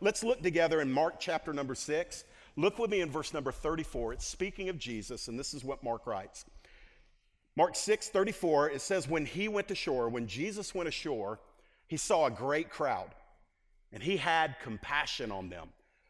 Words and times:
let's 0.00 0.24
look 0.24 0.42
together 0.42 0.80
in 0.80 0.90
Mark 0.90 1.16
chapter 1.18 1.52
number 1.52 1.74
six. 1.74 2.24
Look 2.56 2.78
with 2.78 2.90
me 2.90 3.00
in 3.00 3.10
verse 3.10 3.32
number 3.32 3.52
34. 3.52 4.14
It's 4.14 4.26
speaking 4.26 4.68
of 4.68 4.78
Jesus, 4.78 5.28
and 5.28 5.38
this 5.38 5.54
is 5.54 5.64
what 5.64 5.82
Mark 5.82 6.06
writes. 6.06 6.44
Mark 7.56 7.74
6 7.76 8.08
34, 8.08 8.70
it 8.70 8.80
says, 8.80 9.08
When 9.08 9.26
he 9.26 9.48
went 9.48 9.70
ashore, 9.70 10.08
when 10.08 10.26
Jesus 10.26 10.74
went 10.74 10.88
ashore, 10.88 11.40
he 11.88 11.96
saw 11.96 12.26
a 12.26 12.30
great 12.30 12.70
crowd, 12.70 13.10
and 13.92 14.02
he 14.02 14.16
had 14.16 14.56
compassion 14.62 15.32
on 15.32 15.48
them 15.48 15.68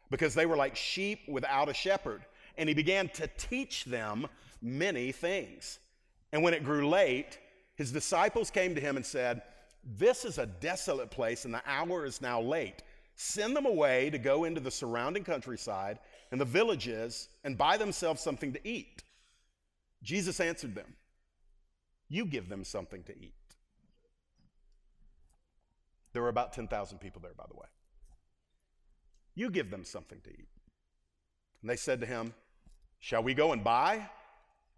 because 0.09 0.33
they 0.33 0.45
were 0.45 0.55
like 0.55 0.75
sheep 0.75 1.21
without 1.27 1.69
a 1.69 1.73
shepherd. 1.73 2.21
And 2.57 2.69
he 2.69 2.75
began 2.75 3.09
to 3.09 3.29
teach 3.37 3.85
them 3.85 4.27
many 4.61 5.11
things. 5.11 5.79
And 6.31 6.43
when 6.43 6.53
it 6.53 6.63
grew 6.63 6.87
late, 6.87 7.39
his 7.75 7.91
disciples 7.91 8.51
came 8.51 8.75
to 8.75 8.81
him 8.81 8.97
and 8.97 9.05
said, 9.05 9.41
This 9.97 10.25
is 10.25 10.37
a 10.37 10.45
desolate 10.45 11.09
place, 11.09 11.45
and 11.45 11.53
the 11.53 11.63
hour 11.65 12.05
is 12.05 12.21
now 12.21 12.41
late. 12.41 12.83
Send 13.15 13.55
them 13.55 13.65
away 13.65 14.09
to 14.09 14.17
go 14.17 14.45
into 14.45 14.61
the 14.61 14.71
surrounding 14.71 15.23
countryside 15.23 15.99
and 16.31 16.39
the 16.39 16.45
villages 16.45 17.29
and 17.43 17.57
buy 17.57 17.77
themselves 17.77 18.21
something 18.21 18.53
to 18.53 18.67
eat. 18.67 19.03
Jesus 20.03 20.39
answered 20.39 20.75
them, 20.75 20.95
You 22.07 22.25
give 22.25 22.49
them 22.49 22.63
something 22.63 23.03
to 23.03 23.11
eat. 23.11 23.33
There 26.13 26.21
were 26.21 26.29
about 26.29 26.53
10,000 26.53 26.97
people 26.97 27.21
there, 27.21 27.33
by 27.37 27.45
the 27.47 27.55
way. 27.55 27.67
You 29.35 29.49
give 29.49 29.71
them 29.71 29.85
something 29.85 30.19
to 30.23 30.29
eat. 30.29 30.49
And 31.61 31.69
they 31.69 31.77
said 31.77 32.01
to 32.01 32.07
him, 32.07 32.33
Shall 32.99 33.23
we 33.23 33.33
go 33.33 33.53
and 33.53 33.63
buy 33.63 34.09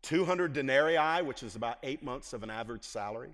200 0.04 0.54
denarii, 0.54 1.24
which 1.24 1.44
is 1.44 1.56
about 1.56 1.78
eight 1.84 2.04
months 2.04 2.34
of 2.34 2.44
an 2.44 2.50
average 2.50 2.84
salary? 2.84 3.34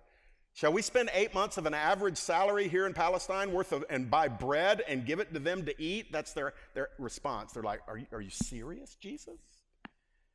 Shall 0.60 0.74
we 0.74 0.82
spend 0.82 1.10
eight 1.14 1.34
months 1.34 1.58
of 1.58 1.66
an 1.68 1.74
average 1.74 2.18
salary 2.18 2.68
here 2.68 2.86
in 2.86 2.94
Palestine 2.94 3.54
worth 3.54 3.72
of, 3.72 3.86
and 3.90 4.12
buy 4.12 4.28
bread 4.28 4.84
and 4.90 5.06
give 5.06 5.22
it 5.22 5.34
to 5.34 5.40
them 5.40 5.66
to 5.66 5.82
eat? 5.82 6.12
That's 6.12 6.34
their, 6.34 6.54
their 6.74 6.90
response. 6.98 7.54
They're 7.54 7.64
like, 7.64 7.80
are 7.88 7.98
you, 7.98 8.06
are 8.12 8.20
you 8.20 8.30
serious, 8.30 8.96
Jesus? 8.96 9.40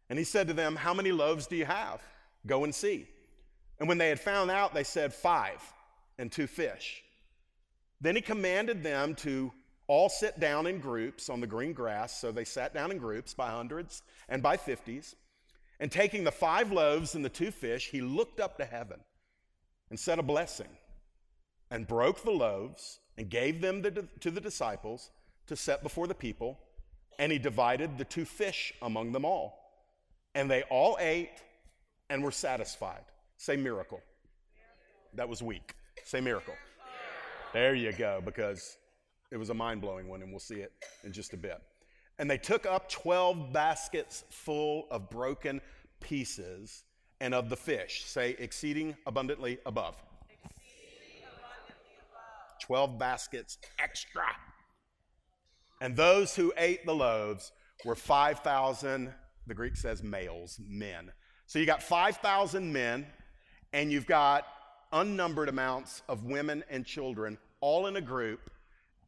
And 0.08 0.18
he 0.18 0.24
said 0.24 0.48
to 0.48 0.54
them, 0.54 0.76
How 0.76 0.94
many 0.94 1.12
loaves 1.12 1.46
do 1.46 1.56
you 1.56 1.66
have? 1.66 2.00
Go 2.46 2.64
and 2.64 2.74
see. 2.74 3.06
And 3.78 3.86
when 3.86 3.98
they 3.98 4.08
had 4.08 4.18
found 4.18 4.50
out, 4.50 4.72
they 4.72 4.82
said, 4.82 5.12
Five 5.12 5.60
and 6.16 6.32
two 6.32 6.46
fish. 6.46 7.02
Then 8.00 8.16
he 8.16 8.22
commanded 8.22 8.82
them 8.82 9.16
to 9.16 9.52
all 9.88 10.08
sit 10.08 10.40
down 10.40 10.66
in 10.66 10.78
groups 10.78 11.28
on 11.28 11.42
the 11.42 11.46
green 11.46 11.74
grass. 11.74 12.18
So 12.18 12.32
they 12.32 12.46
sat 12.46 12.72
down 12.72 12.90
in 12.90 12.96
groups 12.96 13.34
by 13.34 13.50
hundreds 13.50 14.02
and 14.30 14.42
by 14.42 14.56
fifties. 14.56 15.16
And 15.80 15.92
taking 15.92 16.24
the 16.24 16.32
five 16.32 16.72
loaves 16.72 17.14
and 17.14 17.22
the 17.22 17.28
two 17.28 17.50
fish, 17.50 17.90
he 17.90 18.00
looked 18.00 18.40
up 18.40 18.56
to 18.56 18.64
heaven 18.64 19.00
and 19.90 19.98
said 19.98 20.18
a 20.18 20.22
blessing 20.22 20.68
and 21.70 21.86
broke 21.86 22.22
the 22.22 22.30
loaves 22.30 23.00
and 23.16 23.28
gave 23.28 23.60
them 23.60 23.82
to 24.20 24.30
the 24.30 24.40
disciples 24.40 25.10
to 25.46 25.56
set 25.56 25.82
before 25.82 26.06
the 26.06 26.14
people. 26.14 26.58
And 27.18 27.30
he 27.30 27.38
divided 27.38 27.96
the 27.96 28.04
two 28.04 28.24
fish 28.24 28.72
among 28.82 29.12
them 29.12 29.24
all. 29.24 29.60
And 30.34 30.50
they 30.50 30.62
all 30.64 30.96
ate 30.98 31.30
and 32.10 32.24
were 32.24 32.32
satisfied. 32.32 33.04
Say 33.36 33.56
miracle. 33.56 34.00
That 35.14 35.28
was 35.28 35.42
weak. 35.42 35.74
Say 36.04 36.20
miracle. 36.20 36.54
There 37.52 37.74
you 37.74 37.92
go, 37.92 38.20
because 38.24 38.78
it 39.30 39.36
was 39.36 39.50
a 39.50 39.54
mind 39.54 39.80
blowing 39.80 40.08
one, 40.08 40.22
and 40.22 40.30
we'll 40.32 40.40
see 40.40 40.56
it 40.56 40.72
in 41.04 41.12
just 41.12 41.34
a 41.34 41.36
bit. 41.36 41.62
And 42.18 42.28
they 42.28 42.38
took 42.38 42.66
up 42.66 42.88
12 42.88 43.52
baskets 43.52 44.24
full 44.30 44.88
of 44.90 45.08
broken 45.08 45.60
pieces 46.00 46.82
and 47.20 47.34
of 47.34 47.48
the 47.48 47.56
fish. 47.56 48.04
Say, 48.06 48.36
exceeding 48.38 48.96
abundantly 49.06 49.58
above. 49.66 49.96
Exceeding 50.28 51.22
abundantly 51.22 51.94
above. 52.10 52.60
12 52.60 52.98
baskets 52.98 53.58
extra. 53.78 54.24
And 55.80 55.96
those 55.96 56.34
who 56.34 56.52
ate 56.56 56.86
the 56.86 56.94
loaves 56.94 57.52
were 57.84 57.94
5,000, 57.94 59.12
the 59.46 59.54
Greek 59.54 59.76
says 59.76 60.02
males, 60.02 60.58
men. 60.66 61.12
So 61.46 61.58
you 61.58 61.66
got 61.66 61.82
5,000 61.82 62.72
men, 62.72 63.06
and 63.72 63.92
you've 63.92 64.06
got 64.06 64.46
unnumbered 64.92 65.48
amounts 65.48 66.02
of 66.08 66.24
women 66.24 66.64
and 66.70 66.86
children 66.86 67.36
all 67.60 67.86
in 67.86 67.96
a 67.96 68.00
group, 68.00 68.50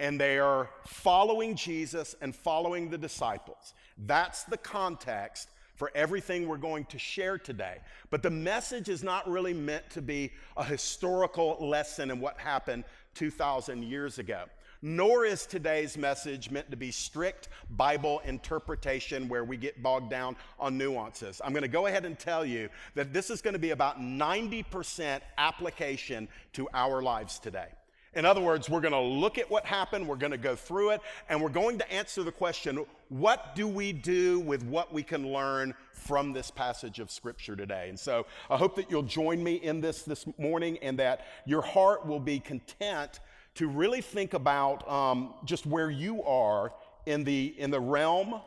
and 0.00 0.20
they 0.20 0.38
are 0.38 0.68
following 0.86 1.54
Jesus 1.54 2.14
and 2.20 2.34
following 2.34 2.90
the 2.90 2.98
disciples. 2.98 3.72
That's 3.96 4.44
the 4.44 4.58
context 4.58 5.48
for 5.76 5.92
everything 5.94 6.48
we're 6.48 6.56
going 6.56 6.86
to 6.86 6.98
share 6.98 7.38
today. 7.38 7.78
But 8.10 8.22
the 8.22 8.30
message 8.30 8.88
is 8.88 9.02
not 9.02 9.30
really 9.30 9.54
meant 9.54 9.88
to 9.90 10.02
be 10.02 10.32
a 10.56 10.64
historical 10.64 11.56
lesson 11.60 12.10
in 12.10 12.20
what 12.20 12.38
happened 12.38 12.84
2,000 13.14 13.84
years 13.84 14.18
ago. 14.18 14.44
Nor 14.82 15.24
is 15.24 15.46
today's 15.46 15.96
message 15.96 16.50
meant 16.50 16.70
to 16.70 16.76
be 16.76 16.90
strict 16.90 17.48
Bible 17.70 18.20
interpretation 18.24 19.28
where 19.28 19.44
we 19.44 19.56
get 19.56 19.82
bogged 19.82 20.10
down 20.10 20.36
on 20.58 20.76
nuances. 20.76 21.40
I'm 21.44 21.52
going 21.52 21.62
to 21.62 21.68
go 21.68 21.86
ahead 21.86 22.04
and 22.04 22.18
tell 22.18 22.44
you 22.44 22.68
that 22.94 23.12
this 23.12 23.30
is 23.30 23.40
going 23.40 23.54
to 23.54 23.60
be 23.60 23.70
about 23.70 24.00
90% 24.00 25.20
application 25.38 26.28
to 26.52 26.68
our 26.74 27.02
lives 27.02 27.38
today. 27.38 27.68
In 28.16 28.24
other 28.24 28.40
words, 28.40 28.70
we're 28.70 28.80
going 28.80 28.94
to 28.94 28.98
look 28.98 29.36
at 29.36 29.50
what 29.50 29.66
happened, 29.66 30.08
we're 30.08 30.16
going 30.16 30.32
to 30.32 30.38
go 30.38 30.56
through 30.56 30.92
it, 30.92 31.02
and 31.28 31.40
we're 31.40 31.50
going 31.50 31.76
to 31.78 31.92
answer 31.92 32.22
the 32.22 32.32
question 32.32 32.84
what 33.10 33.54
do 33.54 33.68
we 33.68 33.92
do 33.92 34.40
with 34.40 34.64
what 34.64 34.92
we 34.92 35.02
can 35.02 35.32
learn 35.32 35.74
from 35.92 36.32
this 36.32 36.50
passage 36.50 36.98
of 36.98 37.10
Scripture 37.10 37.54
today? 37.54 37.90
And 37.90 38.00
so 38.00 38.26
I 38.48 38.56
hope 38.56 38.74
that 38.76 38.90
you'll 38.90 39.02
join 39.02 39.44
me 39.44 39.56
in 39.56 39.82
this 39.82 40.02
this 40.02 40.24
morning 40.38 40.78
and 40.80 40.98
that 40.98 41.26
your 41.44 41.60
heart 41.60 42.06
will 42.06 42.18
be 42.18 42.40
content 42.40 43.20
to 43.56 43.68
really 43.68 44.00
think 44.00 44.32
about 44.32 44.90
um, 44.90 45.34
just 45.44 45.66
where 45.66 45.90
you 45.90 46.22
are 46.22 46.72
in 47.04 47.22
the, 47.22 47.54
in 47.58 47.70
the 47.70 47.80
realm 47.80 48.40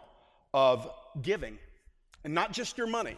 of 0.51 0.89
giving, 1.21 1.59
and 2.23 2.33
not 2.33 2.53
just 2.53 2.75
your 2.75 2.87
money. 2.87 3.17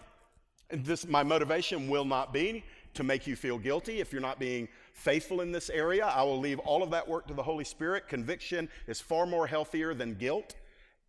And 0.69 0.83
this, 0.83 1.07
my 1.07 1.23
motivation 1.23 1.87
will 1.89 2.05
not 2.05 2.33
be 2.33 2.65
to 2.93 3.03
make 3.03 3.25
you 3.25 3.37
feel 3.37 3.57
guilty 3.57 4.01
if 4.01 4.11
you're 4.11 4.21
not 4.21 4.37
being 4.37 4.67
faithful 4.93 5.41
in 5.41 5.51
this 5.51 5.69
area. 5.69 6.05
I 6.05 6.23
will 6.23 6.39
leave 6.39 6.59
all 6.59 6.83
of 6.83 6.91
that 6.91 7.07
work 7.07 7.27
to 7.27 7.33
the 7.33 7.43
Holy 7.43 7.63
Spirit. 7.63 8.07
Conviction 8.07 8.69
is 8.87 8.99
far 9.01 9.25
more 9.25 9.47
healthier 9.47 9.93
than 9.93 10.15
guilt. 10.15 10.55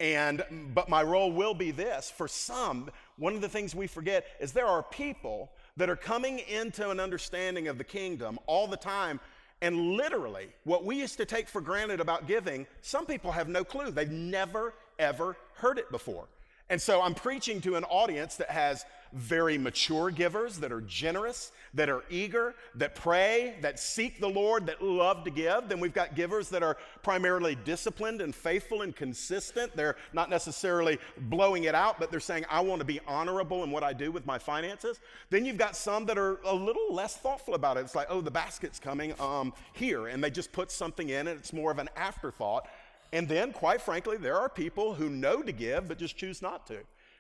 And 0.01 0.43
but 0.75 0.89
my 0.89 1.03
role 1.03 1.31
will 1.31 1.55
be 1.55 1.71
this. 1.71 2.11
For 2.11 2.27
some, 2.27 2.91
one 3.19 3.35
of 3.35 3.41
the 3.41 3.49
things 3.49 3.75
we 3.75 3.87
forget 3.87 4.27
is 4.41 4.53
there 4.53 4.67
are 4.67 4.83
people 4.83 5.53
that 5.77 5.89
are 5.89 5.97
coming 5.97 6.41
into 6.41 6.91
an 6.91 6.99
understanding 6.99 7.69
of 7.69 7.79
the 7.79 7.85
kingdom 7.85 8.39
all 8.47 8.67
the 8.67 8.77
time 8.77 9.21
and 9.63 9.93
literally, 9.93 10.49
what 10.65 10.85
we 10.85 10.97
used 10.97 11.19
to 11.19 11.25
take 11.25 11.49
for 11.49 11.61
granted 11.61 12.01
about 12.01 12.27
giving, 12.27 12.67
some 12.83 13.07
people 13.07 13.31
have 13.31 13.49
no 13.49 13.63
clue. 13.63 13.93
They've 13.93 14.11
never, 14.11 14.75
ever 14.99 15.37
heard 15.55 15.79
it 15.79 15.89
before. 15.93 16.27
And 16.69 16.83
so 16.83 17.01
I'm 17.01 17.15
preaching 17.15 17.61
to 17.61 17.77
an 17.77 17.85
audience 17.85 18.35
that 18.37 18.51
has 18.51 18.85
very 19.13 19.59
mature 19.59 20.11
givers 20.11 20.59
that 20.59 20.73
are 20.73 20.81
generous, 20.81 21.53
that 21.75 21.89
are 21.89 22.03
eager, 22.11 22.55
that 22.75 22.95
pray, 22.95 23.57
that 23.61 23.79
seek 23.79 24.21
the 24.21 24.29
Lord, 24.29 24.67
that 24.67 24.83
love 24.83 25.25
to 25.25 25.31
give. 25.31 25.69
Then 25.69 25.81
we've 25.81 25.95
got 25.95 26.15
givers 26.15 26.49
that 26.51 26.63
are 26.63 26.77
primarily 27.03 27.55
disciplined 27.55 28.21
and 28.21 28.35
faithful 28.35 28.83
and 28.83 28.95
consistent. 28.95 29.75
They're 29.77 29.97
not 30.13 30.31
necessarily 30.31 30.99
blowing 31.19 31.65
it 31.65 31.75
out, 31.75 31.99
but 31.99 32.11
they're 32.11 32.21
saying, 32.21 32.45
I 32.51 32.61
want 32.61 32.81
to 32.81 32.85
be 32.85 33.01
honorable 33.07 33.65
in 33.65 33.71
what 33.71 33.83
I 33.83 33.93
do 33.93 34.11
with 34.13 34.27
my 34.27 34.39
finances. 34.39 35.01
Then 35.31 35.45
you've 35.45 35.59
got 35.59 35.77
some 35.77 36.07
that 36.07 36.19
are 36.19 36.41
a 36.45 36.55
little 36.55 36.93
less 36.93 37.17
thoughtful 37.17 37.55
about 37.55 37.77
it. 37.77 37.81
It's 37.81 37.95
like, 37.95 38.09
oh, 38.11 38.21
the 38.21 38.31
basket's 38.31 38.79
coming 38.79 39.15
um, 39.21 39.53
here, 39.73 40.07
and 40.07 40.23
they 40.23 40.31
just 40.31 40.53
put 40.53 40.71
something 40.71 41.09
in, 41.09 41.29
and 41.29 41.39
it's 41.39 41.53
more 41.53 41.71
of 41.71 41.79
an 41.79 41.89
afterthought. 41.97 42.69
And 43.13 43.29
then, 43.29 43.53
quite 43.53 43.83
frankly, 43.83 44.17
there 44.17 44.39
are 44.39 44.49
people 44.49 44.95
who 44.95 45.11
know 45.11 45.43
to 45.43 45.53
give 45.53 45.89
but 45.89 45.99
just 45.99 46.17
choose 46.17 46.41
not 46.41 46.67
to. 46.69 46.79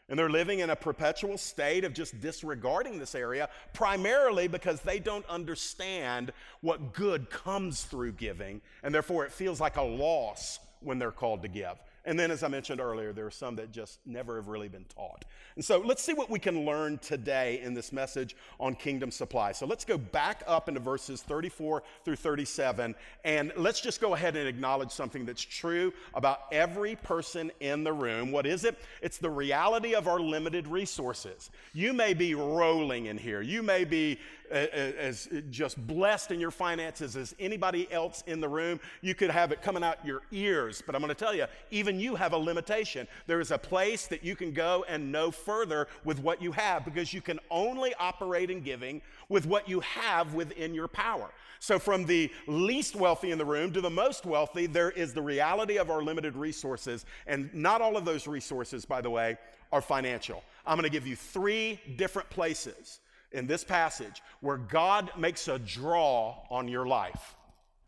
And 0.08 0.18
they're 0.18 0.28
living 0.28 0.58
in 0.58 0.70
a 0.70 0.76
perpetual 0.76 1.38
state 1.38 1.84
of 1.84 1.94
just 1.94 2.20
disregarding 2.20 2.98
this 2.98 3.14
area, 3.14 3.48
primarily 3.72 4.48
because 4.48 4.80
they 4.80 4.98
don't 4.98 5.26
understand 5.26 6.32
what 6.60 6.92
good 6.92 7.30
comes 7.30 7.84
through 7.84 8.12
giving, 8.12 8.60
and 8.82 8.94
therefore 8.94 9.24
it 9.24 9.32
feels 9.32 9.60
like 9.60 9.76
a 9.76 9.82
loss 9.82 10.58
when 10.80 10.98
they're 10.98 11.12
called 11.12 11.42
to 11.42 11.48
give. 11.48 11.78
And 12.04 12.18
then, 12.18 12.30
as 12.30 12.43
I 12.43 12.49
mentioned 12.49 12.81
earlier, 12.81 13.12
there 13.12 13.26
are 13.26 13.31
some 13.31 13.56
that 13.56 13.70
just 13.70 14.00
never 14.04 14.37
have 14.37 14.49
really 14.49 14.69
been 14.69 14.84
taught. 14.84 15.25
And 15.54 15.64
so 15.64 15.78
let's 15.78 16.02
see 16.02 16.14
what 16.14 16.31
we 16.31 16.38
can 16.38 16.64
learn 16.64 16.99
today 16.99 17.60
in 17.62 17.75
this 17.75 17.93
message 17.93 18.34
on 18.58 18.75
kingdom 18.75 19.10
supply. 19.10 19.52
So 19.52 19.66
let's 19.66 19.84
go 19.84 19.99
back 19.99 20.43
up 20.46 20.69
into 20.69 20.81
verses 20.81 21.22
34 21.22 21.82
through 22.04 22.16
37, 22.16 22.94
and 23.25 23.52
let's 23.56 23.81
just 23.81 24.00
go 24.00 24.14
ahead 24.14 24.37
and 24.37 24.49
acknowledge 24.49 24.90
something 24.90 25.25
that's 25.25 25.43
true 25.43 25.93
about 26.14 26.40
every 26.50 26.96
person 26.96 27.52
in 27.60 27.84
the 27.84 27.93
room. 27.93 28.32
What 28.32 28.46
is 28.46 28.64
it? 28.64 28.78
It's 29.00 29.19
the 29.19 29.31
reality 29.31 29.94
of 29.94 30.08
our 30.08 30.19
limited 30.19 30.66
resources. 30.66 31.50
You 31.72 31.93
may 31.93 32.14
be 32.14 32.34
rolling 32.34 33.06
in 33.06 33.19
here, 33.19 33.43
you 33.43 33.62
may 33.62 33.84
be 33.84 34.19
as 34.52 35.28
just 35.50 35.84
blessed 35.87 36.31
in 36.31 36.38
your 36.38 36.50
finances 36.50 37.16
as 37.16 37.34
anybody 37.40 37.90
else 37.90 38.22
in 38.26 38.40
the 38.40 38.49
room. 38.49 38.78
You 39.00 39.14
could 39.14 39.31
have 39.31 39.50
it 39.52 39.62
coming 39.62 39.82
out 39.82 40.04
your 40.04 40.22
ears, 40.31 40.82
but 40.84 40.94
I'm 40.94 41.00
going 41.00 41.08
to 41.08 41.14
tell 41.14 41.34
you, 41.34 41.46
even 41.70 41.99
you 41.99 42.14
have 42.14 42.32
a 42.32 42.37
limitation. 42.37 43.08
There 43.26 43.40
is 43.40 43.50
a 43.50 43.58
place 43.58 44.06
that 44.08 44.22
you 44.22 44.37
can 44.37 44.52
go 44.52 44.84
and 44.88 45.10
no 45.10 45.31
further 45.31 45.88
with 46.04 46.19
what 46.19 46.43
you 46.43 46.52
have 46.52 46.84
because 46.84 47.12
you 47.12 47.20
can 47.20 47.40
only 47.50 47.94
operate 47.99 48.50
in 48.50 48.60
giving 48.60 49.00
with 49.28 49.46
what 49.46 49.69
you 49.69 49.81
have 49.81 50.34
within 50.34 50.75
your 50.75 50.88
power. 50.88 51.31
So, 51.58 51.78
from 51.78 52.05
the 52.05 52.31
least 52.48 52.96
wealthy 52.96 53.31
in 53.31 53.38
the 53.38 53.44
room 53.44 53.72
to 53.72 53.81
the 53.81 53.88
most 53.88 54.26
wealthy, 54.26 54.66
there 54.66 54.90
is 54.90 55.14
the 55.14 55.22
reality 55.22 55.78
of 55.78 55.90
our 55.90 56.02
limited 56.02 56.37
resources. 56.37 57.06
And 57.26 57.52
not 57.55 57.81
all 57.81 57.96
of 57.96 58.05
those 58.05 58.26
resources, 58.26 58.84
by 58.84 59.00
the 59.00 59.10
way, 59.10 59.38
are 59.70 59.81
financial. 59.81 60.43
I'm 60.66 60.76
going 60.76 60.90
to 60.90 60.93
give 60.93 61.06
you 61.06 61.16
three 61.16 61.81
different 61.96 62.28
places 62.31 62.98
in 63.32 63.46
this 63.46 63.64
passage 63.64 64.23
where 64.40 64.56
God 64.56 65.11
makes 65.17 65.49
a 65.49 65.58
draw 65.58 66.37
on 66.50 66.69
your 66.69 66.87
life. 66.87 67.34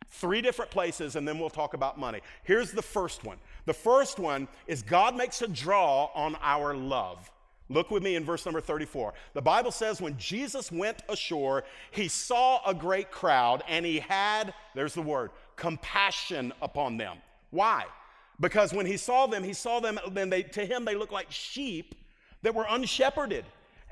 Three 0.09 0.41
different 0.41 0.71
places, 0.71 1.17
and 1.17 1.27
then 1.27 1.39
we'll 1.39 1.51
talk 1.51 1.75
about 1.75 1.99
money. 1.99 2.21
Here's 2.45 2.71
the 2.71 2.83
first 2.83 3.25
one. 3.25 3.39
The 3.67 3.75
first 3.75 4.19
one 4.19 4.47
is 4.67 4.83
God 4.83 5.17
makes 5.17 5.43
a 5.43 5.49
draw 5.49 6.11
on 6.15 6.37
our 6.41 6.75
love. 6.75 7.31
Look 7.69 7.91
with 7.91 8.03
me 8.03 8.15
in 8.15 8.25
verse 8.25 8.45
number 8.45 8.61
34. 8.61 9.15
The 9.33 9.43
Bible 9.43 9.71
says 9.71 10.01
when 10.01 10.19
Jesus 10.19 10.71
went 10.71 11.03
ashore, 11.09 11.65
he 11.91 12.09
saw 12.09 12.61
a 12.65 12.75
great 12.75 13.11
crowd 13.11 13.65
and 13.67 13.87
he 13.87 14.01
had, 14.01 14.53
there's 14.75 14.95
the 14.95 15.03
word, 15.03 15.31
compassion 15.57 16.53
upon 16.61 16.99
them. 16.99 17.17
Why? 17.51 17.87
Because 18.39 18.75
when 18.75 18.85
he 18.85 18.97
saw 18.97 19.27
them, 19.27 19.43
he 19.43 19.55
saw 19.55 19.81
them, 19.81 19.99
then 20.11 20.29
they, 20.29 20.43
to 20.43 20.67
him 20.67 20.85
they 20.85 20.95
looked 20.95 21.13
like 21.13 21.31
sheep 21.31 21.95
that 22.43 22.55
were 22.55 22.67
unshepherded. 22.69 23.45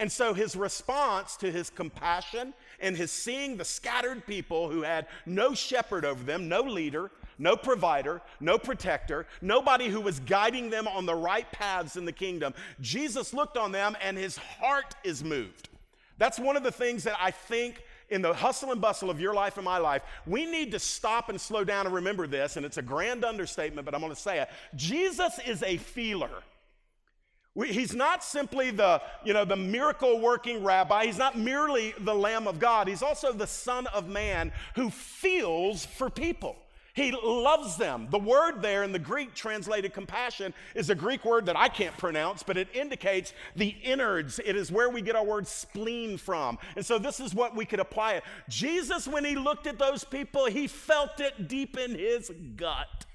And 0.02 0.10
so 0.10 0.34
his 0.34 0.56
response 0.56 1.36
to 1.36 1.52
his 1.52 1.70
compassion 1.70 2.54
and 2.80 2.96
his 2.96 3.12
seeing 3.12 3.56
the 3.56 3.64
scattered 3.64 4.26
people 4.26 4.68
who 4.68 4.82
had 4.82 5.06
no 5.26 5.54
shepherd 5.54 6.04
over 6.04 6.24
them, 6.24 6.48
no 6.48 6.62
leader, 6.62 7.12
no 7.38 7.54
provider, 7.56 8.20
no 8.40 8.58
protector, 8.58 9.28
nobody 9.40 9.88
who 9.88 10.00
was 10.00 10.18
guiding 10.18 10.70
them 10.70 10.88
on 10.88 11.06
the 11.06 11.14
right 11.14 11.48
paths 11.52 11.94
in 11.94 12.04
the 12.04 12.10
kingdom, 12.10 12.52
Jesus 12.80 13.32
looked 13.32 13.56
on 13.56 13.70
them 13.70 13.96
and 14.02 14.18
his 14.18 14.36
heart 14.36 14.96
is 15.04 15.22
moved. 15.22 15.68
That's 16.18 16.36
one 16.36 16.56
of 16.56 16.64
the 16.64 16.72
things 16.72 17.04
that 17.04 17.16
I 17.20 17.30
think 17.30 17.80
in 18.10 18.22
the 18.22 18.34
hustle 18.34 18.72
and 18.72 18.80
bustle 18.80 19.08
of 19.08 19.20
your 19.20 19.34
life 19.34 19.56
and 19.56 19.64
my 19.64 19.78
life, 19.78 20.02
we 20.26 20.46
need 20.46 20.72
to 20.72 20.80
stop 20.80 21.28
and 21.28 21.40
slow 21.40 21.62
down 21.62 21.86
and 21.86 21.94
remember 21.94 22.26
this, 22.26 22.56
and 22.56 22.66
it's 22.66 22.76
a 22.76 22.82
grand 22.82 23.24
understatement, 23.24 23.84
but 23.84 23.94
I'm 23.94 24.00
going 24.00 24.12
to 24.12 24.20
say 24.20 24.40
it. 24.40 24.48
Jesus 24.74 25.38
is 25.46 25.62
a 25.62 25.76
feeler. 25.76 26.42
He's 27.54 27.94
not 27.94 28.24
simply 28.24 28.70
the, 28.70 29.02
you 29.24 29.34
know, 29.34 29.44
the 29.44 29.56
miracle 29.56 30.20
working 30.20 30.64
rabbi. 30.64 31.04
He's 31.04 31.18
not 31.18 31.36
merely 31.36 31.94
the 32.00 32.14
Lamb 32.14 32.48
of 32.48 32.58
God. 32.58 32.88
He's 32.88 33.02
also 33.02 33.32
the 33.32 33.46
Son 33.46 33.86
of 33.88 34.08
Man 34.08 34.52
who 34.74 34.88
feels 34.88 35.84
for 35.84 36.08
people. 36.08 36.56
He 36.94 37.10
loves 37.10 37.76
them. 37.76 38.08
The 38.10 38.18
word 38.18 38.60
there 38.60 38.82
in 38.82 38.92
the 38.92 38.98
Greek 38.98 39.34
translated 39.34 39.94
compassion 39.94 40.52
is 40.74 40.90
a 40.90 40.94
Greek 40.94 41.24
word 41.24 41.46
that 41.46 41.56
I 41.56 41.68
can't 41.68 41.96
pronounce, 41.96 42.42
but 42.42 42.58
it 42.58 42.68
indicates 42.74 43.32
the 43.56 43.74
innards. 43.82 44.40
It 44.44 44.56
is 44.56 44.70
where 44.70 44.90
we 44.90 45.00
get 45.00 45.16
our 45.16 45.24
word 45.24 45.46
spleen 45.46 46.18
from. 46.18 46.58
And 46.76 46.84
so 46.84 46.98
this 46.98 47.18
is 47.18 47.34
what 47.34 47.56
we 47.56 47.64
could 47.64 47.80
apply 47.80 48.14
it. 48.14 48.24
Jesus, 48.48 49.08
when 49.08 49.24
he 49.24 49.36
looked 49.36 49.66
at 49.66 49.78
those 49.78 50.04
people, 50.04 50.46
he 50.46 50.66
felt 50.66 51.18
it 51.18 51.48
deep 51.48 51.78
in 51.78 51.94
his 51.94 52.30
gut. 52.56 53.06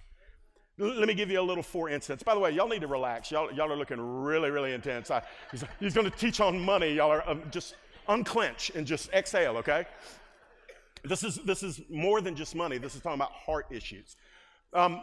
Let 0.80 1.08
me 1.08 1.16
give 1.16 1.32
you 1.32 1.40
a 1.40 1.42
little 1.42 1.64
for 1.64 1.90
instance. 1.90 2.22
By 2.22 2.36
the 2.36 2.40
way, 2.40 2.52
y'all 2.52 2.68
need 2.68 2.82
to 2.82 2.88
relax. 2.88 3.32
Y'all, 3.32 3.52
y'all 3.52 3.72
are 3.72 3.76
looking 3.76 4.00
really, 4.00 4.52
really 4.52 4.74
intense. 4.74 5.10
I, 5.10 5.24
he's, 5.50 5.64
he's 5.80 5.94
going 5.94 6.10
to 6.10 6.16
teach 6.16 6.40
on 6.40 6.60
money. 6.60 6.94
Y'all 6.94 7.12
are 7.12 7.28
um, 7.28 7.42
just 7.50 7.76
unclench 8.08 8.72
and 8.76 8.86
just 8.86 9.12
exhale, 9.12 9.58
okay? 9.58 9.86
This 11.04 11.24
is, 11.24 11.38
this 11.38 11.64
is 11.64 11.82
more 11.90 12.22
than 12.22 12.36
just 12.36 12.56
money. 12.56 12.78
This 12.78 12.96
is 12.96 13.02
talking 13.02 13.18
about 13.18 13.32
heart 13.32 13.66
issues. 13.72 14.16
Um, 14.72 15.02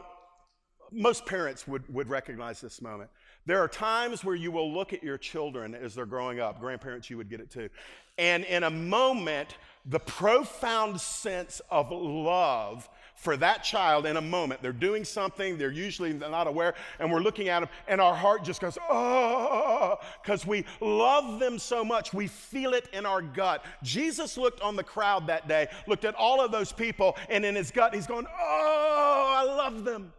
most 0.93 1.27
parents 1.27 1.67
would, 1.67 1.93
would 1.93 2.09
recognize 2.09 2.61
this 2.61 2.81
moment. 2.81 3.11
There 3.47 3.59
are 3.59 3.69
times 3.69 4.25
where 4.25 4.37
you 4.37 4.53
will 4.53 4.73
look 4.73 4.93
at 4.93 5.03
your 5.03 5.19
children 5.19 5.75
as 5.75 5.95
they're 5.95 6.07
growing 6.07 6.41
up. 6.41 6.61
Grandparents, 6.61 7.11
you 7.11 7.17
would 7.17 7.29
get 7.29 7.41
it 7.41 7.51
too. 7.51 7.69
And 8.17 8.45
in 8.45 8.63
a 8.63 8.71
moment, 8.71 9.57
the 9.85 9.99
profound 9.99 11.01
sense 11.01 11.61
of 11.69 11.91
love 11.91 12.89
for 13.15 13.37
that 13.37 13.63
child 13.63 14.07
in 14.07 14.17
a 14.17 14.21
moment. 14.21 14.61
They're 14.61 14.73
doing 14.73 15.05
something, 15.05 15.57
they're 15.57 15.71
usually 15.71 16.13
not 16.13 16.47
aware, 16.47 16.75
and 16.99 17.11
we're 17.11 17.21
looking 17.21 17.49
at 17.49 17.61
them, 17.61 17.69
and 17.89 18.01
our 18.01 18.15
heart 18.15 18.45
just 18.45 18.61
goes, 18.61 18.77
oh, 18.91 19.97
because 20.23 20.47
we 20.47 20.65
love 20.81 21.41
them 21.41 21.59
so 21.59 21.85
much. 21.85 22.13
We 22.13 22.27
feel 22.27 22.75
it 22.75 22.89
in 22.93 23.07
our 23.07 23.23
gut. 23.23 23.65
Jesus 23.83 24.37
looked 24.37 24.61
on 24.61 24.77
the 24.77 24.85
crowd 24.85 25.27
that 25.29 25.49
day, 25.49 25.69
looked 25.87 26.05
at 26.05 26.15
all 26.17 26.45
of 26.45 26.53
those 26.53 26.73
people, 26.73 27.17
and 27.31 27.45
in 27.45 27.55
his 27.55 27.71
gut, 27.71 27.95
he's 27.95 28.07
going, 28.07 28.27
oh, 28.27 29.35
I 29.37 29.45
love 29.45 29.85
them. 29.85 30.13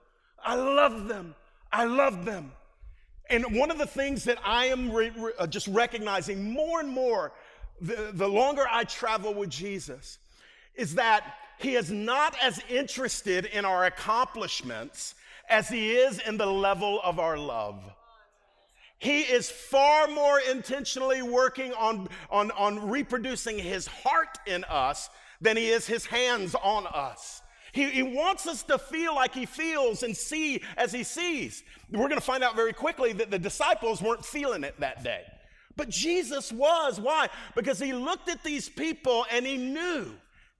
I 0.44 0.56
love 0.56 1.07
them. 1.07 1.36
I 1.71 1.86
love 1.86 2.25
them. 2.25 2.51
And 3.30 3.57
one 3.57 3.71
of 3.71 3.77
the 3.77 3.88
things 3.88 4.24
that 4.25 4.38
I 4.45 4.68
am 4.68 4.91
re- 4.91 5.12
re- 5.18 5.33
uh, 5.39 5.48
just 5.48 5.68
recognizing 5.68 6.53
more 6.53 6.80
and 6.80 6.89
more 6.89 7.33
the, 7.81 8.12
the 8.13 8.27
longer 8.27 8.65
I 8.71 8.83
travel 8.83 9.33
with 9.33 9.50
Jesus 9.50 10.19
is 10.75 10.95
that 10.95 11.36
he 11.57 11.75
is 11.75 11.91
not 11.91 12.35
as 12.41 12.61
interested 12.69 13.45
in 13.45 13.65
our 13.65 13.85
accomplishments 13.85 15.15
as 15.49 15.69
he 15.69 15.91
is 15.91 16.19
in 16.19 16.37
the 16.37 16.45
level 16.45 16.99
of 17.03 17.19
our 17.19 17.37
love. 17.37 17.81
He 18.97 19.21
is 19.21 19.49
far 19.49 20.07
more 20.07 20.39
intentionally 20.39 21.21
working 21.21 21.73
on, 21.73 22.07
on, 22.29 22.51
on 22.51 22.89
reproducing 22.89 23.59
his 23.59 23.87
heart 23.87 24.37
in 24.47 24.63
us 24.65 25.09
than 25.41 25.57
he 25.57 25.67
is 25.67 25.85
his 25.85 26.05
hands 26.05 26.55
on 26.55 26.87
us. 26.87 27.41
He, 27.73 27.89
he 27.89 28.03
wants 28.03 28.47
us 28.47 28.63
to 28.63 28.77
feel 28.77 29.13
like 29.13 29.33
he 29.33 29.45
feels 29.45 30.03
and 30.03 30.15
see 30.15 30.63
as 30.77 30.93
he 30.93 31.03
sees. 31.03 31.61
We're 31.91 32.07
going 32.07 32.19
to 32.19 32.21
find 32.21 32.43
out 32.43 32.55
very 32.55 32.71
quickly 32.71 33.11
that 33.13 33.29
the 33.29 33.37
disciples 33.37 34.01
weren't 34.01 34.25
feeling 34.25 34.63
it 34.63 34.79
that 34.79 35.03
day. 35.03 35.23
But 35.75 35.89
Jesus 35.89 36.53
was. 36.53 37.01
Why? 37.01 37.27
Because 37.53 37.77
he 37.77 37.91
looked 37.91 38.29
at 38.29 38.43
these 38.43 38.69
people 38.69 39.25
and 39.29 39.45
he 39.45 39.57
knew 39.57 40.13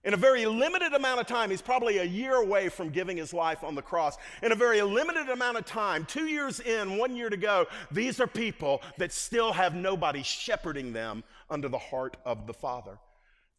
in 0.06 0.14
a 0.14 0.16
very 0.16 0.46
limited 0.46 0.94
amount 0.94 1.18
of 1.18 1.26
time, 1.26 1.50
he's 1.50 1.60
probably 1.60 1.98
a 1.98 2.04
year 2.04 2.36
away 2.36 2.68
from 2.68 2.90
giving 2.90 3.16
his 3.16 3.34
life 3.34 3.64
on 3.64 3.74
the 3.74 3.82
cross. 3.82 4.16
In 4.40 4.52
a 4.52 4.54
very 4.54 4.80
limited 4.80 5.28
amount 5.28 5.58
of 5.58 5.66
time, 5.66 6.04
two 6.04 6.26
years 6.26 6.60
in, 6.60 6.96
one 6.96 7.16
year 7.16 7.28
to 7.28 7.36
go, 7.36 7.66
these 7.90 8.20
are 8.20 8.28
people 8.28 8.82
that 8.98 9.12
still 9.12 9.52
have 9.52 9.74
nobody 9.74 10.22
shepherding 10.22 10.92
them 10.92 11.24
under 11.50 11.68
the 11.68 11.78
heart 11.78 12.16
of 12.24 12.46
the 12.46 12.54
Father. 12.54 13.00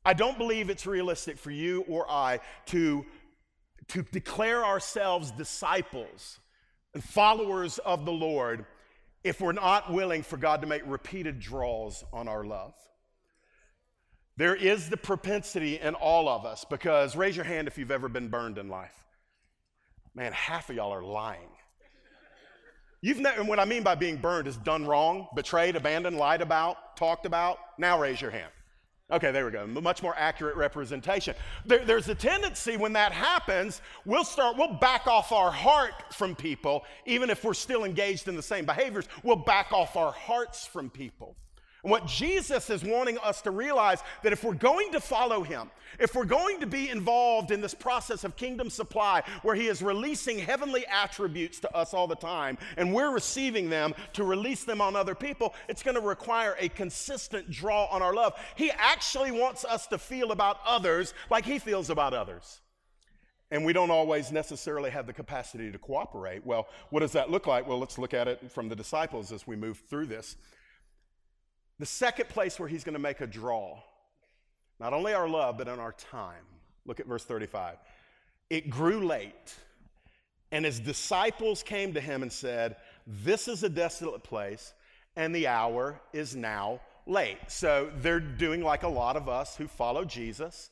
I 0.05 0.13
don't 0.13 0.38
believe 0.38 0.69
it's 0.69 0.88
realistic 0.88 1.38
for 1.38 1.51
you 1.51 1.81
or 1.81 2.09
I 2.09 2.39
to, 2.67 3.05
to 3.89 4.03
declare 4.03 4.65
ourselves 4.65 5.31
disciples 5.31 6.39
and 6.94 7.03
followers 7.03 7.77
of 7.79 8.05
the 8.05 8.13
Lord 8.13 8.65
if 9.21 9.41
we're 9.41 9.51
not 9.51 9.91
willing 9.91 10.23
for 10.23 10.38
God 10.38 10.61
to 10.61 10.67
make 10.67 10.83
repeated 10.85 11.41
draws 11.41 12.05
on 12.13 12.29
our 12.29 12.45
love. 12.45 12.73
There 14.37 14.55
is 14.55 14.89
the 14.89 14.97
propensity 14.97 15.79
in 15.79 15.95
all 15.95 16.29
of 16.29 16.45
us 16.45 16.63
because 16.63 17.15
raise 17.15 17.35
your 17.35 17.45
hand 17.45 17.67
if 17.67 17.77
you've 17.77 17.91
ever 17.91 18.07
been 18.07 18.29
burned 18.29 18.59
in 18.59 18.69
life. 18.69 18.93
Man, 20.13 20.31
half 20.31 20.69
of 20.69 20.75
y'all 20.75 20.93
are 20.93 21.03
lying. 21.03 21.49
You've 23.01 23.19
never, 23.19 23.39
and 23.39 23.49
what 23.49 23.59
I 23.59 23.65
mean 23.65 23.83
by 23.83 23.95
being 23.95 24.17
burned 24.17 24.47
is 24.47 24.57
done 24.57 24.85
wrong, 24.85 25.27
betrayed, 25.35 25.75
abandoned, 25.75 26.17
lied 26.17 26.41
about, 26.41 26.97
talked 26.97 27.25
about. 27.25 27.57
Now 27.79 27.99
raise 27.99 28.21
your 28.21 28.31
hand. 28.31 28.51
Okay, 29.09 29.31
there 29.31 29.45
we 29.45 29.51
go. 29.51 29.65
Much 29.65 30.03
more 30.03 30.13
accurate 30.17 30.56
representation. 30.57 31.33
There, 31.65 31.83
there's 31.85 32.09
a 32.09 32.15
tendency 32.15 32.75
when 32.75 32.94
that 32.94 33.13
happens, 33.13 33.81
we'll 34.06 34.25
start, 34.25 34.57
we'll 34.57 34.73
back 34.73 35.07
off 35.07 35.31
our 35.31 35.49
heart 35.49 36.13
from 36.13 36.35
people, 36.35 36.83
even 37.06 37.29
if 37.29 37.44
we're 37.44 37.53
still 37.53 37.85
engaged 37.85 38.27
in 38.27 38.35
the 38.35 38.44
same 38.44 38.65
behaviors. 38.65 39.07
We'll 39.23 39.37
back 39.37 39.71
off 39.71 39.95
our 39.95 40.11
hearts 40.11 40.67
from 40.67 40.89
people. 40.89 41.37
And 41.87 41.91
what 41.94 42.06
Jesus 42.06 42.69
is 42.69 42.83
wanting 42.83 43.17
us 43.19 43.41
to 43.44 43.51
realize 43.51 44.03
that 44.21 44.33
if 44.33 44.44
we're 44.44 44.53
going 44.53 44.91
to 44.91 44.99
follow 44.99 45.41
him, 45.41 45.71
if 45.99 46.15
we're 46.15 46.25
going 46.25 46.59
to 46.59 46.67
be 46.67 46.89
involved 46.89 47.49
in 47.49 47.61
this 47.61 47.73
process 47.73 48.25
of 48.25 48.35
kingdom 48.35 48.69
supply 48.69 49.23
where 49.41 49.56
he 49.56 49.67
is 49.67 49.81
releasing 49.81 50.37
heavenly 50.37 50.85
attributes 50.87 51.61
to 51.61 51.73
us 51.73 51.94
all 51.94 52.06
the 52.06 52.13
time 52.13 52.57
and 52.75 52.94
we're 52.94 53.11
receiving 53.11 53.69
them 53.69 53.94
to 54.11 54.25
release 54.25 54.65
them 54.65 54.81
on 54.81 54.97
other 54.97 55.15
people, 55.15 55.56
it's 55.69 55.81
going 55.81 55.95
to 55.95 56.01
require 56.01 56.57
a 56.59 56.67
consistent 56.67 57.49
draw 57.49 57.85
on 57.85 58.01
our 58.01 58.13
love. 58.13 58.33
He 58.57 58.69
actually 58.71 59.31
wants 59.31 59.63
us 59.63 59.87
to 59.87 59.97
feel 59.97 60.33
about 60.33 60.59
others 60.65 61.13
like 61.29 61.45
he 61.45 61.57
feels 61.57 61.89
about 61.89 62.13
others. 62.13 62.59
And 63.49 63.63
we 63.63 63.71
don't 63.71 63.91
always 63.91 64.29
necessarily 64.29 64.89
have 64.89 65.07
the 65.07 65.13
capacity 65.13 65.71
to 65.71 65.77
cooperate. 65.77 66.45
Well, 66.45 66.67
what 66.89 66.99
does 66.99 67.13
that 67.13 67.31
look 67.31 67.47
like? 67.47 67.65
Well, 67.65 67.79
let's 67.79 67.97
look 67.97 68.13
at 68.13 68.27
it 68.27 68.51
from 68.51 68.67
the 68.67 68.75
disciples 68.75 69.31
as 69.31 69.47
we 69.47 69.56
move 69.56 69.81
through 69.89 70.07
this. 70.07 70.35
The 71.79 71.85
second 71.85 72.29
place 72.29 72.59
where 72.59 72.67
he's 72.67 72.83
going 72.83 72.93
to 72.93 72.99
make 72.99 73.21
a 73.21 73.27
draw, 73.27 73.79
not 74.79 74.93
only 74.93 75.13
our 75.13 75.27
love, 75.29 75.57
but 75.57 75.67
in 75.67 75.79
our 75.79 75.93
time. 75.93 76.43
Look 76.85 76.99
at 76.99 77.05
verse 77.05 77.23
35. 77.23 77.77
It 78.49 78.69
grew 78.69 79.05
late, 79.05 79.53
and 80.51 80.65
his 80.65 80.79
disciples 80.79 81.61
came 81.61 81.93
to 81.93 82.01
him 82.01 82.21
and 82.21 82.31
said, 82.31 82.77
This 83.05 83.47
is 83.47 83.63
a 83.63 83.69
desolate 83.69 84.23
place, 84.23 84.73
and 85.15 85.35
the 85.35 85.47
hour 85.47 85.99
is 86.13 86.35
now 86.35 86.79
late. 87.05 87.37
So 87.47 87.91
they're 87.97 88.19
doing 88.19 88.61
like 88.61 88.83
a 88.83 88.87
lot 88.87 89.15
of 89.17 89.27
us 89.29 89.55
who 89.55 89.67
follow 89.67 90.05
Jesus. 90.05 90.69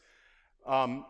Um, 0.66 1.06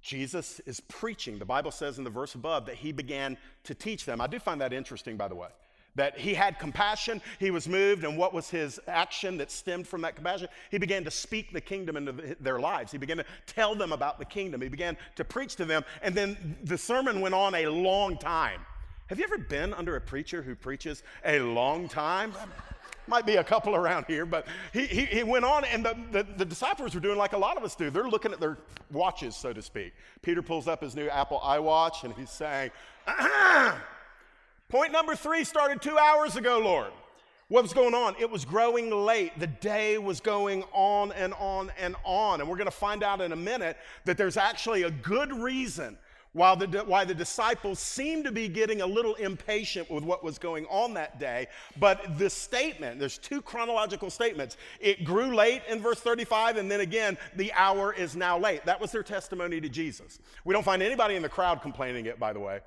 Jesus 0.00 0.60
is 0.66 0.80
preaching. 0.80 1.38
The 1.38 1.44
Bible 1.44 1.70
says 1.70 1.98
in 1.98 2.04
the 2.04 2.10
verse 2.10 2.34
above 2.34 2.66
that 2.66 2.76
he 2.76 2.92
began 2.92 3.36
to 3.64 3.74
teach 3.74 4.04
them. 4.04 4.20
I 4.20 4.26
do 4.26 4.38
find 4.38 4.60
that 4.60 4.72
interesting, 4.72 5.16
by 5.16 5.28
the 5.28 5.34
way, 5.34 5.48
that 5.96 6.18
he 6.18 6.34
had 6.34 6.58
compassion, 6.58 7.20
he 7.38 7.50
was 7.50 7.68
moved, 7.68 8.04
and 8.04 8.16
what 8.16 8.32
was 8.32 8.48
his 8.48 8.80
action 8.86 9.36
that 9.38 9.50
stemmed 9.50 9.86
from 9.86 10.02
that 10.02 10.14
compassion? 10.14 10.48
He 10.70 10.78
began 10.78 11.04
to 11.04 11.10
speak 11.10 11.52
the 11.52 11.60
kingdom 11.60 11.96
into 11.96 12.36
their 12.40 12.60
lives. 12.60 12.92
He 12.92 12.98
began 12.98 13.18
to 13.18 13.24
tell 13.46 13.74
them 13.74 13.92
about 13.92 14.18
the 14.18 14.24
kingdom. 14.24 14.60
He 14.60 14.68
began 14.68 14.96
to 15.16 15.24
preach 15.24 15.56
to 15.56 15.64
them, 15.64 15.84
and 16.02 16.14
then 16.14 16.56
the 16.64 16.78
sermon 16.78 17.20
went 17.20 17.34
on 17.34 17.54
a 17.54 17.66
long 17.66 18.16
time. 18.18 18.60
Have 19.08 19.18
you 19.18 19.24
ever 19.24 19.38
been 19.38 19.74
under 19.74 19.96
a 19.96 20.00
preacher 20.00 20.40
who 20.40 20.54
preaches 20.54 21.02
a 21.24 21.40
long 21.40 21.88
time? 21.88 22.32
Might 23.08 23.26
be 23.26 23.36
a 23.36 23.44
couple 23.44 23.74
around 23.74 24.04
here, 24.06 24.24
but 24.24 24.46
he, 24.72 24.86
he, 24.86 25.04
he 25.06 25.22
went 25.24 25.44
on, 25.44 25.64
and 25.64 25.84
the, 25.84 25.96
the, 26.12 26.22
the, 26.36 26.44
disciples 26.44 26.94
were 26.94 27.00
doing 27.00 27.18
like 27.18 27.32
a 27.32 27.38
lot 27.38 27.56
of 27.56 27.64
us 27.64 27.74
do. 27.74 27.90
They're 27.90 28.08
looking 28.08 28.30
at 28.30 28.38
their 28.38 28.58
watches, 28.92 29.34
so 29.34 29.52
to 29.52 29.62
speak. 29.62 29.94
Peter 30.22 30.42
pulls 30.42 30.68
up 30.68 30.80
his 30.80 30.94
new 30.94 31.08
Apple 31.08 31.40
iWatch, 31.40 32.04
and 32.04 32.14
he's 32.14 32.30
saying, 32.30 32.70
Point 34.70 34.92
number 34.92 35.16
three 35.16 35.42
started 35.42 35.82
two 35.82 35.98
hours 35.98 36.36
ago, 36.36 36.60
Lord. 36.60 36.92
What 37.48 37.64
was 37.64 37.72
going 37.72 37.92
on? 37.92 38.14
It 38.20 38.30
was 38.30 38.44
growing 38.44 38.88
late. 38.88 39.36
The 39.36 39.48
day 39.48 39.98
was 39.98 40.20
going 40.20 40.62
on 40.72 41.10
and 41.10 41.34
on 41.34 41.72
and 41.76 41.96
on. 42.04 42.40
And 42.40 42.48
we're 42.48 42.56
going 42.56 42.66
to 42.66 42.70
find 42.70 43.02
out 43.02 43.20
in 43.20 43.32
a 43.32 43.36
minute 43.36 43.76
that 44.04 44.16
there's 44.16 44.36
actually 44.36 44.84
a 44.84 44.90
good 44.92 45.32
reason 45.32 45.98
while 46.34 46.54
the, 46.54 46.68
why 46.86 47.04
the 47.04 47.14
disciples 47.14 47.80
seemed 47.80 48.24
to 48.26 48.30
be 48.30 48.46
getting 48.46 48.82
a 48.82 48.86
little 48.86 49.16
impatient 49.16 49.90
with 49.90 50.04
what 50.04 50.22
was 50.22 50.38
going 50.38 50.66
on 50.66 50.94
that 50.94 51.18
day. 51.18 51.48
But 51.80 52.18
the 52.18 52.30
statement, 52.30 53.00
there's 53.00 53.18
two 53.18 53.42
chronological 53.42 54.08
statements. 54.10 54.56
It 54.78 55.02
grew 55.02 55.34
late 55.34 55.62
in 55.68 55.80
verse 55.80 55.98
35, 55.98 56.58
and 56.58 56.70
then 56.70 56.78
again, 56.78 57.18
the 57.34 57.52
hour 57.54 57.92
is 57.92 58.14
now 58.14 58.38
late. 58.38 58.64
That 58.66 58.80
was 58.80 58.92
their 58.92 59.02
testimony 59.02 59.60
to 59.60 59.68
Jesus. 59.68 60.20
We 60.44 60.52
don't 60.52 60.62
find 60.62 60.80
anybody 60.80 61.16
in 61.16 61.22
the 61.22 61.28
crowd 61.28 61.60
complaining 61.60 62.06
it, 62.06 62.20
by 62.20 62.32
the 62.32 62.38
way. 62.38 62.60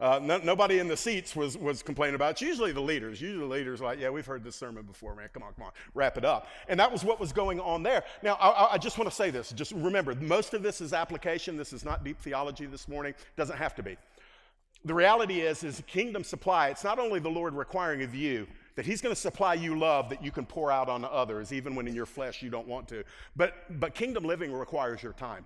Uh, 0.00 0.18
no, 0.22 0.38
nobody 0.38 0.78
in 0.78 0.88
the 0.88 0.96
seats 0.96 1.36
was, 1.36 1.58
was 1.58 1.82
complaining 1.82 2.14
about 2.14 2.28
it. 2.28 2.30
It's 2.32 2.42
usually 2.42 2.72
the 2.72 2.80
leaders. 2.80 3.20
Usually 3.20 3.46
the 3.46 3.52
leaders 3.52 3.82
like, 3.82 4.00
yeah, 4.00 4.08
we've 4.08 4.24
heard 4.24 4.42
this 4.42 4.56
sermon 4.56 4.84
before, 4.84 5.14
man. 5.14 5.28
Come 5.34 5.42
on, 5.42 5.52
come 5.52 5.64
on, 5.64 5.72
wrap 5.94 6.16
it 6.16 6.24
up. 6.24 6.48
And 6.68 6.80
that 6.80 6.90
was 6.90 7.04
what 7.04 7.20
was 7.20 7.32
going 7.32 7.60
on 7.60 7.82
there. 7.82 8.02
Now, 8.22 8.34
I, 8.34 8.74
I 8.74 8.78
just 8.78 8.96
want 8.96 9.10
to 9.10 9.14
say 9.14 9.28
this. 9.30 9.50
Just 9.52 9.72
remember, 9.72 10.14
most 10.14 10.54
of 10.54 10.62
this 10.62 10.80
is 10.80 10.94
application. 10.94 11.58
This 11.58 11.74
is 11.74 11.84
not 11.84 12.02
deep 12.02 12.18
theology 12.18 12.64
this 12.64 12.88
morning. 12.88 13.12
Doesn't 13.36 13.58
have 13.58 13.74
to 13.74 13.82
be. 13.82 13.98
The 14.86 14.94
reality 14.94 15.40
is, 15.40 15.62
is 15.62 15.82
kingdom 15.86 16.24
supply. 16.24 16.68
It's 16.68 16.84
not 16.84 16.98
only 16.98 17.20
the 17.20 17.28
Lord 17.28 17.52
requiring 17.54 18.02
of 18.02 18.14
you 18.14 18.46
that 18.76 18.86
He's 18.86 19.02
going 19.02 19.14
to 19.14 19.20
supply 19.20 19.52
you 19.52 19.78
love 19.78 20.08
that 20.08 20.24
you 20.24 20.30
can 20.30 20.46
pour 20.46 20.72
out 20.72 20.88
on 20.88 21.04
others, 21.04 21.52
even 21.52 21.74
when 21.74 21.86
in 21.86 21.94
your 21.94 22.06
flesh 22.06 22.42
you 22.42 22.48
don't 22.48 22.66
want 22.66 22.88
to. 22.88 23.04
But 23.36 23.78
but 23.78 23.94
kingdom 23.94 24.24
living 24.24 24.50
requires 24.50 25.02
your 25.02 25.12
time. 25.12 25.44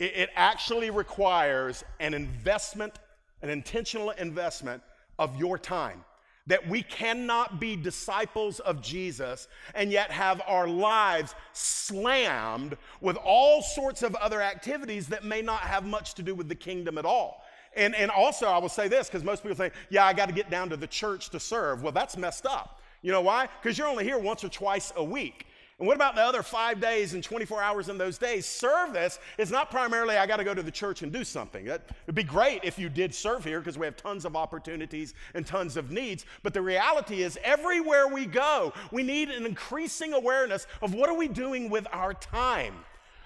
It, 0.00 0.16
it 0.16 0.30
actually 0.34 0.90
requires 0.90 1.84
an 2.00 2.14
investment 2.14 2.98
an 3.42 3.50
intentional 3.50 4.10
investment 4.10 4.82
of 5.18 5.38
your 5.38 5.58
time. 5.58 6.04
That 6.48 6.66
we 6.68 6.82
cannot 6.82 7.60
be 7.60 7.76
disciples 7.76 8.58
of 8.60 8.82
Jesus 8.82 9.46
and 9.74 9.92
yet 9.92 10.10
have 10.10 10.42
our 10.48 10.66
lives 10.66 11.36
slammed 11.52 12.76
with 13.00 13.16
all 13.16 13.62
sorts 13.62 14.02
of 14.02 14.16
other 14.16 14.42
activities 14.42 15.06
that 15.08 15.24
may 15.24 15.40
not 15.40 15.60
have 15.60 15.84
much 15.84 16.14
to 16.14 16.22
do 16.22 16.34
with 16.34 16.48
the 16.48 16.54
kingdom 16.56 16.98
at 16.98 17.04
all. 17.04 17.44
And, 17.76 17.94
and 17.94 18.10
also, 18.10 18.46
I 18.46 18.58
will 18.58 18.68
say 18.68 18.88
this 18.88 19.08
because 19.08 19.22
most 19.22 19.42
people 19.42 19.56
say, 19.56 19.70
yeah, 19.88 20.04
I 20.04 20.12
got 20.12 20.26
to 20.26 20.34
get 20.34 20.50
down 20.50 20.68
to 20.70 20.76
the 20.76 20.86
church 20.86 21.30
to 21.30 21.38
serve. 21.38 21.82
Well, 21.82 21.92
that's 21.92 22.16
messed 22.16 22.44
up. 22.44 22.80
You 23.02 23.12
know 23.12 23.20
why? 23.20 23.48
Because 23.62 23.78
you're 23.78 23.88
only 23.88 24.04
here 24.04 24.18
once 24.18 24.44
or 24.44 24.48
twice 24.48 24.92
a 24.96 25.04
week. 25.04 25.46
And 25.82 25.88
what 25.88 25.96
about 25.96 26.14
the 26.14 26.22
other 26.22 26.44
five 26.44 26.80
days 26.80 27.14
and 27.14 27.24
24 27.24 27.60
hours 27.60 27.88
in 27.88 27.98
those 27.98 28.16
days? 28.16 28.46
Service 28.46 29.18
is 29.36 29.50
not 29.50 29.68
primarily, 29.68 30.16
I 30.16 30.28
got 30.28 30.36
to 30.36 30.44
go 30.44 30.54
to 30.54 30.62
the 30.62 30.70
church 30.70 31.02
and 31.02 31.10
do 31.10 31.24
something. 31.24 31.66
It 31.66 31.82
would 32.06 32.14
be 32.14 32.22
great 32.22 32.60
if 32.62 32.78
you 32.78 32.88
did 32.88 33.12
serve 33.12 33.42
here 33.42 33.58
because 33.58 33.76
we 33.76 33.86
have 33.86 33.96
tons 33.96 34.24
of 34.24 34.36
opportunities 34.36 35.14
and 35.34 35.44
tons 35.44 35.76
of 35.76 35.90
needs. 35.90 36.24
But 36.44 36.54
the 36.54 36.62
reality 36.62 37.24
is, 37.24 37.36
everywhere 37.42 38.06
we 38.06 38.26
go, 38.26 38.72
we 38.92 39.02
need 39.02 39.28
an 39.30 39.44
increasing 39.44 40.12
awareness 40.12 40.68
of 40.82 40.94
what 40.94 41.10
are 41.10 41.16
we 41.16 41.26
doing 41.26 41.68
with 41.68 41.88
our 41.90 42.14
time. 42.14 42.76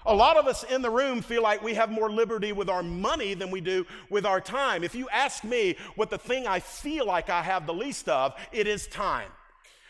A 0.07 0.15
lot 0.15 0.35
of 0.35 0.47
us 0.47 0.63
in 0.63 0.81
the 0.81 0.89
room 0.89 1.21
feel 1.21 1.43
like 1.43 1.61
we 1.61 1.75
have 1.75 1.91
more 1.91 2.09
liberty 2.09 2.53
with 2.53 2.71
our 2.71 2.81
money 2.81 3.35
than 3.35 3.51
we 3.51 3.61
do 3.61 3.85
with 4.09 4.25
our 4.25 4.41
time. 4.41 4.83
If 4.83 4.95
you 4.95 5.07
ask 5.09 5.43
me 5.43 5.75
what 5.93 6.09
the 6.09 6.17
thing 6.17 6.47
I 6.47 6.59
feel 6.59 7.05
like 7.05 7.29
I 7.29 7.43
have 7.43 7.67
the 7.67 7.73
least 7.75 8.09
of, 8.09 8.33
it 8.51 8.65
is 8.65 8.87
time. 8.87 9.29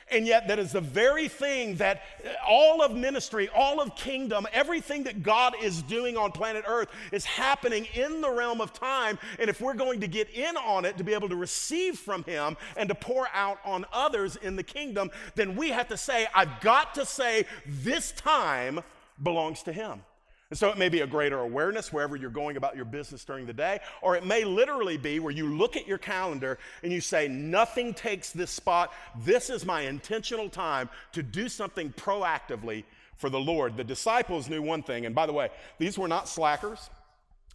And 0.10 0.26
yet, 0.26 0.48
that 0.48 0.58
is 0.58 0.72
the 0.72 0.82
very 0.82 1.28
thing 1.28 1.76
that 1.76 2.02
all 2.48 2.82
of 2.82 2.96
ministry, 2.96 3.50
all 3.54 3.82
of 3.82 3.96
kingdom, 3.96 4.48
everything 4.54 5.04
that 5.04 5.22
God 5.22 5.54
is 5.62 5.82
doing 5.82 6.16
on 6.16 6.32
planet 6.32 6.64
Earth 6.66 6.88
is 7.12 7.26
happening 7.26 7.88
in 7.94 8.22
the 8.22 8.30
realm 8.30 8.62
of 8.62 8.72
time. 8.72 9.20
And 9.38 9.50
if 9.50 9.60
we're 9.60 9.74
going 9.74 10.00
to 10.02 10.08
get 10.08 10.30
in 10.30 10.56
on 10.56 10.86
it 10.86 10.98
to 10.98 11.04
be 11.04 11.14
able 11.14 11.28
to 11.28 11.36
receive 11.36 12.00
from 12.00 12.24
Him 12.24 12.56
and 12.78 12.88
to 12.88 12.96
pour 12.96 13.28
out 13.34 13.60
on 13.66 13.86
others 13.92 14.38
in 14.38 14.56
the 14.56 14.64
kingdom, 14.64 15.12
then 15.36 15.58
we 15.58 15.70
have 15.72 15.90
to 15.90 15.98
say, 15.98 16.28
I've 16.34 16.62
got 16.62 16.96
to 16.96 17.06
say, 17.06 17.46
this 17.66 18.14
time 18.14 18.80
belongs 19.22 19.64
to 19.64 19.74
Him. 19.74 20.04
And 20.50 20.58
so 20.58 20.70
it 20.70 20.78
may 20.78 20.88
be 20.88 21.02
a 21.02 21.08
greater 21.08 21.40
awareness 21.40 21.92
wherever 21.92 22.16
you're 22.16 22.30
going 22.30 22.56
about 22.56 22.78
your 22.78 22.86
business 22.86 23.26
during 23.26 23.46
the 23.46 23.54
day, 23.54 23.80
or 24.02 24.16
it 24.16 24.26
may 24.26 24.46
literally 24.46 24.96
be 24.96 25.20
where 25.20 25.34
you 25.34 25.48
look 25.48 25.76
at 25.76 25.88
your 25.88 25.98
calendar 25.98 26.58
and 26.84 26.94
you 26.94 27.02
say, 27.02 27.28
Nothing 27.28 27.94
takes 27.94 28.32
this 28.32 28.52
spot. 28.52 28.94
This 29.26 29.50
is 29.50 29.66
my 29.66 29.82
intentional 29.82 30.50
time 30.50 30.90
to 31.12 31.22
do 31.22 31.50
something 31.50 31.92
proactively 31.94 32.86
for 33.18 33.30
the 33.30 33.40
Lord. 33.40 33.76
The 33.76 33.84
disciples 33.84 34.50
knew 34.50 34.62
one 34.62 34.84
thing, 34.84 35.06
and 35.06 35.14
by 35.14 35.26
the 35.26 35.34
way, 35.34 35.50
these 35.80 35.98
were 35.98 36.08
not 36.08 36.30
slackers. 36.30 36.90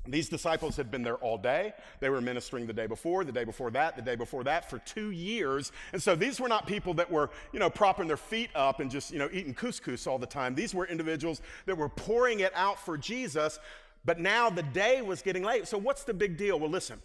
These 0.06 0.28
disciples 0.28 0.76
had 0.76 0.90
been 0.90 1.02
there 1.02 1.16
all 1.16 1.38
day. 1.38 1.74
They 2.00 2.08
were 2.08 2.20
ministering 2.20 2.66
the 2.66 2.72
day 2.72 2.86
before, 2.86 3.24
the 3.24 3.30
day 3.30 3.44
before 3.44 3.70
that, 3.70 3.94
the 3.94 4.02
day 4.02 4.16
before 4.16 4.42
that 4.44 4.68
for 4.68 4.78
two 4.78 5.10
years. 5.10 5.70
And 5.92 6.02
so 6.02 6.16
these 6.16 6.40
were 6.40 6.48
not 6.48 6.66
people 6.66 6.92
that 6.94 7.08
were, 7.08 7.30
you 7.52 7.60
know, 7.60 7.70
propping 7.70 8.08
their 8.08 8.16
feet 8.16 8.50
up 8.56 8.80
and 8.80 8.90
just, 8.90 9.12
you 9.12 9.20
know, 9.20 9.28
eating 9.32 9.54
couscous 9.54 10.08
all 10.08 10.18
the 10.18 10.26
time. 10.26 10.56
These 10.56 10.74
were 10.74 10.86
individuals 10.86 11.40
that 11.66 11.76
were 11.76 11.88
pouring 11.88 12.40
it 12.40 12.52
out 12.56 12.80
for 12.84 12.98
Jesus. 12.98 13.60
But 14.04 14.18
now 14.18 14.50
the 14.50 14.64
day 14.64 15.02
was 15.02 15.22
getting 15.22 15.44
late. 15.44 15.68
So 15.68 15.78
what's 15.78 16.02
the 16.02 16.14
big 16.14 16.36
deal? 16.36 16.58
Well, 16.58 16.70
listen, 16.70 17.00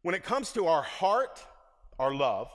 when 0.00 0.14
it 0.14 0.24
comes 0.24 0.52
to 0.52 0.66
our 0.66 0.82
heart, 0.82 1.44
our 1.98 2.14
love, 2.14 2.48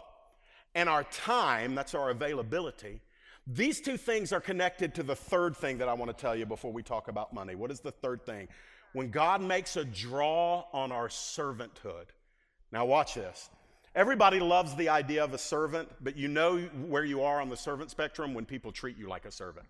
and 0.74 0.90
our 0.90 1.04
time, 1.04 1.76
that's 1.76 1.94
our 1.94 2.10
availability, 2.10 3.02
these 3.46 3.80
two 3.80 3.98
things 3.98 4.34
are 4.34 4.42
connected 4.42 4.96
to 4.96 5.04
the 5.04 5.16
third 5.16 5.56
thing 5.56 5.78
that 5.78 5.88
I 5.88 5.94
want 5.94 6.10
to 6.10 6.20
tell 6.20 6.36
you 6.36 6.48
before 6.48 6.74
we 6.74 6.82
talk 6.82 7.08
about 7.08 7.32
money. 7.32 7.54
What 7.54 7.70
is 7.70 7.80
the 7.80 7.92
third 7.92 8.26
thing? 8.26 8.48
When 8.96 9.12
God 9.12 9.42
makes 9.42 9.76
a 9.76 9.84
draw 9.84 10.64
on 10.72 10.94
our 10.94 11.10
servanthood. 11.10 12.06
Now, 12.72 12.86
watch 12.86 13.16
this. 13.16 13.50
Everybody 13.94 14.40
loves 14.40 14.74
the 14.74 14.88
idea 14.88 15.22
of 15.22 15.34
a 15.34 15.38
servant, 15.38 15.90
but 16.02 16.16
you 16.16 16.30
know 16.30 16.60
where 16.88 17.04
you 17.04 17.22
are 17.22 17.42
on 17.42 17.50
the 17.50 17.58
servant 17.58 17.92
spectrum 17.92 18.34
when 18.34 18.46
people 18.46 18.72
treat 18.72 18.98
you 18.98 19.10
like 19.10 19.26
a 19.26 19.32
servant. 19.32 19.66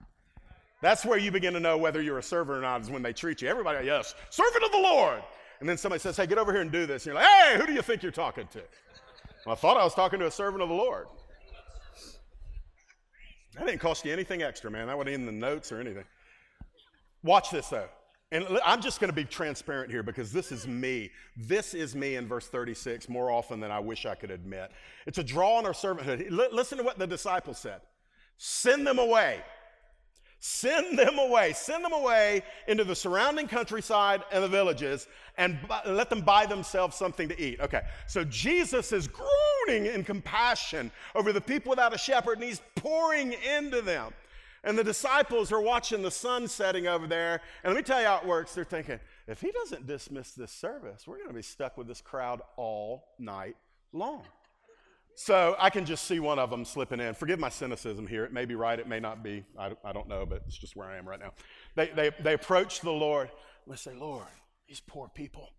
That's 0.80 1.04
where 1.04 1.18
you 1.18 1.32
begin 1.32 1.56
to 1.56 1.60
know 1.60 1.76
whether 1.76 2.04
you're 2.04 2.20
a 2.20 2.24
servant 2.24 2.60
or 2.60 2.62
not, 2.62 2.82
is 2.82 2.92
when 2.92 3.02
they 3.02 3.14
treat 3.14 3.42
you. 3.42 3.48
Everybody, 3.48 3.88
yes, 3.88 4.14
servant 4.30 4.64
of 4.64 4.72
the 4.72 4.78
Lord. 4.78 5.24
And 5.60 5.68
then 5.68 5.78
somebody 5.78 6.02
says, 6.02 6.16
hey, 6.16 6.28
get 6.28 6.38
over 6.38 6.52
here 6.52 6.62
and 6.62 6.72
do 6.72 6.86
this. 6.86 7.08
And 7.08 7.16
you're 7.16 7.16
like, 7.16 7.26
hey, 7.28 7.58
who 7.58 7.66
do 7.66 7.74
you 7.74 7.82
think 7.82 8.04
you're 8.04 8.12
talking 8.12 8.46
to? 8.54 8.62
Well, 9.48 9.54
I 9.54 9.56
thought 9.56 9.76
I 9.76 9.84
was 9.84 9.96
talking 9.96 10.20
to 10.20 10.28
a 10.28 10.32
servant 10.32 10.62
of 10.62 10.70
the 10.70 10.76
Lord. 10.76 11.08
That 13.56 13.66
didn't 13.66 13.82
cost 13.82 14.06
you 14.06 14.14
anything 14.14 14.44
extra, 14.44 14.70
man. 14.70 14.86
That 14.86 14.98
wasn't 14.98 15.16
in 15.16 15.26
the 15.26 15.32
notes 15.32 15.72
or 15.72 15.80
anything. 15.80 16.04
Watch 17.24 17.50
this, 17.50 17.70
though. 17.70 17.90
And 18.32 18.46
I'm 18.66 18.82
just 18.82 19.00
going 19.00 19.10
to 19.10 19.16
be 19.16 19.24
transparent 19.24 19.92
here 19.92 20.04
because 20.04 20.32
this 20.32 20.52
is 20.52 20.68
me. 20.68 21.12
This 21.38 21.74
is 21.74 21.96
me 21.96 22.16
in 22.16 22.28
verse 22.28 22.48
36 22.48 23.08
more 23.08 23.30
often 23.30 23.60
than 23.60 23.72
I 23.72 23.80
wish 23.80 24.06
I 24.06 24.16
could 24.16 24.32
admit. 24.32 24.72
It's 25.06 25.20
a 25.20 25.24
draw 25.24 25.58
on 25.58 25.66
our 25.66 25.74
servanthood. 25.74 26.30
Listen 26.32 26.78
to 26.80 26.84
what 26.84 26.98
the 26.98 27.08
disciples 27.08 27.60
said 27.60 27.82
send 28.38 28.86
them 28.86 29.00
away. 29.00 29.42
Send 30.40 31.00
them 31.00 31.18
away. 31.18 31.54
Send 31.54 31.84
them 31.86 31.94
away 31.94 32.44
into 32.68 32.84
the 32.84 32.96
surrounding 32.96 33.48
countryside 33.48 34.22
and 34.32 34.44
the 34.44 34.48
villages 34.48 35.08
and 35.38 35.58
let 35.86 36.10
them 36.10 36.22
buy 36.22 36.46
themselves 36.46 36.96
something 36.96 37.28
to 37.30 37.42
eat. 37.42 37.60
Okay, 37.60 37.82
so 38.08 38.24
Jesus 38.26 38.92
is 38.92 39.08
groaning 39.08 39.88
in 39.88 40.04
compassion 40.04 40.92
over 41.16 41.32
the 41.32 41.42
people 41.42 41.72
without 41.72 41.96
a 41.96 41.98
shepherd 41.98 42.40
and 42.40 42.44
he's 42.44 42.62
pouring 42.76 43.34
into 43.58 43.82
them. 43.82 44.14
And 44.66 44.78
the 44.78 44.84
disciples 44.84 45.52
are 45.52 45.62
watching 45.62 46.02
the 46.02 46.12
sun 46.12 46.48
setting 46.48 46.88
over 46.88 47.08
there. 47.08 47.42
And 47.64 47.74
let 47.74 47.80
me 47.80 47.84
tell 47.84 48.02
you 48.02 48.08
how 48.08 48.18
it 48.18 48.26
works. 48.26 48.54
They're 48.54 48.64
thinking, 48.64 49.00
if 49.28 49.40
he 49.40 49.52
doesn't 49.52 49.88
dismiss 49.88 50.32
this 50.32 50.52
service, 50.52 51.08
we're 51.08 51.18
going 51.18 51.30
to 51.30 51.34
be 51.36 51.42
stuck 51.42 51.78
with 51.78 51.88
this 51.88 52.02
crowd 52.02 52.42
all 52.58 53.14
night 53.20 53.56
long. 53.94 54.24
So 55.18 55.56
I 55.60 55.70
can 55.70 55.86
just 55.86 56.06
see 56.06 56.20
one 56.20 56.40
of 56.40 56.50
them 56.50 56.66
slipping 56.66 57.00
in. 57.00 57.14
Forgive 57.14 57.40
my 57.40 57.48
cynicism 57.48 58.06
here. 58.06 58.26
It 58.26 58.34
may 58.34 58.44
be 58.44 58.56
right, 58.56 58.78
it 58.78 58.88
may 58.88 59.00
not 59.00 59.24
be. 59.24 59.46
I, 59.58 59.72
I 59.86 59.94
don't 59.94 60.10
know, 60.10 60.26
but 60.26 60.42
it's 60.46 60.58
just 60.58 60.76
where 60.76 60.90
I 60.90 60.98
am 60.98 61.08
right 61.08 61.20
now. 61.20 61.32
They, 61.76 61.88
they, 61.96 62.12
they 62.22 62.34
approach 62.34 62.82
the 62.82 62.92
Lord 62.92 63.30
they 63.68 63.76
say, 63.76 63.94
Lord, 63.94 64.28
these 64.68 64.80
poor 64.80 65.10
people, 65.10 65.50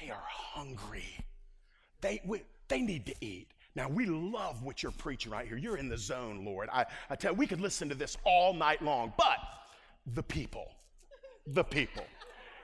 they 0.00 0.10
are 0.10 0.24
hungry. 0.28 1.18
They, 2.00 2.20
we, 2.24 2.42
they 2.68 2.80
need 2.80 3.06
to 3.06 3.14
eat. 3.20 3.48
Now, 3.76 3.90
we 3.90 4.06
love 4.06 4.62
what 4.62 4.82
you're 4.82 4.90
preaching 4.90 5.30
right 5.30 5.46
here. 5.46 5.58
You're 5.58 5.76
in 5.76 5.90
the 5.90 5.98
zone, 5.98 6.46
Lord. 6.46 6.70
I, 6.72 6.86
I 7.10 7.14
tell 7.14 7.32
you, 7.32 7.38
we 7.38 7.46
could 7.46 7.60
listen 7.60 7.90
to 7.90 7.94
this 7.94 8.16
all 8.24 8.54
night 8.54 8.80
long, 8.82 9.12
but 9.18 9.36
the 10.14 10.22
people, 10.22 10.72
the 11.46 11.62
people. 11.62 12.04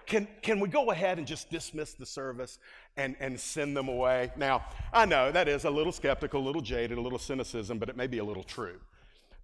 can, 0.07 0.27
can 0.41 0.59
we 0.59 0.71
go 0.71 0.91
ahead 0.91 1.19
and 1.19 1.27
just 1.27 1.51
dismiss 1.51 1.93
the 1.93 2.07
service 2.07 2.59
and, 2.97 3.15
and 3.21 3.39
send 3.39 3.77
them 3.77 3.89
away? 3.89 4.33
Now, 4.39 4.65
I 4.91 5.05
know 5.05 5.31
that 5.31 5.49
is 5.49 5.67
a 5.67 5.71
little 5.71 5.93
skeptical, 5.93 6.41
a 6.41 6.47
little 6.47 6.63
jaded, 6.63 6.97
a 6.97 7.01
little 7.01 7.19
cynicism, 7.19 7.79
but 7.79 7.91
it 7.91 7.97
may 7.97 8.07
be 8.07 8.19
a 8.19 8.25
little 8.25 8.43
true. 8.43 8.81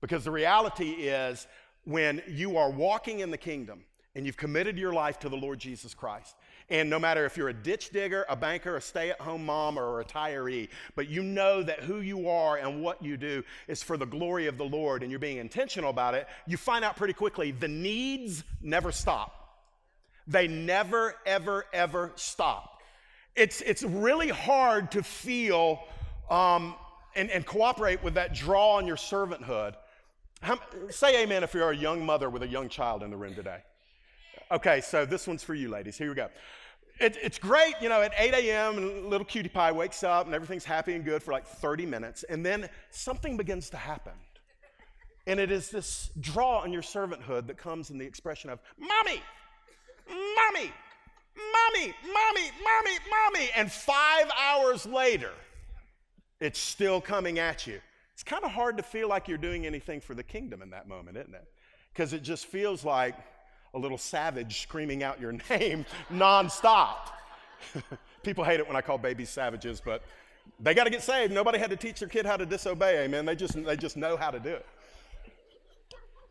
Because 0.00 0.25
the 0.25 0.30
reality 0.30 0.90
is, 0.92 1.46
when 1.84 2.22
you 2.26 2.56
are 2.56 2.70
walking 2.70 3.20
in 3.20 3.30
the 3.30 3.38
kingdom 3.38 3.84
and 4.14 4.25
you've 4.25 4.38
committed 4.38 4.78
your 4.78 4.94
life 4.94 5.18
to 5.18 5.28
the 5.28 5.37
Lord 5.37 5.58
Jesus 5.58 5.92
Christ, 5.92 6.34
and 6.70 6.90
no 6.90 6.98
matter 6.98 7.25
if 7.25 7.37
you're 7.37 7.48
a 7.48 7.54
ditch 7.54 7.90
digger, 7.90 8.26
a 8.28 8.37
banker, 8.37 8.76
a 8.76 8.80
stay 8.80 9.10
at 9.10 9.20
home 9.20 9.46
mom, 9.46 9.78
or 9.78 10.00
a 10.00 10.04
retiree, 10.04 10.68
but 10.94 11.08
you 11.08 11.22
know 11.22 11.62
that 11.62 11.80
who 11.80 12.00
you 12.00 12.28
are 12.28 12.56
and 12.56 12.82
what 12.82 13.02
you 13.02 13.16
do 13.16 13.42
is 13.68 13.82
for 13.82 13.96
the 13.96 14.06
glory 14.06 14.46
of 14.46 14.58
the 14.58 14.64
Lord 14.64 15.02
and 15.02 15.10
you're 15.10 15.18
being 15.18 15.38
intentional 15.38 15.90
about 15.90 16.14
it, 16.14 16.28
you 16.46 16.56
find 16.56 16.84
out 16.84 16.96
pretty 16.96 17.14
quickly 17.14 17.52
the 17.52 17.68
needs 17.68 18.44
never 18.60 18.92
stop. 18.92 19.34
They 20.26 20.46
never, 20.46 21.14
ever, 21.25 21.64
ever 21.72 22.12
stop. 22.16 22.82
It's, 23.34 23.62
it's 23.62 23.82
really 23.82 24.28
hard 24.28 24.90
to 24.92 25.02
feel 25.02 25.80
um, 26.28 26.75
and, 27.14 27.30
and 27.30 27.46
cooperate 27.46 28.02
with 28.02 28.14
that 28.14 28.34
draw 28.34 28.76
on 28.76 28.87
your 28.87 28.96
servanthood. 28.96 29.75
How, 30.42 30.58
say 30.90 31.22
amen 31.22 31.44
if 31.44 31.54
you're 31.54 31.70
a 31.70 31.76
young 31.76 32.04
mother 32.04 32.28
with 32.28 32.42
a 32.42 32.46
young 32.46 32.68
child 32.68 33.02
in 33.02 33.10
the 33.10 33.16
room 33.16 33.34
today. 33.34 33.58
Okay, 34.50 34.81
so 34.81 35.05
this 35.05 35.26
one's 35.26 35.43
for 35.43 35.55
you, 35.55 35.69
ladies. 35.69 35.99
Here 35.99 36.09
we 36.09 36.14
go. 36.14 36.28
It, 37.00 37.17
it's 37.23 37.38
great, 37.38 37.75
you 37.83 37.88
know, 37.88 38.02
at 38.02 38.12
8 38.17 38.35
a.m., 38.35 39.09
little 39.09 39.25
cutie 39.25 39.49
pie 39.49 39.71
wakes 39.71 40.02
up 40.02 40.26
and 40.26 40.35
everything's 40.35 40.64
happy 40.64 40.95
and 40.95 41.05
good 41.05 41.23
for 41.23 41.33
like 41.33 41.47
30 41.47 41.87
minutes, 41.87 42.25
and 42.25 42.45
then 42.45 42.69
something 42.90 43.37
begins 43.37 43.71
to 43.71 43.76
happen. 43.76 44.14
And 45.26 45.38
it 45.38 45.52
is 45.52 45.69
this 45.69 46.11
draw 46.19 46.61
on 46.61 46.73
your 46.73 46.83
servanthood 46.83 47.47
that 47.49 47.59
comes 47.59 47.90
in 47.90 47.99
the 47.99 48.07
expression 48.07 48.49
of, 48.49 48.59
Mommy, 48.78 49.21
Mommy, 50.09 50.73
Mommy, 51.37 51.95
Mommy, 52.02 52.50
Mommy, 52.64 52.99
Mommy. 53.11 53.50
And 53.55 53.71
five 53.71 54.31
hours 54.40 54.87
later, 54.87 55.33
it's 56.40 56.59
still 56.59 57.02
coming 57.02 57.38
at 57.38 57.67
you. 57.67 57.81
It's 58.14 58.23
kind 58.25 58.43
of 58.43 58.50
hard 58.50 58.78
to 58.78 58.83
feel 58.83 59.09
like 59.09 59.28
you're 59.28 59.37
doing 59.37 59.67
anything 59.67 60.00
for 60.00 60.14
the 60.14 60.23
kingdom 60.23 60.62
in 60.62 60.71
that 60.71 60.88
moment, 60.88 61.19
isn't 61.19 61.35
it? 61.35 61.47
Because 61.93 62.14
it 62.14 62.23
just 62.23 62.47
feels 62.47 62.83
like, 62.83 63.14
a 63.75 63.78
little 63.78 63.98
savage 63.98 64.62
screaming 64.62 65.02
out 65.02 65.20
your 65.20 65.32
name 65.50 65.84
nonstop. 66.12 67.10
People 68.22 68.44
hate 68.44 68.60
it 68.60 68.66
when 68.66 68.76
I 68.76 68.80
call 68.80 68.98
babies 68.98 69.30
savages, 69.30 69.80
but 69.84 70.02
they 70.60 70.75
got 70.75 70.84
to 70.84 70.90
get 70.90 71.02
saved. 71.02 71.32
Nobody 71.32 71.58
had 71.58 71.70
to 71.70 71.76
teach 71.76 72.00
their 72.00 72.08
kid 72.08 72.26
how 72.26 72.37
to 72.37 72.46
disobey, 72.46 73.04
amen. 73.04 73.25
They 73.25 73.37
just, 73.37 73.62
they 73.64 73.76
just 73.76 73.96
know 73.96 74.16
how 74.16 74.30
to 74.30 74.40
do 74.40 74.50
it. 74.50 74.66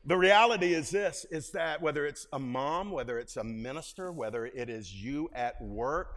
The 0.06 0.16
reality 0.16 0.74
is 0.74 0.90
this 0.90 1.26
is 1.32 1.50
that 1.52 1.82
whether 1.82 2.06
it's 2.06 2.28
a 2.32 2.40
mom, 2.40 2.92
whether 2.92 3.20
it's 3.20 3.36
a 3.36 3.44
minister, 3.44 4.12
whether 4.12 4.46
it 4.46 4.70
is 4.70 4.94
you 4.94 5.30
at 5.34 5.62
work, 5.62 6.16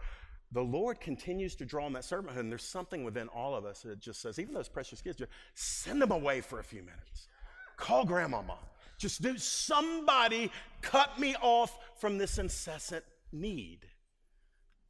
the 0.53 0.61
Lord 0.61 1.01
continues 1.01 1.55
to 1.55 1.65
draw 1.65 1.85
on 1.85 1.93
that 1.93 2.03
servanthood. 2.03 2.39
And 2.39 2.51
there's 2.51 2.63
something 2.63 3.03
within 3.03 3.27
all 3.29 3.53
of 3.53 3.65
us 3.65 3.81
that 3.81 3.99
just 3.99 4.21
says, 4.21 4.39
even 4.39 4.53
those 4.53 4.69
precious 4.69 5.01
kids, 5.01 5.17
just 5.17 5.31
send 5.55 6.01
them 6.01 6.11
away 6.11 6.39
for 6.39 6.59
a 6.59 6.63
few 6.63 6.81
minutes. 6.81 7.27
Call 7.75 8.05
grandmama. 8.05 8.57
Just 9.01 9.23
do 9.23 9.35
somebody 9.39 10.51
cut 10.83 11.19
me 11.19 11.35
off 11.41 11.75
from 11.99 12.19
this 12.19 12.37
incessant 12.37 13.03
need. 13.31 13.79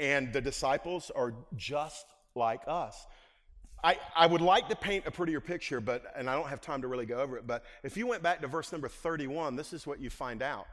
And 0.02 0.34
the 0.34 0.42
disciples 0.42 1.12
are 1.16 1.34
just 1.56 2.06
like 2.36 2.60
us. 2.68 3.08
I, 3.82 3.98
I 4.14 4.28
would 4.28 4.42
like 4.42 4.68
to 4.68 4.76
paint 4.76 5.08
a 5.08 5.12
prettier 5.12 5.40
picture, 5.40 5.80
but 5.80 6.04
and 6.18 6.30
I 6.30 6.36
don't 6.36 6.50
have 6.50 6.60
time 6.60 6.82
to 6.82 6.90
really 6.90 7.06
go 7.06 7.22
over 7.22 7.38
it. 7.38 7.48
But 7.48 7.64
if 7.84 7.96
you 7.96 8.06
went 8.06 8.22
back 8.22 8.42
to 8.42 8.48
verse 8.48 8.74
number 8.74 8.90
31, 8.90 9.56
this 9.56 9.72
is 9.72 9.88
what 9.88 10.02
you 10.02 10.10
find 10.10 10.44
out 10.44 10.68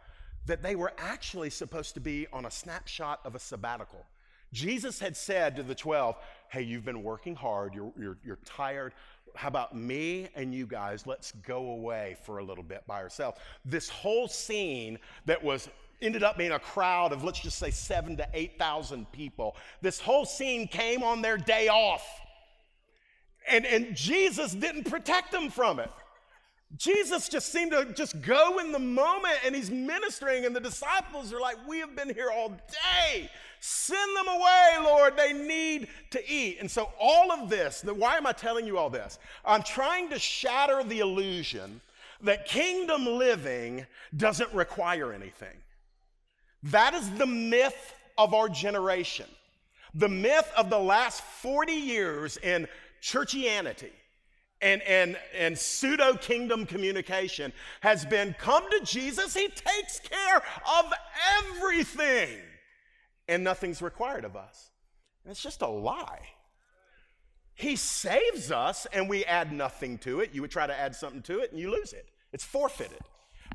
that 0.46 0.60
they 0.60 0.74
were 0.74 0.92
actually 0.98 1.50
supposed 1.50 1.94
to 1.94 2.00
be 2.00 2.26
on 2.32 2.44
a 2.44 2.50
snapshot 2.50 3.20
of 3.24 3.36
a 3.36 3.38
sabbatical. 3.38 4.04
Jesus 4.52 4.98
had 4.98 5.16
said 5.16 5.56
to 5.56 5.62
the 5.62 5.74
12, 5.74 6.16
Hey, 6.50 6.62
you've 6.62 6.84
been 6.84 7.02
working 7.02 7.34
hard, 7.34 7.74
you're, 7.74 7.92
you're, 7.98 8.18
you're 8.24 8.38
tired 8.44 8.94
how 9.38 9.46
about 9.46 9.76
me 9.76 10.28
and 10.34 10.52
you 10.52 10.66
guys? 10.66 11.06
Let's 11.06 11.30
go 11.46 11.70
away 11.70 12.16
for 12.24 12.38
a 12.38 12.44
little 12.44 12.64
bit 12.64 12.84
by 12.88 13.00
ourselves. 13.00 13.38
This 13.64 13.88
whole 13.88 14.26
scene 14.26 14.98
that 15.26 15.42
was 15.42 15.68
ended 16.00 16.22
up 16.24 16.36
being 16.36 16.52
a 16.52 16.58
crowd 16.58 17.12
of 17.12 17.22
let's 17.24 17.40
just 17.40 17.58
say 17.58 17.70
seven 17.70 18.16
to 18.16 18.28
eight 18.34 18.58
thousand 18.58 19.10
people. 19.12 19.56
This 19.80 20.00
whole 20.00 20.24
scene 20.24 20.66
came 20.66 21.04
on 21.04 21.22
their 21.22 21.36
day 21.36 21.68
off. 21.68 22.04
And, 23.48 23.64
and 23.64 23.94
Jesus 23.94 24.52
didn't 24.54 24.90
protect 24.90 25.32
them 25.32 25.50
from 25.50 25.78
it. 25.78 25.90
Jesus 26.76 27.28
just 27.28 27.50
seemed 27.50 27.72
to 27.72 27.86
just 27.94 28.20
go 28.20 28.58
in 28.58 28.72
the 28.72 28.78
moment 28.78 29.38
and 29.44 29.54
he's 29.54 29.70
ministering, 29.70 30.44
and 30.44 30.54
the 30.54 30.60
disciples 30.60 31.32
are 31.32 31.40
like, 31.40 31.56
We 31.66 31.78
have 31.80 31.96
been 31.96 32.12
here 32.12 32.30
all 32.30 32.50
day. 32.50 33.30
Send 33.60 34.16
them 34.16 34.28
away, 34.28 34.76
Lord. 34.84 35.16
They 35.16 35.32
need 35.32 35.88
to 36.10 36.30
eat. 36.30 36.58
And 36.60 36.70
so, 36.70 36.90
all 37.00 37.32
of 37.32 37.48
this, 37.48 37.82
why 37.82 38.16
am 38.16 38.26
I 38.26 38.32
telling 38.32 38.66
you 38.66 38.78
all 38.78 38.90
this? 38.90 39.18
I'm 39.44 39.62
trying 39.62 40.10
to 40.10 40.18
shatter 40.18 40.84
the 40.84 41.00
illusion 41.00 41.80
that 42.22 42.46
kingdom 42.46 43.06
living 43.06 43.86
doesn't 44.16 44.52
require 44.52 45.12
anything. 45.12 45.56
That 46.64 46.94
is 46.94 47.10
the 47.12 47.26
myth 47.26 47.94
of 48.16 48.34
our 48.34 48.48
generation. 48.48 49.26
The 49.94 50.08
myth 50.08 50.50
of 50.56 50.70
the 50.70 50.78
last 50.78 51.22
40 51.22 51.72
years 51.72 52.36
in 52.36 52.68
churchianity 53.00 53.90
and, 54.60 54.82
and, 54.82 55.16
and 55.36 55.56
pseudo 55.56 56.14
kingdom 56.14 56.66
communication 56.66 57.52
has 57.80 58.04
been 58.04 58.34
come 58.38 58.68
to 58.70 58.80
Jesus, 58.84 59.34
he 59.34 59.48
takes 59.48 60.00
care 60.00 60.42
of 60.78 60.92
everything, 61.38 62.38
and 63.28 63.44
nothing's 63.44 63.80
required 63.80 64.24
of 64.24 64.36
us. 64.36 64.70
And 65.24 65.30
it's 65.30 65.42
just 65.42 65.62
a 65.62 65.68
lie. 65.68 66.20
He 67.54 67.76
saves 67.76 68.52
us 68.52 68.86
and 68.92 69.08
we 69.08 69.24
add 69.24 69.52
nothing 69.52 69.98
to 69.98 70.20
it. 70.20 70.30
You 70.32 70.42
would 70.42 70.50
try 70.50 70.66
to 70.66 70.78
add 70.78 70.94
something 70.94 71.22
to 71.22 71.40
it 71.40 71.50
and 71.50 71.60
you 71.60 71.70
lose 71.70 71.92
it, 71.92 72.08
it's 72.32 72.44
forfeited. 72.44 73.00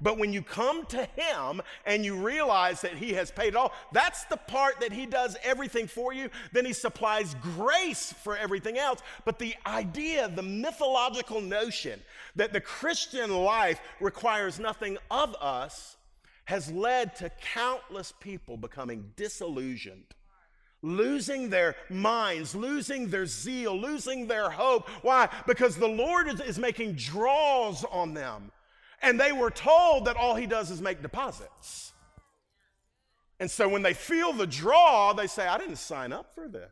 But 0.01 0.17
when 0.17 0.33
you 0.33 0.41
come 0.41 0.85
to 0.87 1.07
Him 1.15 1.61
and 1.85 2.03
you 2.03 2.15
realize 2.15 2.81
that 2.81 2.95
He 2.95 3.13
has 3.13 3.31
paid 3.31 3.49
it 3.49 3.55
all, 3.55 3.73
that's 3.91 4.25
the 4.25 4.37
part 4.37 4.79
that 4.81 4.91
He 4.91 5.05
does 5.05 5.37
everything 5.43 5.87
for 5.87 6.13
you. 6.13 6.29
Then 6.51 6.65
He 6.65 6.73
supplies 6.73 7.35
grace 7.41 8.13
for 8.23 8.37
everything 8.37 8.77
else. 8.77 9.01
But 9.25 9.39
the 9.39 9.55
idea, 9.65 10.29
the 10.29 10.43
mythological 10.43 11.41
notion 11.41 12.01
that 12.35 12.53
the 12.53 12.61
Christian 12.61 13.31
life 13.31 13.79
requires 13.99 14.59
nothing 14.59 14.97
of 15.11 15.35
us 15.35 15.97
has 16.45 16.71
led 16.71 17.15
to 17.15 17.31
countless 17.53 18.13
people 18.19 18.57
becoming 18.57 19.11
disillusioned 19.15 20.13
losing 20.83 21.49
their 21.49 21.75
minds, 21.89 22.53
losing 22.53 23.07
their 23.07 23.25
zeal, 23.25 23.75
losing 23.75 24.27
their 24.27 24.49
hope. 24.49 24.87
Why? 25.01 25.29
Because 25.47 25.77
the 25.77 25.87
Lord 25.87 26.27
is, 26.27 26.41
is, 26.41 26.59
making 26.59 26.93
draws 26.93 27.83
on 27.85 28.13
them. 28.13 28.51
And 29.03 29.19
they 29.19 29.33
were 29.33 29.51
told 29.51 30.05
that 30.05 30.15
all 30.15 30.33
he 30.33 30.47
does 30.47 30.71
is 30.71 30.81
make 30.81 31.01
deposits. 31.01 31.93
And 33.39 33.51
so 33.51 33.67
when 33.67 33.81
they 33.81 33.93
feel 33.93 34.31
the 34.31 34.47
draw, 34.47 35.11
they 35.13 35.27
say, 35.27 35.45
I 35.45 35.57
didn't 35.57 35.75
sign 35.75 36.13
up 36.13 36.33
for 36.33 36.47
this. 36.47 36.71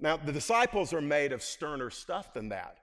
Now, 0.00 0.16
the 0.16 0.32
disciples 0.32 0.92
are 0.92 1.00
made 1.00 1.32
of 1.32 1.42
sterner 1.42 1.90
stuff 1.90 2.34
than 2.34 2.48
that. 2.50 2.76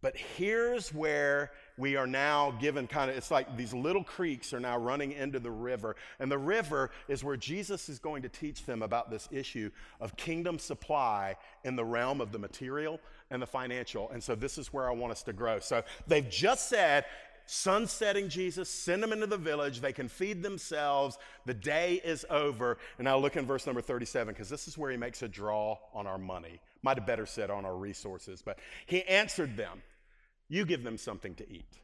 But 0.00 0.16
here's 0.16 0.94
where 0.94 1.50
we 1.76 1.96
are 1.96 2.06
now 2.06 2.52
given 2.60 2.86
kind 2.86 3.10
of, 3.10 3.16
it's 3.16 3.32
like 3.32 3.56
these 3.56 3.74
little 3.74 4.04
creeks 4.04 4.52
are 4.52 4.60
now 4.60 4.78
running 4.78 5.12
into 5.12 5.40
the 5.40 5.50
river. 5.50 5.96
And 6.20 6.30
the 6.30 6.38
river 6.38 6.90
is 7.08 7.24
where 7.24 7.36
Jesus 7.36 7.88
is 7.88 7.98
going 7.98 8.22
to 8.22 8.28
teach 8.28 8.64
them 8.64 8.82
about 8.82 9.10
this 9.10 9.28
issue 9.32 9.70
of 10.00 10.16
kingdom 10.16 10.58
supply 10.58 11.36
in 11.64 11.74
the 11.74 11.84
realm 11.84 12.20
of 12.20 12.30
the 12.30 12.38
material 12.38 13.00
and 13.30 13.42
the 13.42 13.46
financial. 13.46 14.08
And 14.10 14.22
so 14.22 14.36
this 14.36 14.56
is 14.56 14.72
where 14.72 14.88
I 14.88 14.92
want 14.92 15.12
us 15.12 15.24
to 15.24 15.32
grow. 15.32 15.58
So 15.58 15.82
they've 16.06 16.28
just 16.30 16.68
said, 16.68 17.04
sunsetting 17.50 18.28
Jesus, 18.28 18.68
send 18.68 19.02
them 19.02 19.12
into 19.12 19.26
the 19.26 19.36
village. 19.36 19.80
They 19.80 19.92
can 19.92 20.08
feed 20.08 20.42
themselves. 20.42 21.18
The 21.46 21.54
day 21.54 22.00
is 22.04 22.26
over. 22.28 22.78
And 22.98 23.06
now 23.06 23.18
look 23.18 23.36
in 23.36 23.46
verse 23.46 23.66
number 23.66 23.80
37, 23.80 24.34
because 24.34 24.50
this 24.50 24.68
is 24.68 24.76
where 24.76 24.90
he 24.90 24.96
makes 24.96 25.22
a 25.22 25.28
draw 25.28 25.78
on 25.94 26.06
our 26.06 26.18
money. 26.18 26.60
Might 26.82 26.98
have 26.98 27.06
better 27.06 27.26
said 27.26 27.50
on 27.50 27.64
our 27.64 27.76
resources, 27.76 28.42
but 28.42 28.58
he 28.86 29.02
answered 29.04 29.56
them, 29.56 29.82
You 30.48 30.64
give 30.64 30.82
them 30.82 30.98
something 30.98 31.34
to 31.36 31.50
eat. 31.50 31.78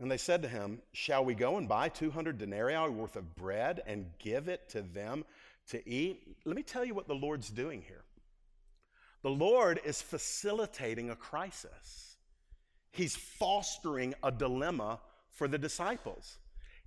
And 0.00 0.10
they 0.10 0.16
said 0.16 0.42
to 0.42 0.48
him, 0.48 0.80
Shall 0.92 1.24
we 1.24 1.34
go 1.34 1.56
and 1.56 1.68
buy 1.68 1.88
200 1.88 2.38
denarii 2.38 2.88
worth 2.88 3.16
of 3.16 3.34
bread 3.34 3.82
and 3.86 4.06
give 4.18 4.48
it 4.48 4.68
to 4.70 4.82
them 4.82 5.24
to 5.70 5.88
eat? 5.88 6.36
Let 6.44 6.56
me 6.56 6.62
tell 6.62 6.84
you 6.84 6.94
what 6.94 7.08
the 7.08 7.14
Lord's 7.14 7.50
doing 7.50 7.82
here. 7.82 8.04
The 9.22 9.30
Lord 9.30 9.80
is 9.84 10.00
facilitating 10.00 11.10
a 11.10 11.16
crisis 11.16 12.07
he's 12.98 13.14
fostering 13.14 14.12
a 14.24 14.30
dilemma 14.30 14.98
for 15.30 15.46
the 15.46 15.56
disciples. 15.56 16.38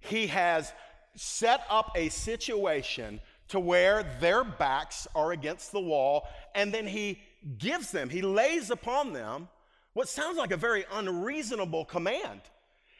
He 0.01 0.27
has 0.27 0.73
set 1.15 1.61
up 1.69 1.91
a 1.95 2.09
situation 2.09 3.21
to 3.47 3.59
where 3.59 4.03
their 4.19 4.43
backs 4.43 5.07
are 5.15 5.31
against 5.31 5.71
the 5.71 5.79
wall, 5.79 6.27
and 6.53 6.73
then 6.73 6.85
he 6.85 7.21
gives 7.57 7.91
them, 7.91 8.09
he 8.09 8.21
lays 8.21 8.71
upon 8.71 9.13
them 9.13 9.47
what 9.93 10.09
sounds 10.09 10.37
like 10.37 10.51
a 10.51 10.57
very 10.57 10.85
unreasonable 10.91 11.85
command. 11.85 12.41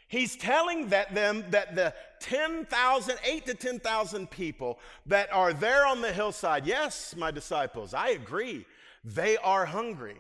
He's 0.08 0.36
telling 0.36 0.90
that 0.90 1.14
them 1.14 1.44
that 1.52 1.76
the 1.76 1.94
10,000, 2.22 3.18
8 3.24 3.46
to 3.46 3.54
10,000 3.54 4.30
people 4.30 4.80
that 5.06 5.32
are 5.34 5.54
there 5.54 5.86
on 5.86 6.02
the 6.02 6.12
hillside, 6.12 6.66
yes, 6.66 7.16
my 7.18 7.32
disciples, 7.32 7.94
I 7.94 8.10
agree, 8.10 8.66
they 9.04 9.38
are 9.38 9.66
hungry, 9.66 10.18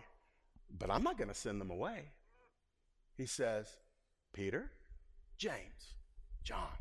but 0.77 0.89
I'm 0.89 1.03
not 1.03 1.17
going 1.17 1.29
to 1.29 1.33
send 1.33 1.59
them 1.59 1.71
away. 1.71 2.03
He 3.21 3.27
says, 3.27 3.67
Peter, 4.33 4.71
James, 5.37 5.93
John, 6.43 6.73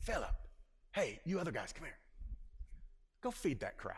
Philip, 0.00 0.34
hey, 0.90 1.20
you 1.24 1.38
other 1.38 1.52
guys, 1.52 1.72
come 1.72 1.84
here. 1.84 1.98
Go 3.22 3.30
feed 3.30 3.60
that 3.60 3.78
crowd. 3.78 3.94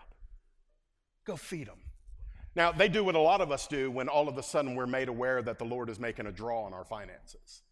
Go 1.25 1.37
feed 1.37 1.69
them. 1.69 1.79
Now, 2.55 2.71
they 2.71 2.91
do 2.91 3.03
what 3.03 3.15
a 3.15 3.19
lot 3.19 3.41
of 3.41 3.51
us 3.51 3.67
do 3.67 3.91
when 3.91 4.09
all 4.09 4.29
of 4.29 4.37
a 4.37 4.43
sudden 4.43 4.75
we're 4.75 4.87
made 4.87 5.09
aware 5.09 5.41
that 5.41 5.59
the 5.59 5.65
Lord 5.65 5.89
is 5.89 5.99
making 5.99 6.27
a 6.27 6.33
draw 6.33 6.65
on 6.65 6.75
our 6.75 6.85
finances. 6.85 7.63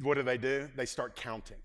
What 0.00 0.14
do 0.14 0.22
they 0.22 0.38
do? 0.38 0.68
They 0.76 0.86
start 0.86 1.16
counting. 1.16 1.58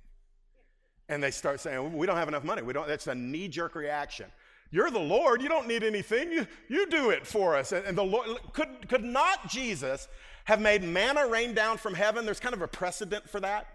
And 1.09 1.21
they 1.21 1.29
start 1.29 1.59
saying, 1.59 1.77
oh, 1.77 1.95
We 1.95 2.07
don't 2.07 2.17
have 2.17 2.27
enough 2.27 2.43
money. 2.43 2.63
We 2.63 2.73
don't, 2.73 2.87
that's 2.87 3.05
a 3.05 3.13
knee 3.13 3.47
jerk 3.47 3.75
reaction. 3.75 4.25
You're 4.71 4.89
the 4.89 4.99
Lord. 4.99 5.43
You 5.43 5.49
don't 5.49 5.67
need 5.67 5.83
anything. 5.83 6.31
You, 6.31 6.47
you 6.69 6.87
do 6.87 7.11
it 7.11 7.27
for 7.27 7.55
us. 7.55 7.71
And, 7.71 7.85
and 7.85 7.95
the 7.95 8.03
Lord, 8.03 8.29
could, 8.51 8.87
could 8.87 9.03
not 9.03 9.47
Jesus 9.47 10.07
have 10.45 10.61
made 10.61 10.83
manna 10.83 11.27
rain 11.27 11.53
down 11.53 11.77
from 11.77 11.93
heaven? 11.93 12.25
There's 12.25 12.39
kind 12.39 12.53
of 12.53 12.61
a 12.61 12.67
precedent 12.67 13.29
for 13.29 13.39
that. 13.39 13.67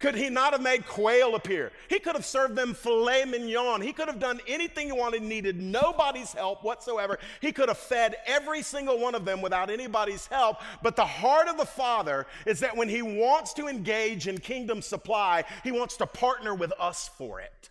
Could 0.00 0.14
he 0.14 0.30
not 0.30 0.52
have 0.52 0.62
made 0.62 0.86
quail 0.86 1.34
appear? 1.34 1.72
He 1.88 1.98
could 1.98 2.14
have 2.14 2.24
served 2.24 2.56
them 2.56 2.72
filet 2.72 3.26
mignon. 3.26 3.82
He 3.82 3.92
could 3.92 4.08
have 4.08 4.18
done 4.18 4.40
anything 4.48 4.86
he 4.86 4.92
wanted, 4.92 5.22
needed 5.22 5.60
nobody's 5.60 6.32
help 6.32 6.64
whatsoever. 6.64 7.18
He 7.42 7.52
could 7.52 7.68
have 7.68 7.76
fed 7.76 8.16
every 8.26 8.62
single 8.62 8.98
one 8.98 9.14
of 9.14 9.26
them 9.26 9.42
without 9.42 9.68
anybody's 9.68 10.26
help. 10.26 10.56
But 10.82 10.96
the 10.96 11.04
heart 11.04 11.48
of 11.48 11.58
the 11.58 11.66
Father 11.66 12.26
is 12.46 12.60
that 12.60 12.74
when 12.74 12.88
he 12.88 13.02
wants 13.02 13.52
to 13.54 13.68
engage 13.68 14.26
in 14.26 14.38
kingdom 14.38 14.80
supply, 14.80 15.44
he 15.62 15.70
wants 15.70 15.98
to 15.98 16.06
partner 16.06 16.54
with 16.54 16.72
us 16.80 17.10
for 17.18 17.40
it. 17.40 17.68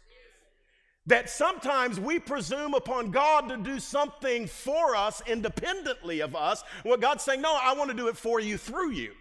That 1.09 1.27
sometimes 1.27 1.99
we 1.99 2.19
presume 2.19 2.75
upon 2.75 3.09
God 3.09 3.49
to 3.49 3.57
do 3.57 3.79
something 3.79 4.45
for 4.45 4.95
us 4.95 5.23
independently 5.25 6.19
of 6.19 6.35
us. 6.35 6.63
What 6.83 7.01
God's 7.01 7.23
saying, 7.23 7.41
no, 7.41 7.57
I 7.59 7.73
want 7.73 7.89
to 7.89 7.97
do 7.97 8.09
it 8.09 8.15
for 8.15 8.39
you 8.39 8.57
through 8.57 8.91
you. 8.91 9.13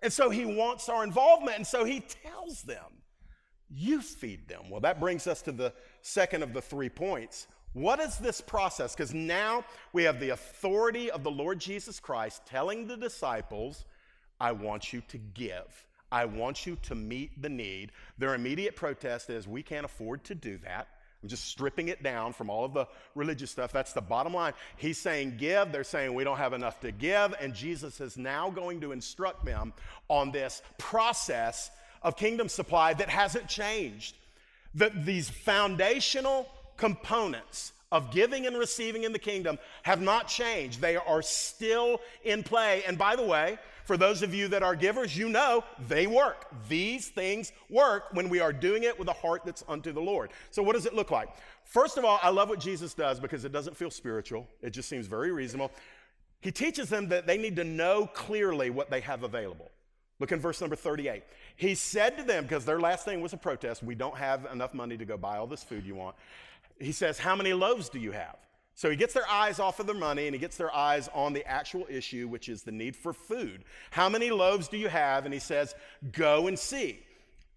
And 0.00 0.10
so 0.10 0.30
he 0.30 0.46
wants 0.46 0.88
our 0.88 1.04
involvement. 1.04 1.58
And 1.58 1.66
so 1.66 1.84
he 1.84 2.00
tells 2.00 2.62
them, 2.62 3.02
You 3.68 4.00
feed 4.00 4.48
them. 4.48 4.70
Well, 4.70 4.80
that 4.80 4.98
brings 4.98 5.26
us 5.26 5.42
to 5.42 5.52
the 5.52 5.74
second 6.00 6.42
of 6.42 6.54
the 6.54 6.62
three 6.62 6.88
points. 6.88 7.46
What 7.74 8.00
is 8.00 8.16
this 8.16 8.40
process? 8.40 8.94
Because 8.94 9.12
now 9.12 9.66
we 9.92 10.02
have 10.04 10.18
the 10.18 10.30
authority 10.30 11.10
of 11.10 11.22
the 11.22 11.30
Lord 11.30 11.58
Jesus 11.58 12.00
Christ 12.00 12.46
telling 12.46 12.86
the 12.86 12.96
disciples, 12.96 13.84
I 14.40 14.52
want 14.52 14.94
you 14.94 15.02
to 15.08 15.18
give. 15.18 15.85
I 16.10 16.24
want 16.24 16.66
you 16.66 16.76
to 16.82 16.94
meet 16.94 17.42
the 17.42 17.48
need. 17.48 17.92
Their 18.18 18.34
immediate 18.34 18.76
protest 18.76 19.30
is, 19.30 19.46
We 19.46 19.62
can't 19.62 19.84
afford 19.84 20.24
to 20.24 20.34
do 20.34 20.58
that. 20.58 20.88
I'm 21.22 21.28
just 21.28 21.46
stripping 21.46 21.88
it 21.88 22.02
down 22.02 22.32
from 22.32 22.50
all 22.50 22.64
of 22.64 22.72
the 22.72 22.86
religious 23.14 23.50
stuff. 23.50 23.72
That's 23.72 23.92
the 23.92 24.00
bottom 24.00 24.34
line. 24.34 24.52
He's 24.76 24.98
saying 24.98 25.38
give. 25.38 25.72
They're 25.72 25.82
saying 25.82 26.14
we 26.14 26.24
don't 26.24 26.36
have 26.36 26.52
enough 26.52 26.78
to 26.80 26.92
give. 26.92 27.34
And 27.40 27.54
Jesus 27.54 28.00
is 28.00 28.16
now 28.16 28.50
going 28.50 28.80
to 28.82 28.92
instruct 28.92 29.44
them 29.44 29.72
on 30.08 30.30
this 30.30 30.62
process 30.78 31.70
of 32.02 32.16
kingdom 32.16 32.48
supply 32.48 32.94
that 32.94 33.08
hasn't 33.08 33.48
changed. 33.48 34.14
That 34.74 35.04
these 35.04 35.28
foundational 35.28 36.48
components 36.76 37.72
of 37.92 38.10
giving 38.10 38.46
and 38.46 38.56
receiving 38.56 39.04
in 39.04 39.12
the 39.12 39.18
kingdom 39.18 39.58
have 39.82 40.00
not 40.00 40.28
changed. 40.28 40.80
They 40.80 40.96
are 40.96 41.22
still 41.22 42.00
in 42.24 42.42
play. 42.42 42.82
And 42.86 42.98
by 42.98 43.16
the 43.16 43.22
way, 43.22 43.58
for 43.84 43.96
those 43.96 44.22
of 44.22 44.34
you 44.34 44.48
that 44.48 44.64
are 44.64 44.74
givers, 44.74 45.16
you 45.16 45.28
know 45.28 45.62
they 45.88 46.08
work. 46.08 46.46
These 46.68 47.08
things 47.08 47.52
work 47.70 48.06
when 48.12 48.28
we 48.28 48.40
are 48.40 48.52
doing 48.52 48.82
it 48.82 48.98
with 48.98 49.06
a 49.08 49.12
heart 49.12 49.42
that's 49.44 49.62
unto 49.68 49.92
the 49.92 50.00
Lord. 50.00 50.30
So, 50.50 50.62
what 50.62 50.74
does 50.74 50.86
it 50.86 50.94
look 50.94 51.12
like? 51.12 51.28
First 51.64 51.96
of 51.96 52.04
all, 52.04 52.18
I 52.20 52.30
love 52.30 52.48
what 52.48 52.58
Jesus 52.58 52.94
does 52.94 53.20
because 53.20 53.44
it 53.44 53.52
doesn't 53.52 53.76
feel 53.76 53.90
spiritual, 53.90 54.48
it 54.60 54.70
just 54.70 54.88
seems 54.88 55.06
very 55.06 55.30
reasonable. 55.30 55.70
He 56.40 56.50
teaches 56.50 56.88
them 56.88 57.08
that 57.08 57.26
they 57.26 57.38
need 57.38 57.56
to 57.56 57.64
know 57.64 58.06
clearly 58.12 58.70
what 58.70 58.90
they 58.90 59.00
have 59.00 59.22
available. 59.22 59.70
Look 60.18 60.32
in 60.32 60.40
verse 60.40 60.60
number 60.60 60.76
38. 60.76 61.22
He 61.56 61.74
said 61.74 62.16
to 62.18 62.22
them, 62.22 62.44
because 62.44 62.64
their 62.64 62.80
last 62.80 63.04
thing 63.04 63.20
was 63.20 63.32
a 63.32 63.36
protest, 63.36 63.82
we 63.82 63.94
don't 63.94 64.16
have 64.16 64.46
enough 64.52 64.72
money 64.72 64.96
to 64.96 65.04
go 65.04 65.16
buy 65.16 65.36
all 65.38 65.46
this 65.46 65.62
food 65.62 65.84
you 65.84 65.94
want. 65.94 66.16
He 66.78 66.92
says, 66.92 67.18
How 67.18 67.36
many 67.36 67.52
loaves 67.52 67.88
do 67.88 67.98
you 67.98 68.12
have? 68.12 68.36
So 68.74 68.90
he 68.90 68.96
gets 68.96 69.14
their 69.14 69.28
eyes 69.28 69.58
off 69.58 69.80
of 69.80 69.86
their 69.86 69.96
money 69.96 70.26
and 70.26 70.34
he 70.34 70.38
gets 70.38 70.58
their 70.58 70.74
eyes 70.74 71.08
on 71.14 71.32
the 71.32 71.46
actual 71.46 71.86
issue, 71.88 72.28
which 72.28 72.50
is 72.50 72.62
the 72.62 72.72
need 72.72 72.94
for 72.94 73.14
food. 73.14 73.64
How 73.90 74.10
many 74.10 74.30
loaves 74.30 74.68
do 74.68 74.76
you 74.76 74.88
have? 74.88 75.24
And 75.24 75.32
he 75.32 75.40
says, 75.40 75.74
Go 76.12 76.46
and 76.46 76.58
see. 76.58 77.00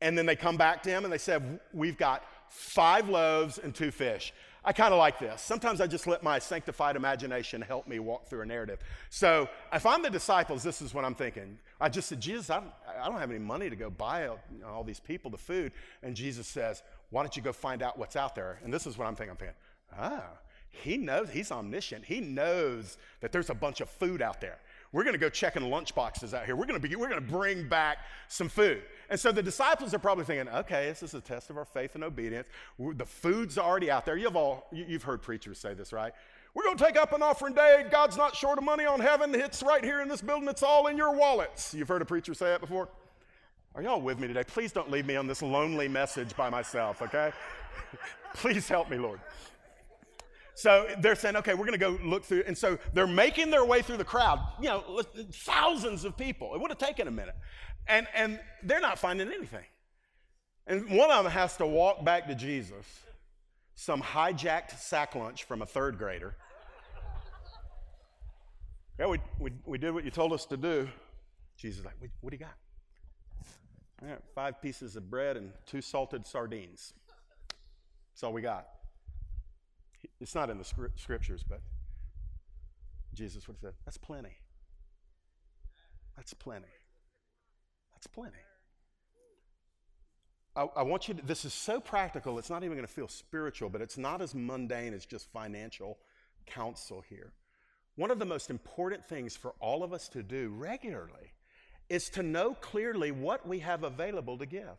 And 0.01 0.17
then 0.17 0.25
they 0.25 0.37
come 0.37 0.55
back 0.55 0.81
to 0.83 0.89
him 0.89 1.03
and 1.03 1.11
they 1.11 1.17
said, 1.17 1.59
We've 1.73 1.97
got 1.97 2.23
five 2.49 3.09
loaves 3.09 3.57
and 3.57 3.75
two 3.75 3.91
fish. 3.91 4.33
I 4.63 4.73
kind 4.73 4.93
of 4.93 4.99
like 4.99 5.19
this. 5.19 5.41
Sometimes 5.41 5.79
I 5.79 5.87
just 5.87 6.05
let 6.05 6.21
my 6.21 6.37
sanctified 6.37 6.95
imagination 6.95 7.61
help 7.61 7.87
me 7.87 7.99
walk 7.99 8.27
through 8.27 8.41
a 8.41 8.45
narrative. 8.45 8.79
So 9.09 9.47
if 9.71 9.85
I'm 9.85 10.01
the 10.01 10.09
disciples, 10.09 10.63
this 10.63 10.81
is 10.81 10.93
what 10.93 11.05
I'm 11.05 11.15
thinking. 11.15 11.57
I 11.79 11.87
just 11.87 12.09
said, 12.09 12.19
Jesus, 12.19 12.49
I 12.49 12.59
don't, 12.59 12.73
I 13.01 13.07
don't 13.07 13.19
have 13.19 13.29
any 13.29 13.39
money 13.39 13.69
to 13.69 13.75
go 13.75 13.89
buy 13.89 14.27
all, 14.27 14.39
you 14.53 14.59
know, 14.59 14.67
all 14.67 14.83
these 14.83 14.99
people 14.99 15.31
the 15.31 15.37
food. 15.37 15.71
And 16.03 16.13
Jesus 16.13 16.45
says, 16.45 16.83
Why 17.09 17.23
don't 17.23 17.35
you 17.35 17.41
go 17.41 17.51
find 17.53 17.81
out 17.81 17.97
what's 17.97 18.15
out 18.15 18.35
there? 18.35 18.59
And 18.63 18.73
this 18.73 18.85
is 18.85 18.97
what 18.97 19.07
I'm 19.07 19.15
thinking. 19.15 19.31
I'm 19.31 19.37
thinking, 19.37 19.55
ah, 19.97 20.23
he 20.69 20.97
knows, 20.97 21.29
he's 21.31 21.51
omniscient. 21.51 22.05
He 22.05 22.19
knows 22.19 22.97
that 23.21 23.31
there's 23.31 23.49
a 23.49 23.55
bunch 23.55 23.81
of 23.81 23.89
food 23.89 24.21
out 24.21 24.39
there. 24.39 24.59
We're 24.91 25.03
going 25.03 25.13
to 25.13 25.19
go 25.19 25.29
check 25.29 25.55
in 25.55 25.69
lunch 25.69 25.93
boxes 25.93 26.33
out 26.33 26.45
here. 26.45 26.55
We're 26.55 26.65
going 26.65 26.79
to 26.79 26.87
be, 26.87 26.95
we're 26.95 27.09
going 27.09 27.23
to 27.23 27.31
bring 27.31 27.67
back 27.67 27.99
some 28.27 28.49
food. 28.49 28.81
And 29.09 29.19
so 29.19 29.31
the 29.31 29.43
disciples 29.43 29.93
are 29.93 29.99
probably 29.99 30.25
thinking, 30.25 30.51
okay, 30.53 30.87
this 30.87 31.03
is 31.03 31.13
a 31.13 31.21
test 31.21 31.49
of 31.49 31.57
our 31.57 31.65
faith 31.65 31.95
and 31.95 32.03
obedience. 32.03 32.47
The 32.79 33.05
food's 33.05 33.57
already 33.57 33.91
out 33.91 34.05
there. 34.05 34.17
You've 34.17 34.35
all, 34.35 34.67
you've 34.71 35.03
heard 35.03 35.21
preachers 35.21 35.59
say 35.59 35.73
this, 35.73 35.93
right? 35.93 36.13
We're 36.55 36.63
going 36.63 36.77
to 36.77 36.83
take 36.83 36.97
up 36.97 37.13
an 37.13 37.21
offering 37.21 37.53
day. 37.53 37.85
God's 37.91 38.17
not 38.17 38.35
short 38.35 38.57
of 38.57 38.63
money 38.63 38.85
on 38.85 38.99
heaven. 38.99 39.35
It's 39.35 39.61
right 39.61 39.83
here 39.83 40.01
in 40.01 40.07
this 40.07 40.21
building. 40.21 40.49
It's 40.49 40.63
all 40.63 40.87
in 40.87 40.97
your 40.97 41.15
wallets. 41.15 41.73
You've 41.73 41.87
heard 41.87 42.01
a 42.01 42.05
preacher 42.05 42.33
say 42.33 42.47
that 42.47 42.61
before? 42.61 42.89
Are 43.75 43.83
y'all 43.83 44.01
with 44.01 44.19
me 44.19 44.27
today? 44.27 44.43
Please 44.43 44.71
don't 44.71 44.89
leave 44.89 45.05
me 45.05 45.15
on 45.15 45.27
this 45.27 45.41
lonely 45.41 45.87
message 45.87 46.35
by 46.35 46.49
myself, 46.49 47.01
okay? 47.01 47.31
Please 48.33 48.67
help 48.67 48.89
me, 48.89 48.97
Lord. 48.97 49.19
So 50.55 50.87
they're 50.99 51.15
saying, 51.15 51.37
okay, 51.37 51.53
we're 51.53 51.65
going 51.65 51.79
to 51.79 51.85
go 51.85 51.97
look 52.03 52.25
through. 52.25 52.43
And 52.45 52.57
so 52.57 52.77
they're 52.93 53.07
making 53.07 53.51
their 53.51 53.63
way 53.63 53.81
through 53.81 53.97
the 53.97 54.03
crowd, 54.03 54.39
you 54.59 54.67
know, 54.67 55.01
thousands 55.31 56.03
of 56.03 56.17
people. 56.17 56.53
It 56.55 56.61
would 56.61 56.71
have 56.71 56.79
taken 56.79 57.07
a 57.07 57.11
minute. 57.11 57.35
And, 57.87 58.07
and 58.13 58.39
they're 58.63 58.81
not 58.81 58.99
finding 58.99 59.31
anything. 59.31 59.63
And 60.67 60.89
one 60.89 61.11
of 61.11 61.23
them 61.23 61.31
has 61.31 61.55
to 61.57 61.65
walk 61.65 62.03
back 62.03 62.27
to 62.27 62.35
Jesus, 62.35 62.85
some 63.75 64.01
hijacked 64.01 64.77
sack 64.77 65.15
lunch 65.15 65.45
from 65.45 65.61
a 65.61 65.65
third 65.65 65.97
grader. 65.97 66.35
Yeah, 68.99 69.07
we, 69.07 69.19
we, 69.39 69.51
we 69.65 69.77
did 69.77 69.93
what 69.93 70.03
you 70.03 70.11
told 70.11 70.33
us 70.33 70.45
to 70.47 70.57
do. 70.57 70.89
Jesus 71.55 71.85
like, 71.85 71.95
what 72.19 72.31
do 72.31 72.35
you 72.35 72.39
got? 72.39 72.55
All 74.01 74.07
right, 74.07 74.19
five 74.33 74.61
pieces 74.61 74.95
of 74.95 75.09
bread 75.09 75.35
and 75.35 75.51
two 75.65 75.81
salted 75.81 76.25
sardines. 76.25 76.93
That's 78.11 78.23
all 78.23 78.33
we 78.33 78.41
got. 78.41 78.67
It's 80.21 80.35
not 80.35 80.49
in 80.49 80.57
the 80.57 80.91
scriptures, 80.95 81.43
but 81.47 81.61
Jesus 83.13 83.47
would 83.47 83.55
have 83.55 83.61
said, 83.61 83.73
That's 83.85 83.97
plenty. 83.97 84.37
That's 86.15 86.33
plenty. 86.33 86.67
That's 87.93 88.07
plenty. 88.07 88.37
I, 90.55 90.67
I, 90.77 90.83
want 90.83 91.07
you 91.07 91.13
to, 91.13 91.25
this 91.25 91.45
is 91.45 91.53
so 91.53 91.79
practical, 91.79 92.39
it's 92.39 92.49
not 92.49 92.63
even 92.63 92.75
going 92.75 92.87
to 92.87 92.93
feel 92.93 93.07
spiritual, 93.07 93.69
but 93.69 93.81
it's 93.81 93.97
not 93.97 94.21
as 94.21 94.33
mundane 94.33 94.93
as 94.93 95.05
just 95.05 95.31
financial 95.31 95.97
counsel 96.45 97.03
here. 97.07 97.33
One 97.95 98.11
of 98.11 98.19
the 98.19 98.25
most 98.25 98.49
important 98.49 99.05
things 99.05 99.35
for 99.35 99.53
all 99.59 99.83
of 99.83 99.93
us 99.93 100.07
to 100.09 100.23
do 100.23 100.49
regularly 100.49 101.33
is 101.89 102.09
to 102.11 102.23
know 102.23 102.53
clearly 102.53 103.11
what 103.11 103.47
we 103.47 103.59
have 103.59 103.83
available 103.83 104.37
to 104.37 104.45
give. 104.45 104.77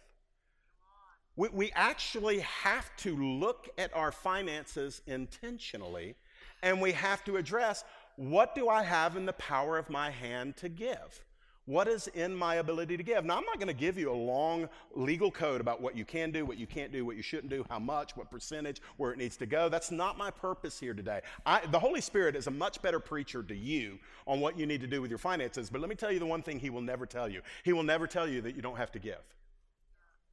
We, 1.37 1.49
we 1.49 1.73
actually 1.75 2.41
have 2.41 2.95
to 2.99 3.17
look 3.17 3.69
at 3.79 3.95
our 3.95 4.13
finances 4.13 5.03
intentionally 5.07 6.15
and 6.63 6.81
we 6.81 6.93
have 6.93 7.25
to 7.25 7.37
address 7.37 7.85
what 8.17 8.55
do 8.55 8.69
I 8.69 8.83
have 8.83 9.17
in 9.17 9.27
the 9.27 9.33
power 9.35 9.79
of 9.79 9.89
my 9.89 10.11
hand 10.11 10.57
to 10.59 10.69
give? 10.69 11.25
What 11.71 11.87
is 11.87 12.09
in 12.09 12.35
my 12.35 12.57
ability 12.57 12.97
to 12.97 13.05
give? 13.05 13.25
Now, 13.25 13.37
I'm 13.37 13.45
not 13.45 13.59
going 13.59 13.69
to 13.69 13.73
give 13.73 13.97
you 13.97 14.11
a 14.11 14.13
long 14.13 14.69
legal 14.97 15.31
code 15.31 15.61
about 15.61 15.81
what 15.81 15.97
you 15.97 16.05
can 16.05 16.33
do, 16.33 16.45
what 16.45 16.59
you 16.59 16.67
can't 16.67 16.91
do, 16.91 17.05
what 17.05 17.15
you 17.15 17.23
shouldn't 17.23 17.49
do, 17.49 17.65
how 17.71 17.79
much, 17.79 18.17
what 18.17 18.29
percentage, 18.29 18.83
where 18.97 19.13
it 19.13 19.19
needs 19.19 19.37
to 19.37 19.47
go. 19.47 19.69
That's 19.69 19.93
not 19.93 20.19
my 20.19 20.33
purpose 20.33 20.81
here 20.81 20.95
today. 20.95 21.21
I, 21.47 21.65
the 21.67 21.79
Holy 21.79 22.01
Spirit 22.01 22.35
is 22.35 22.49
a 22.49 22.51
much 22.51 22.83
better 22.83 22.99
preacher 22.99 23.45
to 23.45 23.55
you 23.55 24.01
on 24.27 24.41
what 24.41 24.59
you 24.59 24.67
need 24.67 24.81
to 24.81 24.89
do 24.89 25.01
with 25.01 25.13
your 25.13 25.19
finances. 25.19 25.71
But 25.71 25.81
let 25.81 25.89
me 25.89 25.95
tell 25.95 26.11
you 26.11 26.19
the 26.19 26.27
one 26.27 26.43
thing 26.43 26.59
He 26.59 26.71
will 26.71 26.81
never 26.81 27.07
tell 27.07 27.29
you 27.29 27.41
He 27.63 27.73
will 27.73 27.85
never 27.85 28.09
tell 28.09 28.29
you 28.29 28.41
that 28.41 28.57
you 28.57 28.63
don't 28.63 28.77
have 28.77 28.91
to 28.91 28.99
give. 28.99 29.23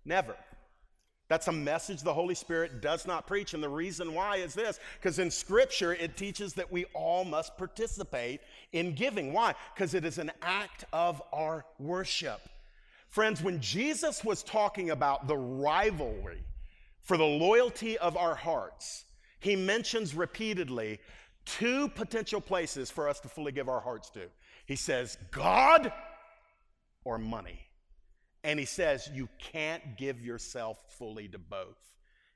Never. 0.05 0.35
That's 1.27 1.47
a 1.49 1.51
message 1.51 2.01
the 2.01 2.13
Holy 2.13 2.35
Spirit 2.35 2.81
does 2.81 3.05
not 3.05 3.27
preach. 3.27 3.53
And 3.53 3.61
the 3.61 3.69
reason 3.69 4.13
why 4.13 4.37
is 4.37 4.53
this 4.53 4.79
because 4.99 5.19
in 5.19 5.29
Scripture, 5.29 5.93
it 5.93 6.15
teaches 6.15 6.53
that 6.53 6.71
we 6.71 6.85
all 6.93 7.25
must 7.25 7.57
participate 7.57 8.41
in 8.71 8.93
giving. 8.93 9.33
Why? 9.33 9.53
Because 9.73 9.93
it 9.93 10.05
is 10.05 10.17
an 10.17 10.31
act 10.41 10.85
of 10.93 11.21
our 11.33 11.65
worship. 11.79 12.41
Friends, 13.09 13.41
when 13.41 13.59
Jesus 13.59 14.23
was 14.23 14.43
talking 14.43 14.91
about 14.91 15.27
the 15.27 15.37
rivalry 15.37 16.43
for 17.01 17.17
the 17.17 17.25
loyalty 17.25 17.97
of 17.97 18.15
our 18.15 18.35
hearts, 18.35 19.05
he 19.39 19.55
mentions 19.55 20.13
repeatedly 20.13 20.99
two 21.45 21.89
potential 21.89 22.41
places 22.41 22.91
for 22.91 23.07
us 23.07 23.19
to 23.21 23.29
fully 23.29 23.51
give 23.51 23.69
our 23.69 23.79
hearts 23.79 24.09
to. 24.11 24.27
He 24.65 24.75
says, 24.75 25.17
God 25.31 25.91
or 27.05 27.17
money. 27.17 27.66
And 28.47 28.57
he 28.57 28.65
says, 28.65 29.09
you 29.13 29.27
can't 29.39 29.97
give 29.97 30.21
yourself 30.21 30.77
fully 30.97 31.27
to 31.27 31.37
both. 31.37 31.75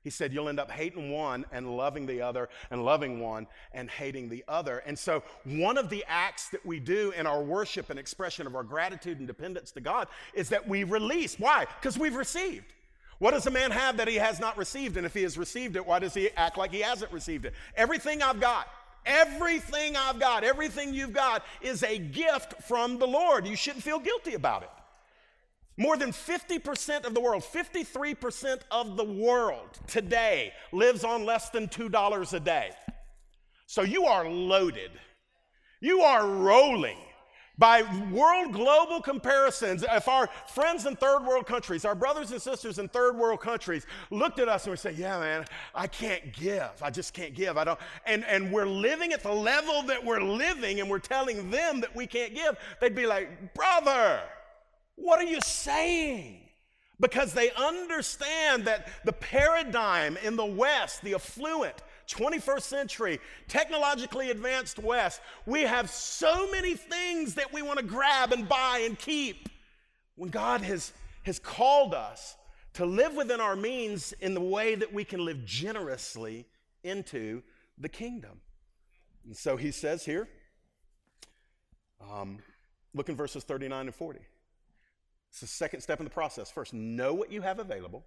He 0.04 0.10
said, 0.10 0.32
You'll 0.32 0.50
end 0.50 0.60
up 0.60 0.70
hating 0.70 1.10
one 1.10 1.46
and 1.52 1.76
loving 1.76 2.06
the 2.06 2.20
other, 2.20 2.50
and 2.70 2.84
loving 2.84 3.20
one 3.20 3.46
and 3.72 3.88
hating 3.88 4.28
the 4.28 4.44
other. 4.46 4.78
And 4.78 4.98
so, 4.98 5.22
one 5.44 5.78
of 5.78 5.88
the 5.88 6.04
acts 6.08 6.48
that 6.50 6.66
we 6.66 6.80
do 6.80 7.12
in 7.12 7.26
our 7.26 7.40
worship 7.40 7.88
and 7.88 7.98
expression 7.98 8.46
of 8.46 8.56
our 8.56 8.64
gratitude 8.64 9.20
and 9.20 9.26
dependence 9.28 9.70
to 9.72 9.80
God 9.80 10.08
is 10.34 10.48
that 10.48 10.68
we 10.68 10.84
release. 10.84 11.38
Why? 11.38 11.66
Because 11.80 11.96
we've 11.96 12.16
received. 12.16 12.66
What 13.20 13.30
does 13.30 13.46
a 13.46 13.50
man 13.50 13.70
have 13.70 13.96
that 13.98 14.08
he 14.08 14.16
has 14.16 14.40
not 14.40 14.58
received? 14.58 14.96
And 14.96 15.06
if 15.06 15.14
he 15.14 15.22
has 15.22 15.38
received 15.38 15.76
it, 15.76 15.86
why 15.86 16.00
does 16.00 16.14
he 16.14 16.30
act 16.32 16.58
like 16.58 16.72
he 16.72 16.80
hasn't 16.80 17.12
received 17.12 17.46
it? 17.46 17.54
Everything 17.76 18.20
I've 18.22 18.40
got. 18.40 18.66
Everything 19.06 19.96
I've 19.96 20.20
got, 20.20 20.44
everything 20.44 20.94
you've 20.94 21.12
got 21.12 21.44
is 21.60 21.82
a 21.82 21.98
gift 21.98 22.62
from 22.62 22.98
the 22.98 23.06
Lord. 23.06 23.46
You 23.48 23.56
shouldn't 23.56 23.82
feel 23.82 23.98
guilty 23.98 24.34
about 24.34 24.62
it. 24.62 24.70
More 25.82 25.96
than 25.96 26.12
50% 26.12 27.04
of 27.04 27.12
the 27.12 27.20
world, 27.20 27.42
53% 27.42 28.60
of 28.70 28.96
the 28.96 29.02
world 29.02 29.80
today 29.88 30.52
lives 30.70 31.02
on 31.02 31.24
less 31.24 31.50
than 31.50 31.66
$2 31.66 32.32
a 32.32 32.40
day. 32.40 32.70
So 33.66 33.82
you 33.82 34.04
are 34.04 34.28
loaded. 34.30 34.92
You 35.80 36.02
are 36.02 36.24
rolling. 36.24 36.98
By 37.58 37.82
world 38.12 38.52
global 38.52 39.02
comparisons, 39.02 39.84
if 39.90 40.06
our 40.06 40.28
friends 40.46 40.86
in 40.86 40.94
third 40.94 41.26
world 41.26 41.46
countries, 41.46 41.84
our 41.84 41.96
brothers 41.96 42.30
and 42.30 42.40
sisters 42.40 42.78
in 42.78 42.88
third 42.88 43.16
world 43.16 43.40
countries 43.40 43.84
looked 44.12 44.38
at 44.38 44.48
us 44.48 44.64
and 44.64 44.70
would 44.70 44.78
say, 44.78 44.92
Yeah, 44.92 45.18
man, 45.18 45.44
I 45.74 45.88
can't 45.88 46.32
give. 46.32 46.70
I 46.80 46.90
just 46.90 47.12
can't 47.12 47.34
give. 47.34 47.58
I 47.58 47.64
don't. 47.64 47.80
And, 48.06 48.24
and 48.26 48.52
we're 48.52 48.68
living 48.68 49.12
at 49.12 49.24
the 49.24 49.32
level 49.32 49.82
that 49.82 50.04
we're 50.04 50.22
living 50.22 50.78
and 50.78 50.88
we're 50.88 51.00
telling 51.00 51.50
them 51.50 51.80
that 51.80 51.94
we 51.94 52.06
can't 52.06 52.36
give, 52.36 52.56
they'd 52.80 52.94
be 52.94 53.06
like, 53.06 53.52
Brother, 53.52 54.22
what 54.96 55.18
are 55.18 55.24
you 55.24 55.40
saying? 55.40 56.40
Because 57.00 57.32
they 57.32 57.50
understand 57.52 58.66
that 58.66 58.88
the 59.04 59.12
paradigm 59.12 60.16
in 60.18 60.36
the 60.36 60.46
West, 60.46 61.02
the 61.02 61.14
affluent, 61.14 61.82
21st 62.08 62.62
century, 62.62 63.20
technologically 63.48 64.30
advanced 64.30 64.78
West, 64.78 65.20
we 65.46 65.62
have 65.62 65.90
so 65.90 66.50
many 66.50 66.74
things 66.74 67.34
that 67.34 67.52
we 67.52 67.62
want 67.62 67.78
to 67.78 67.84
grab 67.84 68.32
and 68.32 68.48
buy 68.48 68.82
and 68.84 68.98
keep. 68.98 69.48
When 70.16 70.30
God 70.30 70.60
has, 70.62 70.92
has 71.24 71.38
called 71.38 71.94
us 71.94 72.36
to 72.74 72.86
live 72.86 73.14
within 73.14 73.40
our 73.40 73.56
means 73.56 74.12
in 74.20 74.34
the 74.34 74.40
way 74.40 74.74
that 74.74 74.92
we 74.92 75.04
can 75.04 75.24
live 75.24 75.44
generously 75.44 76.46
into 76.84 77.42
the 77.78 77.88
kingdom. 77.88 78.40
And 79.24 79.36
so 79.36 79.56
he 79.56 79.70
says 79.70 80.04
here, 80.04 80.28
um, 82.00 82.38
look 82.94 83.08
in 83.08 83.16
verses 83.16 83.44
39 83.44 83.86
and 83.86 83.94
40. 83.94 84.20
It's 85.32 85.40
the 85.40 85.46
second 85.46 85.80
step 85.80 85.98
in 85.98 86.04
the 86.04 86.10
process. 86.10 86.50
First, 86.50 86.74
know 86.74 87.14
what 87.14 87.32
you 87.32 87.40
have 87.40 87.58
available. 87.58 88.04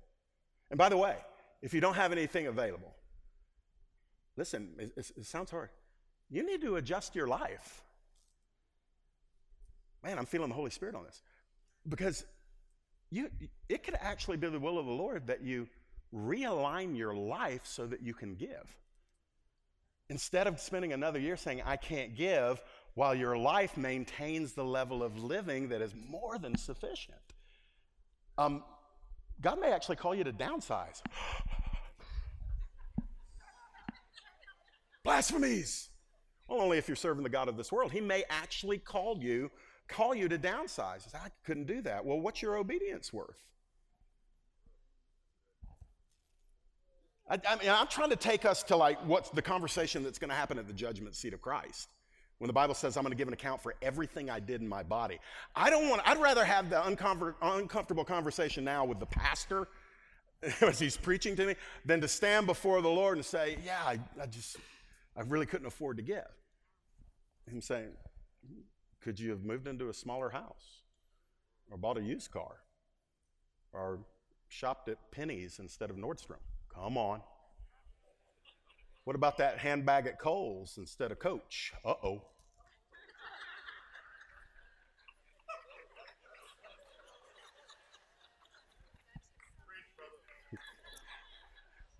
And 0.69 0.77
by 0.77 0.89
the 0.89 0.97
way, 0.97 1.17
if 1.63 1.73
you 1.73 1.81
don't 1.81 1.95
have 1.95 2.11
anything 2.11 2.45
available, 2.45 2.93
listen, 4.37 4.69
it, 4.77 5.11
it, 5.17 5.25
sounds 5.25 5.49
hard. 5.49 5.69
You 6.29 6.45
need 6.45 6.61
to 6.61 6.75
adjust 6.75 7.15
your 7.15 7.27
life. 7.27 7.81
Man, 10.03 10.19
I'm 10.19 10.27
feeling 10.27 10.49
the 10.49 10.55
Holy 10.55 10.69
Spirit 10.69 10.93
on 10.93 11.03
this. 11.03 11.23
Because 11.89 12.23
you, 13.09 13.31
it 13.69 13.81
could 13.81 13.97
actually 13.99 14.37
be 14.37 14.47
the 14.49 14.59
will 14.59 14.77
of 14.77 14.85
the 14.85 14.91
Lord 14.91 15.25
that 15.25 15.41
you 15.41 15.67
realign 16.13 16.95
your 16.95 17.15
life 17.15 17.61
so 17.63 17.87
that 17.87 18.03
you 18.03 18.13
can 18.13 18.35
give. 18.35 18.77
Instead 20.09 20.45
of 20.45 20.59
spending 20.59 20.93
another 20.93 21.17
year 21.17 21.37
saying, 21.37 21.63
I 21.65 21.77
can't 21.77 22.15
give, 22.15 22.61
while 22.95 23.13
your 23.13 23.37
life 23.37 23.77
maintains 23.77 24.53
the 24.53 24.63
level 24.63 25.03
of 25.03 25.21
living 25.21 25.69
that 25.69 25.81
is 25.81 25.93
more 26.09 26.37
than 26.37 26.57
sufficient. 26.57 27.17
Um, 28.37 28.63
God 29.41 29.59
may 29.59 29.71
actually 29.71 29.97
call 29.97 30.15
you 30.15 30.23
to 30.23 30.33
downsize. 30.33 31.01
Blasphemies. 35.03 35.89
Well, 36.47 36.61
only 36.61 36.77
if 36.77 36.87
you're 36.87 36.95
serving 36.95 37.23
the 37.23 37.29
God 37.29 37.49
of 37.49 37.57
this 37.57 37.71
world. 37.71 37.91
He 37.91 38.01
may 38.01 38.23
actually 38.29 38.77
call 38.77 39.17
you, 39.21 39.51
call 39.87 40.15
you 40.15 40.29
to 40.29 40.37
downsize. 40.37 41.13
I 41.13 41.29
couldn't 41.45 41.67
do 41.67 41.81
that. 41.81 42.05
Well, 42.05 42.19
what's 42.19 42.41
your 42.41 42.55
obedience 42.57 43.11
worth? 43.11 43.43
I, 47.29 47.39
I 47.47 47.55
mean, 47.57 47.69
I'm 47.69 47.87
trying 47.87 48.11
to 48.11 48.15
take 48.15 48.45
us 48.45 48.63
to 48.63 48.75
like 48.75 48.99
what's 49.05 49.29
the 49.31 49.41
conversation 49.41 50.03
that's 50.03 50.19
going 50.19 50.29
to 50.29 50.35
happen 50.35 50.59
at 50.59 50.67
the 50.67 50.73
judgment 50.73 51.15
seat 51.15 51.33
of 51.33 51.41
Christ. 51.41 51.89
When 52.39 52.47
the 52.47 52.53
Bible 52.53 52.75
says 52.75 52.97
I'm 52.97 53.03
going 53.03 53.11
to 53.11 53.17
give 53.17 53.27
an 53.27 53.33
account 53.33 53.61
for 53.61 53.75
everything 53.81 54.29
I 54.29 54.39
did 54.39 54.61
in 54.61 54.67
my 54.67 54.83
body. 54.83 55.19
I 55.55 55.69
don't 55.69 55.89
want, 55.89 56.01
I'd 56.05 56.21
rather 56.21 56.43
have 56.43 56.69
the 56.69 56.85
uncomfortable 56.85 58.03
conversation 58.03 58.63
now 58.63 58.85
with 58.85 58.99
the 58.99 59.05
pastor 59.05 59.67
as 60.61 60.79
he's 60.79 60.97
preaching 60.97 61.35
to 61.37 61.45
me 61.45 61.55
than 61.85 62.01
to 62.01 62.07
stand 62.07 62.45
before 62.45 62.81
the 62.81 62.89
Lord 62.89 63.17
and 63.17 63.25
say, 63.25 63.57
Yeah, 63.65 63.79
I, 63.85 63.99
I 64.21 64.25
just, 64.25 64.57
I 65.15 65.21
really 65.21 65.45
couldn't 65.45 65.67
afford 65.67 65.97
to 65.97 66.03
give. 66.03 66.25
Him 67.49 67.61
saying, 67.61 67.91
Could 69.01 69.19
you 69.19 69.29
have 69.29 69.43
moved 69.43 69.67
into 69.67 69.89
a 69.89 69.93
smaller 69.93 70.29
house 70.29 70.81
or 71.71 71.77
bought 71.77 71.97
a 71.97 72.01
used 72.01 72.31
car 72.31 72.57
or 73.71 73.99
shopped 74.49 74.89
at 74.89 74.97
Penney's 75.11 75.59
instead 75.59 75.89
of 75.89 75.95
Nordstrom? 75.95 76.39
Come 76.73 76.97
on. 76.97 77.21
What 79.05 79.15
about 79.15 79.37
that 79.37 79.59
handbag 79.59 80.07
at 80.07 80.19
Kohl's 80.19 80.77
instead 80.77 81.11
of 81.11 81.19
Coach? 81.19 81.73
Uh 81.85 81.93
oh. 82.03 82.21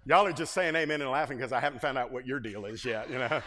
Y'all 0.08 0.26
are 0.26 0.32
just 0.32 0.54
saying 0.54 0.76
amen 0.76 1.02
and 1.02 1.10
laughing 1.10 1.38
because 1.38 1.52
I 1.52 1.60
haven't 1.60 1.80
found 1.80 1.98
out 1.98 2.12
what 2.12 2.28
your 2.28 2.40
deal 2.40 2.66
is 2.66 2.86
yet, 2.86 3.10
you 3.10 3.18
know. 3.18 3.42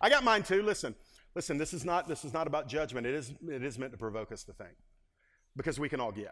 I 0.00 0.08
got 0.08 0.24
mine 0.24 0.42
too. 0.42 0.62
Listen, 0.62 0.96
listen, 1.34 1.58
this 1.58 1.72
is 1.72 1.84
not 1.84 2.08
this 2.08 2.24
is 2.24 2.32
not 2.32 2.46
about 2.46 2.68
judgment. 2.68 3.06
It 3.06 3.14
is 3.14 3.32
it 3.48 3.64
is 3.64 3.78
meant 3.78 3.92
to 3.92 3.98
provoke 3.98 4.32
us 4.32 4.44
to 4.44 4.52
think. 4.52 4.74
Because 5.56 5.78
we 5.78 5.88
can 5.88 6.00
all 6.00 6.12
give 6.12 6.30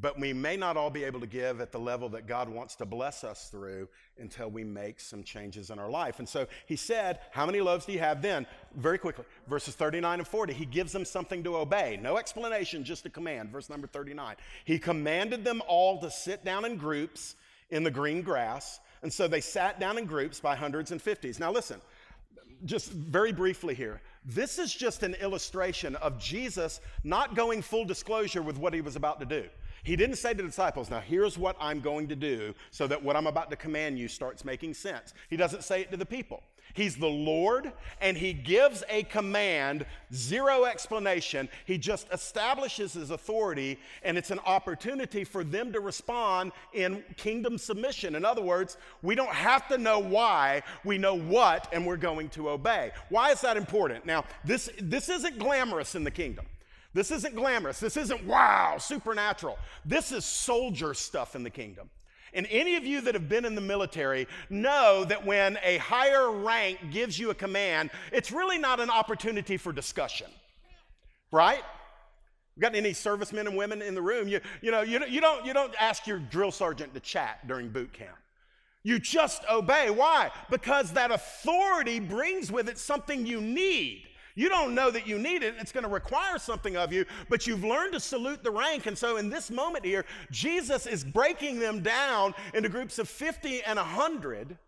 but 0.00 0.18
we 0.18 0.32
may 0.32 0.56
not 0.56 0.76
all 0.76 0.90
be 0.90 1.04
able 1.04 1.20
to 1.20 1.26
give 1.26 1.60
at 1.60 1.70
the 1.70 1.78
level 1.78 2.08
that 2.08 2.26
God 2.26 2.48
wants 2.48 2.74
to 2.76 2.84
bless 2.84 3.22
us 3.22 3.48
through 3.48 3.88
until 4.18 4.50
we 4.50 4.64
make 4.64 4.98
some 4.98 5.22
changes 5.22 5.70
in 5.70 5.78
our 5.78 5.88
life. 5.88 6.18
And 6.18 6.28
so 6.28 6.46
he 6.66 6.74
said, 6.74 7.20
How 7.30 7.46
many 7.46 7.60
loaves 7.60 7.86
do 7.86 7.92
you 7.92 8.00
have 8.00 8.20
then? 8.20 8.46
Very 8.74 8.98
quickly, 8.98 9.24
verses 9.46 9.74
39 9.74 10.20
and 10.20 10.26
40, 10.28 10.52
he 10.52 10.66
gives 10.66 10.92
them 10.92 11.04
something 11.04 11.44
to 11.44 11.56
obey. 11.56 11.98
No 12.02 12.16
explanation, 12.16 12.84
just 12.84 13.06
a 13.06 13.10
command. 13.10 13.50
Verse 13.50 13.70
number 13.70 13.86
39. 13.86 14.34
He 14.64 14.78
commanded 14.78 15.44
them 15.44 15.62
all 15.68 16.00
to 16.00 16.10
sit 16.10 16.44
down 16.44 16.64
in 16.64 16.76
groups 16.76 17.36
in 17.70 17.84
the 17.84 17.90
green 17.90 18.22
grass. 18.22 18.80
And 19.02 19.12
so 19.12 19.28
they 19.28 19.40
sat 19.40 19.78
down 19.78 19.98
in 19.98 20.06
groups 20.06 20.40
by 20.40 20.56
hundreds 20.56 20.90
and 20.90 21.00
fifties. 21.00 21.38
Now, 21.38 21.52
listen, 21.52 21.80
just 22.64 22.90
very 22.90 23.32
briefly 23.32 23.74
here. 23.74 24.00
This 24.24 24.58
is 24.58 24.74
just 24.74 25.02
an 25.02 25.14
illustration 25.14 25.94
of 25.96 26.18
Jesus 26.18 26.80
not 27.04 27.36
going 27.36 27.62
full 27.62 27.84
disclosure 27.84 28.42
with 28.42 28.56
what 28.58 28.72
he 28.72 28.80
was 28.80 28.96
about 28.96 29.20
to 29.20 29.26
do. 29.26 29.44
He 29.84 29.96
didn't 29.96 30.16
say 30.16 30.32
to 30.32 30.42
the 30.42 30.48
disciples, 30.48 30.90
Now 30.90 31.00
here's 31.00 31.38
what 31.38 31.56
I'm 31.60 31.80
going 31.80 32.08
to 32.08 32.16
do 32.16 32.54
so 32.70 32.86
that 32.86 33.02
what 33.02 33.16
I'm 33.16 33.26
about 33.26 33.50
to 33.50 33.56
command 33.56 33.98
you 33.98 34.08
starts 34.08 34.44
making 34.44 34.74
sense. 34.74 35.14
He 35.28 35.36
doesn't 35.36 35.62
say 35.62 35.82
it 35.82 35.90
to 35.90 35.96
the 35.96 36.06
people. 36.06 36.42
He's 36.72 36.96
the 36.96 37.06
Lord 37.06 37.70
and 38.00 38.16
he 38.16 38.32
gives 38.32 38.82
a 38.88 39.02
command, 39.04 39.84
zero 40.12 40.64
explanation. 40.64 41.48
He 41.66 41.76
just 41.76 42.08
establishes 42.12 42.94
his 42.94 43.10
authority 43.10 43.78
and 44.02 44.16
it's 44.16 44.30
an 44.30 44.40
opportunity 44.46 45.22
for 45.22 45.44
them 45.44 45.72
to 45.72 45.80
respond 45.80 46.52
in 46.72 47.04
kingdom 47.16 47.58
submission. 47.58 48.16
In 48.16 48.24
other 48.24 48.42
words, 48.42 48.78
we 49.02 49.14
don't 49.14 49.34
have 49.34 49.68
to 49.68 49.78
know 49.78 49.98
why, 49.98 50.62
we 50.82 50.96
know 50.96 51.14
what 51.14 51.68
and 51.72 51.86
we're 51.86 51.96
going 51.98 52.30
to 52.30 52.48
obey. 52.48 52.90
Why 53.10 53.30
is 53.30 53.42
that 53.42 53.56
important? 53.58 54.06
Now, 54.06 54.24
this, 54.44 54.70
this 54.80 55.08
isn't 55.10 55.38
glamorous 55.38 55.94
in 55.94 56.02
the 56.02 56.10
kingdom. 56.10 56.46
This 56.94 57.10
isn't 57.10 57.34
glamorous. 57.34 57.80
This 57.80 57.96
isn't 57.96 58.24
wow, 58.24 58.76
supernatural. 58.78 59.58
This 59.84 60.12
is 60.12 60.24
soldier 60.24 60.94
stuff 60.94 61.34
in 61.34 61.42
the 61.42 61.50
kingdom. 61.50 61.90
And 62.32 62.46
any 62.50 62.76
of 62.76 62.84
you 62.84 63.00
that 63.02 63.14
have 63.14 63.28
been 63.28 63.44
in 63.44 63.54
the 63.54 63.60
military 63.60 64.26
know 64.48 65.04
that 65.04 65.24
when 65.24 65.58
a 65.62 65.78
higher 65.78 66.30
rank 66.30 66.78
gives 66.90 67.18
you 67.18 67.30
a 67.30 67.34
command, 67.34 67.90
it's 68.12 68.32
really 68.32 68.58
not 68.58 68.80
an 68.80 68.90
opportunity 68.90 69.56
for 69.56 69.72
discussion, 69.72 70.26
right? 71.30 71.62
We 72.56 72.60
Got 72.60 72.74
any 72.74 72.92
servicemen 72.92 73.46
and 73.46 73.56
women 73.56 73.82
in 73.82 73.94
the 73.94 74.02
room? 74.02 74.28
You, 74.28 74.40
you 74.62 74.70
know, 74.70 74.82
you, 74.82 75.04
you, 75.06 75.20
don't, 75.20 75.44
you 75.44 75.52
don't 75.52 75.74
ask 75.80 76.06
your 76.06 76.18
drill 76.18 76.52
sergeant 76.52 76.94
to 76.94 77.00
chat 77.00 77.46
during 77.46 77.68
boot 77.70 77.92
camp. 77.92 78.16
You 78.84 78.98
just 78.98 79.42
obey. 79.50 79.90
Why? 79.90 80.30
Because 80.50 80.92
that 80.92 81.10
authority 81.10 82.00
brings 82.00 82.52
with 82.52 82.68
it 82.68 82.78
something 82.78 83.26
you 83.26 83.40
need. 83.40 84.06
You 84.34 84.48
don't 84.48 84.74
know 84.74 84.90
that 84.90 85.06
you 85.06 85.18
need 85.18 85.42
it, 85.42 85.54
it's 85.58 85.70
going 85.70 85.84
to 85.84 85.90
require 85.90 86.38
something 86.38 86.76
of 86.76 86.92
you, 86.92 87.04
but 87.28 87.46
you've 87.46 87.62
learned 87.62 87.92
to 87.92 88.00
salute 88.00 88.42
the 88.42 88.50
rank. 88.50 88.86
And 88.86 88.98
so, 88.98 89.16
in 89.16 89.30
this 89.30 89.50
moment 89.50 89.84
here, 89.84 90.04
Jesus 90.30 90.86
is 90.86 91.04
breaking 91.04 91.60
them 91.60 91.80
down 91.80 92.34
into 92.52 92.68
groups 92.68 92.98
of 92.98 93.08
50 93.08 93.62
and 93.62 93.76
100 93.76 94.58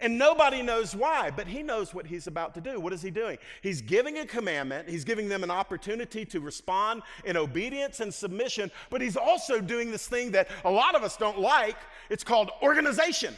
and 0.00 0.18
nobody 0.18 0.62
knows 0.62 0.94
why, 0.94 1.30
but 1.30 1.46
he 1.46 1.62
knows 1.62 1.92
what 1.92 2.06
he's 2.06 2.26
about 2.26 2.54
to 2.54 2.60
do. 2.60 2.78
What 2.80 2.92
is 2.92 3.02
he 3.02 3.10
doing? 3.10 3.38
He's 3.62 3.80
giving 3.80 4.18
a 4.18 4.26
commandment, 4.26 4.88
he's 4.88 5.04
giving 5.04 5.28
them 5.28 5.42
an 5.42 5.50
opportunity 5.50 6.24
to 6.26 6.40
respond 6.40 7.02
in 7.24 7.36
obedience 7.36 8.00
and 8.00 8.12
submission, 8.12 8.70
but 8.90 9.00
he's 9.00 9.16
also 9.16 9.60
doing 9.60 9.90
this 9.90 10.06
thing 10.06 10.30
that 10.32 10.48
a 10.64 10.70
lot 10.70 10.94
of 10.94 11.02
us 11.02 11.16
don't 11.16 11.40
like. 11.40 11.76
It's 12.10 12.24
called 12.24 12.50
organization. 12.62 13.34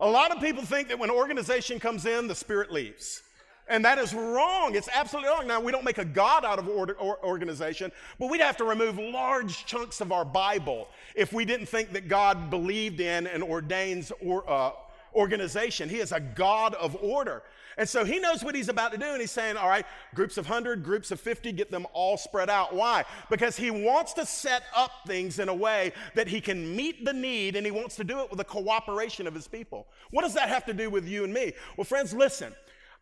A 0.00 0.08
lot 0.08 0.34
of 0.34 0.40
people 0.40 0.64
think 0.64 0.88
that 0.88 0.98
when 0.98 1.10
organization 1.10 1.78
comes 1.78 2.06
in, 2.06 2.26
the 2.26 2.34
spirit 2.34 2.72
leaves. 2.72 3.22
And 3.70 3.84
that 3.84 3.98
is 3.98 4.12
wrong. 4.12 4.74
It's 4.74 4.88
absolutely 4.92 5.30
wrong. 5.30 5.46
Now, 5.46 5.60
we 5.60 5.70
don't 5.70 5.84
make 5.84 5.98
a 5.98 6.04
God 6.04 6.44
out 6.44 6.58
of 6.58 6.68
order, 6.68 6.94
or 6.94 7.24
organization, 7.24 7.92
but 8.18 8.28
we'd 8.28 8.40
have 8.40 8.56
to 8.56 8.64
remove 8.64 8.98
large 8.98 9.64
chunks 9.64 10.00
of 10.00 10.10
our 10.10 10.24
Bible 10.24 10.88
if 11.14 11.32
we 11.32 11.44
didn't 11.44 11.66
think 11.66 11.92
that 11.92 12.08
God 12.08 12.50
believed 12.50 13.00
in 13.00 13.28
and 13.28 13.44
ordains 13.44 14.10
or, 14.20 14.48
uh, 14.50 14.72
organization. 15.14 15.88
He 15.88 16.00
is 16.00 16.10
a 16.12 16.20
God 16.20 16.74
of 16.74 16.96
order. 17.00 17.42
And 17.78 17.88
so 17.88 18.04
he 18.04 18.18
knows 18.18 18.42
what 18.42 18.54
he's 18.54 18.68
about 18.68 18.92
to 18.92 18.98
do, 18.98 19.06
and 19.06 19.20
he's 19.20 19.30
saying, 19.30 19.56
All 19.56 19.68
right, 19.68 19.86
groups 20.14 20.36
of 20.36 20.46
100, 20.46 20.82
groups 20.82 21.12
of 21.12 21.20
50, 21.20 21.52
get 21.52 21.70
them 21.70 21.86
all 21.92 22.16
spread 22.16 22.50
out. 22.50 22.74
Why? 22.74 23.04
Because 23.30 23.56
he 23.56 23.70
wants 23.70 24.12
to 24.14 24.26
set 24.26 24.64
up 24.76 24.90
things 25.06 25.38
in 25.38 25.48
a 25.48 25.54
way 25.54 25.92
that 26.14 26.26
he 26.26 26.40
can 26.40 26.74
meet 26.74 27.04
the 27.04 27.12
need, 27.12 27.56
and 27.56 27.64
he 27.64 27.70
wants 27.70 27.96
to 27.96 28.04
do 28.04 28.20
it 28.20 28.30
with 28.30 28.38
the 28.38 28.44
cooperation 28.44 29.26
of 29.26 29.34
his 29.34 29.46
people. 29.46 29.86
What 30.10 30.22
does 30.22 30.34
that 30.34 30.48
have 30.48 30.66
to 30.66 30.74
do 30.74 30.90
with 30.90 31.06
you 31.08 31.24
and 31.24 31.32
me? 31.32 31.52
Well, 31.76 31.84
friends, 31.84 32.12
listen. 32.12 32.52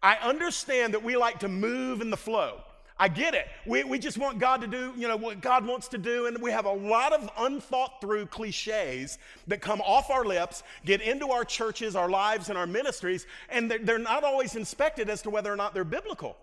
I 0.03 0.17
understand 0.17 0.95
that 0.95 1.03
we 1.03 1.17
like 1.17 1.41
to 1.41 1.49
move 1.49 2.01
in 2.01 2.11
the 2.11 2.17
flow. 2.17 2.61
I 3.01 3.09
get 3.09 3.35
it. 3.35 3.47
We, 3.65 3.85
we 3.85 3.99
just 3.99 4.19
want 4.19 4.41
God 4.41 4.61
to 4.61 4.67
do, 4.67 4.93
you 4.97 5.07
know, 5.07 5.17
what 5.17 5.41
God 5.41 5.65
wants 5.65 5.87
to 5.89 5.99
do. 5.99 6.27
And 6.27 6.41
we 6.43 6.51
have 6.51 6.65
a 6.65 6.73
lot 6.73 7.13
of 7.13 7.31
unthought 7.39 8.01
through 8.01 8.27
cliches 8.27 9.19
that 9.47 9.61
come 9.61 9.81
off 9.83 10.11
our 10.11 10.25
lips, 10.25 10.65
get 10.85 11.01
into 11.01 11.29
our 11.29 11.45
churches, 11.45 11.95
our 11.95 12.11
lives, 12.11 12.49
and 12.49 12.59
our 12.59 12.67
ministries, 12.67 13.27
and 13.51 13.71
they're, 13.71 13.79
they're 13.79 13.99
not 13.99 14.25
always 14.25 14.57
inspected 14.57 15.09
as 15.09 15.23
to 15.23 15.31
whether 15.31 15.53
or 15.53 15.57
not 15.57 15.75
they're 15.75 15.85
biblical. 15.85 16.37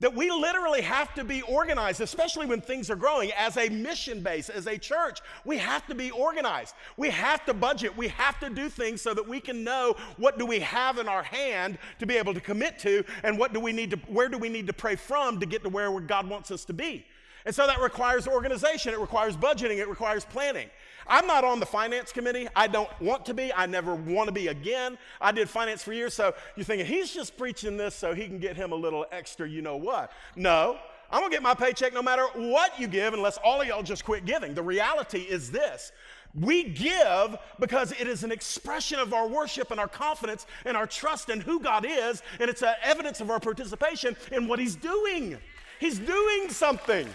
That 0.00 0.14
we 0.14 0.30
literally 0.30 0.82
have 0.82 1.14
to 1.14 1.24
be 1.24 1.42
organized, 1.42 2.00
especially 2.00 2.46
when 2.46 2.60
things 2.60 2.90
are 2.90 2.96
growing. 2.96 3.30
As 3.32 3.56
a 3.56 3.68
mission 3.68 4.22
base, 4.22 4.48
as 4.48 4.66
a 4.66 4.76
church, 4.76 5.20
we 5.44 5.56
have 5.58 5.86
to 5.86 5.94
be 5.94 6.10
organized. 6.10 6.74
We 6.96 7.10
have 7.10 7.44
to 7.46 7.54
budget. 7.54 7.96
We 7.96 8.08
have 8.08 8.38
to 8.40 8.50
do 8.50 8.68
things 8.68 9.00
so 9.00 9.14
that 9.14 9.26
we 9.26 9.40
can 9.40 9.62
know 9.62 9.94
what 10.16 10.38
do 10.38 10.46
we 10.46 10.60
have 10.60 10.98
in 10.98 11.08
our 11.08 11.22
hand 11.22 11.78
to 12.00 12.06
be 12.06 12.16
able 12.16 12.34
to 12.34 12.40
commit 12.40 12.78
to, 12.80 13.04
and 13.22 13.38
what 13.38 13.52
do 13.52 13.60
we 13.60 13.72
need 13.72 13.90
to, 13.92 13.96
where 14.08 14.28
do 14.28 14.36
we 14.36 14.48
need 14.48 14.66
to 14.66 14.72
pray 14.72 14.96
from 14.96 15.38
to 15.40 15.46
get 15.46 15.62
to 15.62 15.68
where 15.68 16.00
God 16.00 16.28
wants 16.28 16.50
us 16.50 16.64
to 16.66 16.72
be. 16.72 17.06
And 17.46 17.54
so 17.54 17.66
that 17.66 17.80
requires 17.80 18.26
organization, 18.26 18.94
it 18.94 19.00
requires 19.00 19.36
budgeting, 19.36 19.76
it 19.76 19.88
requires 19.88 20.24
planning. 20.24 20.68
I'm 21.06 21.26
not 21.26 21.44
on 21.44 21.60
the 21.60 21.66
finance 21.66 22.12
committee. 22.12 22.48
I 22.54 22.66
don't 22.66 22.90
want 23.00 23.26
to 23.26 23.34
be. 23.34 23.52
I 23.52 23.66
never 23.66 23.94
want 23.94 24.28
to 24.28 24.32
be 24.32 24.48
again. 24.48 24.98
I 25.20 25.32
did 25.32 25.48
finance 25.48 25.82
for 25.82 25.92
years. 25.92 26.14
So 26.14 26.34
you're 26.56 26.64
thinking, 26.64 26.86
he's 26.86 27.12
just 27.12 27.36
preaching 27.36 27.76
this 27.76 27.94
so 27.94 28.14
he 28.14 28.26
can 28.26 28.38
get 28.38 28.56
him 28.56 28.72
a 28.72 28.76
little 28.76 29.06
extra, 29.12 29.48
you 29.48 29.62
know 29.62 29.76
what? 29.76 30.12
No. 30.36 30.78
I'm 31.10 31.20
going 31.20 31.30
to 31.30 31.36
get 31.36 31.42
my 31.42 31.54
paycheck 31.54 31.92
no 31.92 32.02
matter 32.02 32.24
what 32.34 32.80
you 32.80 32.88
give, 32.88 33.14
unless 33.14 33.38
all 33.44 33.60
of 33.60 33.68
y'all 33.68 33.82
just 33.82 34.04
quit 34.04 34.24
giving. 34.24 34.54
The 34.54 34.62
reality 34.62 35.20
is 35.20 35.50
this 35.50 35.92
we 36.34 36.64
give 36.64 37.36
because 37.60 37.92
it 37.92 38.08
is 38.08 38.24
an 38.24 38.32
expression 38.32 38.98
of 38.98 39.14
our 39.14 39.28
worship 39.28 39.70
and 39.70 39.78
our 39.78 39.88
confidence 39.88 40.46
and 40.64 40.76
our 40.76 40.86
trust 40.86 41.28
in 41.28 41.40
who 41.40 41.60
God 41.60 41.86
is, 41.88 42.22
and 42.40 42.50
it's 42.50 42.62
an 42.62 42.74
evidence 42.82 43.20
of 43.20 43.30
our 43.30 43.38
participation 43.38 44.16
in 44.32 44.48
what 44.48 44.58
He's 44.58 44.74
doing. 44.74 45.38
He's 45.78 45.98
doing 45.98 46.48
something. 46.48 47.08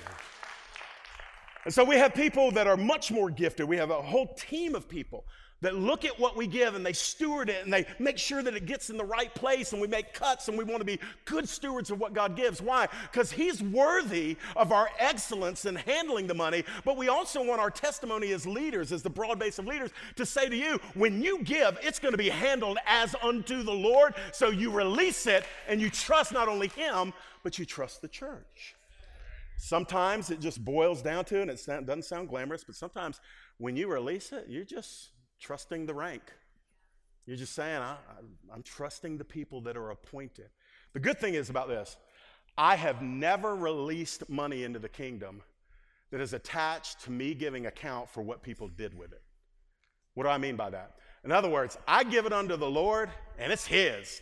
And 1.65 1.73
so 1.73 1.83
we 1.83 1.95
have 1.95 2.13
people 2.13 2.51
that 2.51 2.67
are 2.67 2.77
much 2.77 3.11
more 3.11 3.29
gifted. 3.29 3.67
We 3.67 3.77
have 3.77 3.91
a 3.91 4.01
whole 4.01 4.33
team 4.35 4.75
of 4.75 4.87
people 4.87 5.25
that 5.61 5.75
look 5.75 6.05
at 6.05 6.17
what 6.19 6.35
we 6.35 6.47
give 6.47 6.75
and 6.75 6.85
they 6.85 6.93
steward 6.93 7.49
it 7.49 7.63
and 7.63 7.73
they 7.73 7.85
make 7.99 8.17
sure 8.17 8.41
that 8.41 8.55
it 8.55 8.65
gets 8.65 8.89
in 8.89 8.97
the 8.97 9.05
right 9.05 9.33
place 9.35 9.73
and 9.73 9.81
we 9.81 9.87
make 9.87 10.13
cuts 10.13 10.47
and 10.47 10.57
we 10.57 10.63
want 10.63 10.79
to 10.79 10.85
be 10.85 10.99
good 11.25 11.47
stewards 11.47 11.91
of 11.91 11.99
what 11.99 12.13
God 12.13 12.35
gives. 12.35 12.61
Why? 12.61 12.87
Because 13.11 13.31
He's 13.31 13.61
worthy 13.61 14.37
of 14.55 14.71
our 14.71 14.89
excellence 14.99 15.65
in 15.65 15.75
handling 15.75 16.27
the 16.27 16.33
money, 16.33 16.63
but 16.85 16.97
we 16.97 17.09
also 17.09 17.43
want 17.43 17.59
our 17.59 17.71
testimony 17.71 18.31
as 18.31 18.47
leaders, 18.47 18.91
as 18.91 19.03
the 19.03 19.09
broad 19.09 19.39
base 19.39 19.59
of 19.59 19.67
leaders, 19.67 19.91
to 20.15 20.25
say 20.25 20.47
to 20.47 20.55
you, 20.55 20.79
when 20.93 21.21
you 21.21 21.43
give, 21.43 21.77
it's 21.81 21.99
going 21.99 22.13
to 22.13 22.17
be 22.17 22.29
handled 22.29 22.77
as 22.87 23.15
unto 23.21 23.63
the 23.63 23.73
Lord. 23.73 24.15
So 24.31 24.49
you 24.49 24.71
release 24.71 25.27
it 25.27 25.43
and 25.67 25.81
you 25.81 25.89
trust 25.89 26.31
not 26.31 26.47
only 26.47 26.69
Him, 26.69 27.13
but 27.43 27.59
you 27.59 27.65
trust 27.65 28.01
the 28.01 28.07
church. 28.07 28.75
Sometimes 29.69 30.31
it 30.31 30.39
just 30.39 30.65
boils 30.65 31.03
down 31.03 31.25
to, 31.25 31.43
and 31.43 31.51
it 31.51 31.63
doesn't 31.63 32.05
sound 32.05 32.27
glamorous, 32.27 32.63
but 32.63 32.73
sometimes 32.73 33.21
when 33.59 33.75
you 33.75 33.87
release 33.87 34.31
it, 34.31 34.47
you're 34.49 34.65
just 34.65 35.09
trusting 35.39 35.85
the 35.85 35.93
rank. 35.93 36.23
You're 37.27 37.37
just 37.37 37.53
saying, 37.53 37.79
I, 37.79 37.97
am 38.51 38.63
trusting 38.63 39.19
the 39.19 39.23
people 39.23 39.61
that 39.61 39.77
are 39.77 39.91
appointed. 39.91 40.49
The 40.93 40.99
good 40.99 41.19
thing 41.19 41.35
is 41.35 41.51
about 41.51 41.67
this 41.67 41.97
I 42.57 42.77
have 42.77 43.03
never 43.03 43.55
released 43.55 44.27
money 44.27 44.63
into 44.63 44.79
the 44.79 44.89
kingdom 44.89 45.43
that 46.09 46.19
is 46.19 46.33
attached 46.33 47.01
to 47.01 47.11
me 47.11 47.35
giving 47.35 47.67
account 47.67 48.09
for 48.09 48.23
what 48.23 48.41
people 48.41 48.69
did 48.69 48.97
with 48.97 49.11
it. 49.11 49.21
What 50.15 50.23
do 50.23 50.29
I 50.29 50.39
mean 50.39 50.55
by 50.55 50.71
that? 50.71 50.95
In 51.23 51.31
other 51.31 51.47
words, 51.47 51.77
I 51.87 52.03
give 52.05 52.25
it 52.25 52.33
unto 52.33 52.57
the 52.57 52.67
Lord 52.67 53.11
and 53.37 53.53
it's 53.53 53.67
His. 53.67 54.19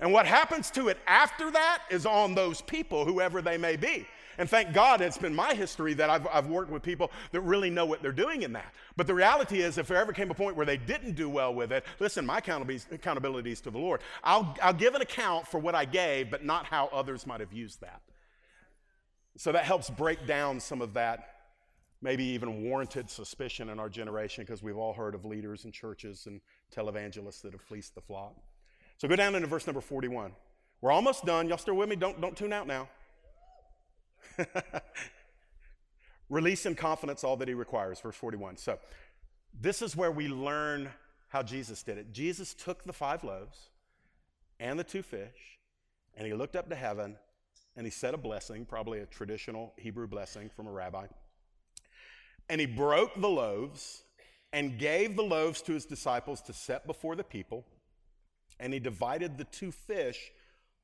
And 0.00 0.12
what 0.12 0.26
happens 0.26 0.72
to 0.72 0.88
it 0.88 0.98
after 1.06 1.52
that 1.52 1.82
is 1.88 2.04
on 2.04 2.34
those 2.34 2.62
people, 2.62 3.04
whoever 3.04 3.40
they 3.40 3.58
may 3.58 3.76
be. 3.76 4.04
And 4.38 4.48
thank 4.48 4.72
God 4.72 5.00
it's 5.00 5.18
been 5.18 5.34
my 5.34 5.52
history 5.52 5.94
that 5.94 6.08
I've, 6.08 6.26
I've 6.28 6.46
worked 6.46 6.70
with 6.70 6.82
people 6.82 7.10
that 7.32 7.40
really 7.40 7.70
know 7.70 7.84
what 7.84 8.00
they're 8.02 8.12
doing 8.12 8.42
in 8.42 8.52
that. 8.52 8.72
But 8.96 9.08
the 9.08 9.14
reality 9.14 9.60
is, 9.60 9.78
if 9.78 9.88
there 9.88 9.98
ever 9.98 10.12
came 10.12 10.30
a 10.30 10.34
point 10.34 10.56
where 10.56 10.64
they 10.64 10.76
didn't 10.76 11.16
do 11.16 11.28
well 11.28 11.52
with 11.52 11.72
it, 11.72 11.84
listen, 11.98 12.24
my 12.24 12.38
accountability 12.38 13.50
is 13.50 13.60
to 13.62 13.70
the 13.70 13.78
Lord. 13.78 14.00
I'll, 14.22 14.56
I'll 14.62 14.72
give 14.72 14.94
an 14.94 15.02
account 15.02 15.48
for 15.48 15.58
what 15.58 15.74
I 15.74 15.84
gave, 15.84 16.30
but 16.30 16.44
not 16.44 16.66
how 16.66 16.86
others 16.92 17.26
might 17.26 17.40
have 17.40 17.52
used 17.52 17.80
that. 17.80 18.00
So 19.36 19.52
that 19.52 19.64
helps 19.64 19.90
break 19.90 20.26
down 20.26 20.60
some 20.60 20.80
of 20.82 20.94
that 20.94 21.34
maybe 22.00 22.24
even 22.24 22.62
warranted 22.62 23.10
suspicion 23.10 23.68
in 23.70 23.80
our 23.80 23.88
generation 23.88 24.44
because 24.44 24.62
we've 24.62 24.76
all 24.76 24.92
heard 24.92 25.14
of 25.14 25.24
leaders 25.24 25.64
in 25.64 25.72
churches 25.72 26.26
and 26.26 26.40
televangelists 26.74 27.42
that 27.42 27.52
have 27.52 27.60
fleeced 27.60 27.94
the 27.94 28.00
flock. 28.00 28.36
So 28.98 29.08
go 29.08 29.16
down 29.16 29.34
into 29.34 29.48
verse 29.48 29.66
number 29.66 29.80
41. 29.80 30.32
We're 30.80 30.92
almost 30.92 31.24
done. 31.24 31.48
Y'all 31.48 31.58
still 31.58 31.74
with 31.74 31.88
me? 31.88 31.96
Don't, 31.96 32.20
don't 32.20 32.36
tune 32.36 32.52
out 32.52 32.66
now. 32.66 32.88
Release 36.28 36.66
in 36.66 36.74
confidence 36.74 37.24
all 37.24 37.36
that 37.36 37.48
he 37.48 37.54
requires, 37.54 38.00
verse 38.00 38.16
41. 38.16 38.56
So, 38.56 38.78
this 39.60 39.82
is 39.82 39.96
where 39.96 40.12
we 40.12 40.28
learn 40.28 40.90
how 41.28 41.42
Jesus 41.42 41.82
did 41.82 41.98
it. 41.98 42.12
Jesus 42.12 42.54
took 42.54 42.84
the 42.84 42.92
five 42.92 43.24
loaves 43.24 43.70
and 44.60 44.78
the 44.78 44.84
two 44.84 45.02
fish, 45.02 45.58
and 46.16 46.26
he 46.26 46.34
looked 46.34 46.56
up 46.56 46.68
to 46.68 46.74
heaven 46.74 47.16
and 47.76 47.86
he 47.86 47.90
said 47.90 48.12
a 48.12 48.18
blessing, 48.18 48.64
probably 48.64 48.98
a 49.00 49.06
traditional 49.06 49.72
Hebrew 49.76 50.08
blessing 50.08 50.50
from 50.54 50.66
a 50.66 50.72
rabbi. 50.72 51.06
And 52.48 52.60
he 52.60 52.66
broke 52.66 53.14
the 53.20 53.28
loaves 53.28 54.02
and 54.52 54.78
gave 54.78 55.14
the 55.14 55.22
loaves 55.22 55.62
to 55.62 55.72
his 55.72 55.84
disciples 55.84 56.40
to 56.42 56.52
set 56.52 56.86
before 56.86 57.14
the 57.14 57.22
people, 57.22 57.64
and 58.58 58.72
he 58.72 58.80
divided 58.80 59.38
the 59.38 59.44
two 59.44 59.70
fish 59.70 60.32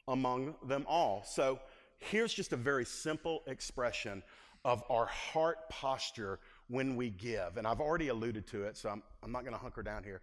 among 0.06 0.54
them 0.66 0.84
all. 0.86 1.24
So, 1.26 1.58
Here's 1.98 2.32
just 2.32 2.52
a 2.52 2.56
very 2.56 2.84
simple 2.84 3.42
expression 3.46 4.22
of 4.64 4.82
our 4.88 5.06
heart 5.06 5.68
posture 5.68 6.40
when 6.68 6.96
we 6.96 7.10
give. 7.10 7.56
And 7.56 7.66
I've 7.66 7.80
already 7.80 8.08
alluded 8.08 8.46
to 8.48 8.64
it, 8.64 8.76
so 8.76 8.88
I'm, 8.88 9.02
I'm 9.22 9.30
not 9.30 9.42
going 9.42 9.52
to 9.52 9.58
hunker 9.60 9.82
down 9.82 10.04
here. 10.04 10.22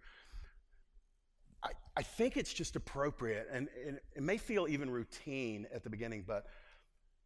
I, 1.62 1.70
I 1.96 2.02
think 2.02 2.36
it's 2.36 2.52
just 2.52 2.74
appropriate, 2.74 3.48
and, 3.52 3.68
and 3.86 4.00
it 4.16 4.22
may 4.22 4.36
feel 4.36 4.66
even 4.68 4.90
routine 4.90 5.66
at 5.72 5.84
the 5.84 5.90
beginning, 5.90 6.24
but 6.26 6.46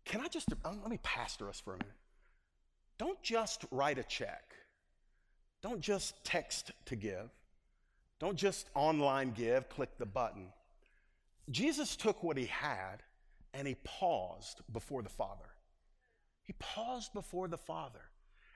can 0.05 0.21
I 0.21 0.29
just, 0.29 0.53
um, 0.65 0.81
let 0.83 0.91
me 0.91 0.99
pastor 1.03 1.49
us 1.49 1.59
for 1.59 1.75
a 1.75 1.79
minute. 1.79 1.95
Don't 2.99 3.21
just 3.23 3.65
write 3.71 3.99
a 3.99 4.05
check. 4.05 4.55
Don't 5.63 5.81
just 5.81 6.23
text 6.23 6.71
to 6.87 6.97
give. 6.97 7.31
Don't 8.19 8.37
just 8.37 8.69
online 8.75 9.33
give, 9.33 9.69
click 9.69 9.99
the 9.99 10.07
button. 10.07 10.49
Jesus 11.51 11.97
took 11.97 12.23
what 12.23 12.37
he 12.37 12.47
had 12.47 13.03
and 13.57 13.66
he 13.66 13.77
paused 13.85 14.61
before 14.73 15.03
the 15.03 15.09
Father. 15.09 15.47
He 16.42 16.53
paused 16.59 17.12
before 17.14 17.49
the 17.49 17.57
Father. 17.57 18.03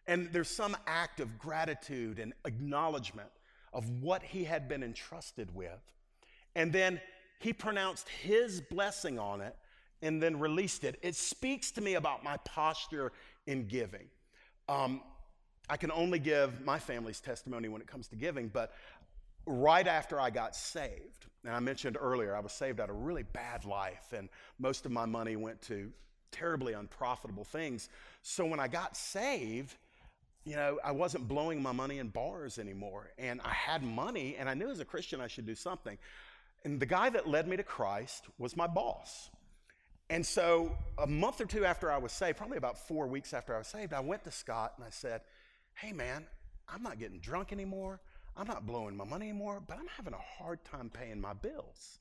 And 0.06 0.28
there's 0.32 0.50
some 0.50 0.76
act 0.86 1.20
of 1.20 1.38
gratitude 1.38 2.18
and 2.18 2.34
acknowledgement 2.44 3.30
of 3.72 3.88
what 4.02 4.22
he 4.22 4.44
had 4.44 4.68
been 4.68 4.82
entrusted 4.82 5.54
with. 5.54 5.80
And 6.54 6.72
then 6.72 7.00
he 7.38 7.52
pronounced 7.52 8.08
his 8.08 8.60
blessing 8.60 9.18
on 9.18 9.40
it 9.40 9.56
and 10.02 10.22
then 10.22 10.38
released 10.38 10.84
it. 10.84 10.98
It 11.02 11.16
speaks 11.16 11.70
to 11.72 11.80
me 11.80 11.94
about 11.94 12.22
my 12.22 12.36
posture 12.38 13.12
in 13.46 13.66
giving. 13.66 14.06
Um, 14.68 15.00
I 15.68 15.76
can 15.76 15.92
only 15.92 16.18
give 16.18 16.60
my 16.64 16.78
family's 16.78 17.20
testimony 17.20 17.68
when 17.68 17.80
it 17.80 17.86
comes 17.86 18.08
to 18.08 18.16
giving, 18.16 18.48
but 18.48 18.72
right 19.46 19.86
after 19.86 20.20
I 20.20 20.30
got 20.30 20.54
saved. 20.54 21.26
And 21.44 21.54
I 21.54 21.60
mentioned 21.60 21.96
earlier, 21.98 22.36
I 22.36 22.40
was 22.40 22.52
saved 22.52 22.80
out 22.80 22.90
of 22.90 22.96
a 22.96 22.98
really 22.98 23.22
bad 23.22 23.64
life, 23.64 24.12
and 24.16 24.28
most 24.58 24.84
of 24.84 24.92
my 24.92 25.06
money 25.06 25.36
went 25.36 25.62
to 25.62 25.90
terribly 26.32 26.74
unprofitable 26.74 27.44
things. 27.44 27.88
So 28.22 28.44
when 28.44 28.60
I 28.60 28.68
got 28.68 28.96
saved, 28.96 29.74
you 30.44 30.56
know, 30.56 30.78
I 30.84 30.92
wasn't 30.92 31.28
blowing 31.28 31.62
my 31.62 31.72
money 31.72 31.98
in 31.98 32.08
bars 32.08 32.58
anymore. 32.58 33.10
And 33.18 33.40
I 33.42 33.52
had 33.52 33.82
money, 33.82 34.36
and 34.38 34.48
I 34.48 34.54
knew 34.54 34.70
as 34.70 34.80
a 34.80 34.84
Christian 34.84 35.20
I 35.20 35.26
should 35.26 35.46
do 35.46 35.54
something. 35.54 35.96
And 36.64 36.78
the 36.78 36.86
guy 36.86 37.08
that 37.10 37.26
led 37.26 37.48
me 37.48 37.56
to 37.56 37.62
Christ 37.62 38.26
was 38.38 38.56
my 38.56 38.66
boss. 38.66 39.30
And 40.10 40.26
so 40.26 40.76
a 40.98 41.06
month 41.06 41.40
or 41.40 41.46
two 41.46 41.64
after 41.64 41.90
I 41.90 41.98
was 41.98 42.12
saved, 42.12 42.36
probably 42.36 42.58
about 42.58 42.76
four 42.76 43.06
weeks 43.06 43.32
after 43.32 43.54
I 43.54 43.58
was 43.58 43.68
saved, 43.68 43.94
I 43.94 44.00
went 44.00 44.24
to 44.24 44.30
Scott 44.30 44.74
and 44.76 44.84
I 44.84 44.90
said, 44.90 45.22
Hey, 45.74 45.92
man, 45.92 46.26
I'm 46.68 46.82
not 46.82 46.98
getting 46.98 47.20
drunk 47.20 47.52
anymore. 47.52 48.00
I'm 48.36 48.46
not 48.46 48.66
blowing 48.66 48.96
my 48.96 49.04
money 49.04 49.28
anymore, 49.28 49.62
but 49.66 49.78
I'm 49.78 49.88
having 49.96 50.14
a 50.14 50.42
hard 50.42 50.64
time 50.64 50.90
paying 50.90 51.20
my 51.20 51.32
bills. 51.32 51.98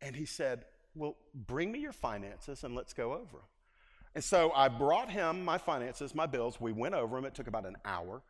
And 0.00 0.14
he 0.14 0.26
said, 0.26 0.64
Well, 0.94 1.16
bring 1.34 1.72
me 1.72 1.80
your 1.80 1.92
finances 1.92 2.64
and 2.64 2.74
let's 2.74 2.92
go 2.92 3.12
over 3.12 3.38
them. 3.38 3.48
And 4.14 4.22
so 4.22 4.52
I 4.54 4.68
brought 4.68 5.10
him 5.10 5.44
my 5.44 5.58
finances, 5.58 6.14
my 6.14 6.26
bills. 6.26 6.60
We 6.60 6.72
went 6.72 6.94
over 6.94 7.16
them. 7.16 7.24
It 7.24 7.34
took 7.34 7.48
about 7.48 7.66
an 7.66 7.76
hour. 7.84 8.22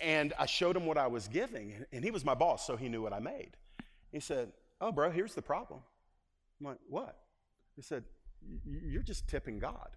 And 0.00 0.32
I 0.38 0.46
showed 0.46 0.76
him 0.76 0.86
what 0.86 0.96
I 0.96 1.08
was 1.08 1.26
giving. 1.26 1.84
And 1.92 2.04
he 2.04 2.10
was 2.10 2.24
my 2.24 2.34
boss, 2.34 2.66
so 2.66 2.76
he 2.76 2.88
knew 2.88 3.02
what 3.02 3.12
I 3.12 3.18
made. 3.18 3.56
He 4.12 4.20
said, 4.20 4.52
Oh, 4.80 4.92
bro, 4.92 5.10
here's 5.10 5.34
the 5.34 5.42
problem. 5.42 5.80
I'm 6.60 6.66
like, 6.66 6.78
What? 6.88 7.16
He 7.74 7.82
said, 7.82 8.04
You're 8.64 9.02
just 9.02 9.26
tipping 9.26 9.58
God. 9.58 9.96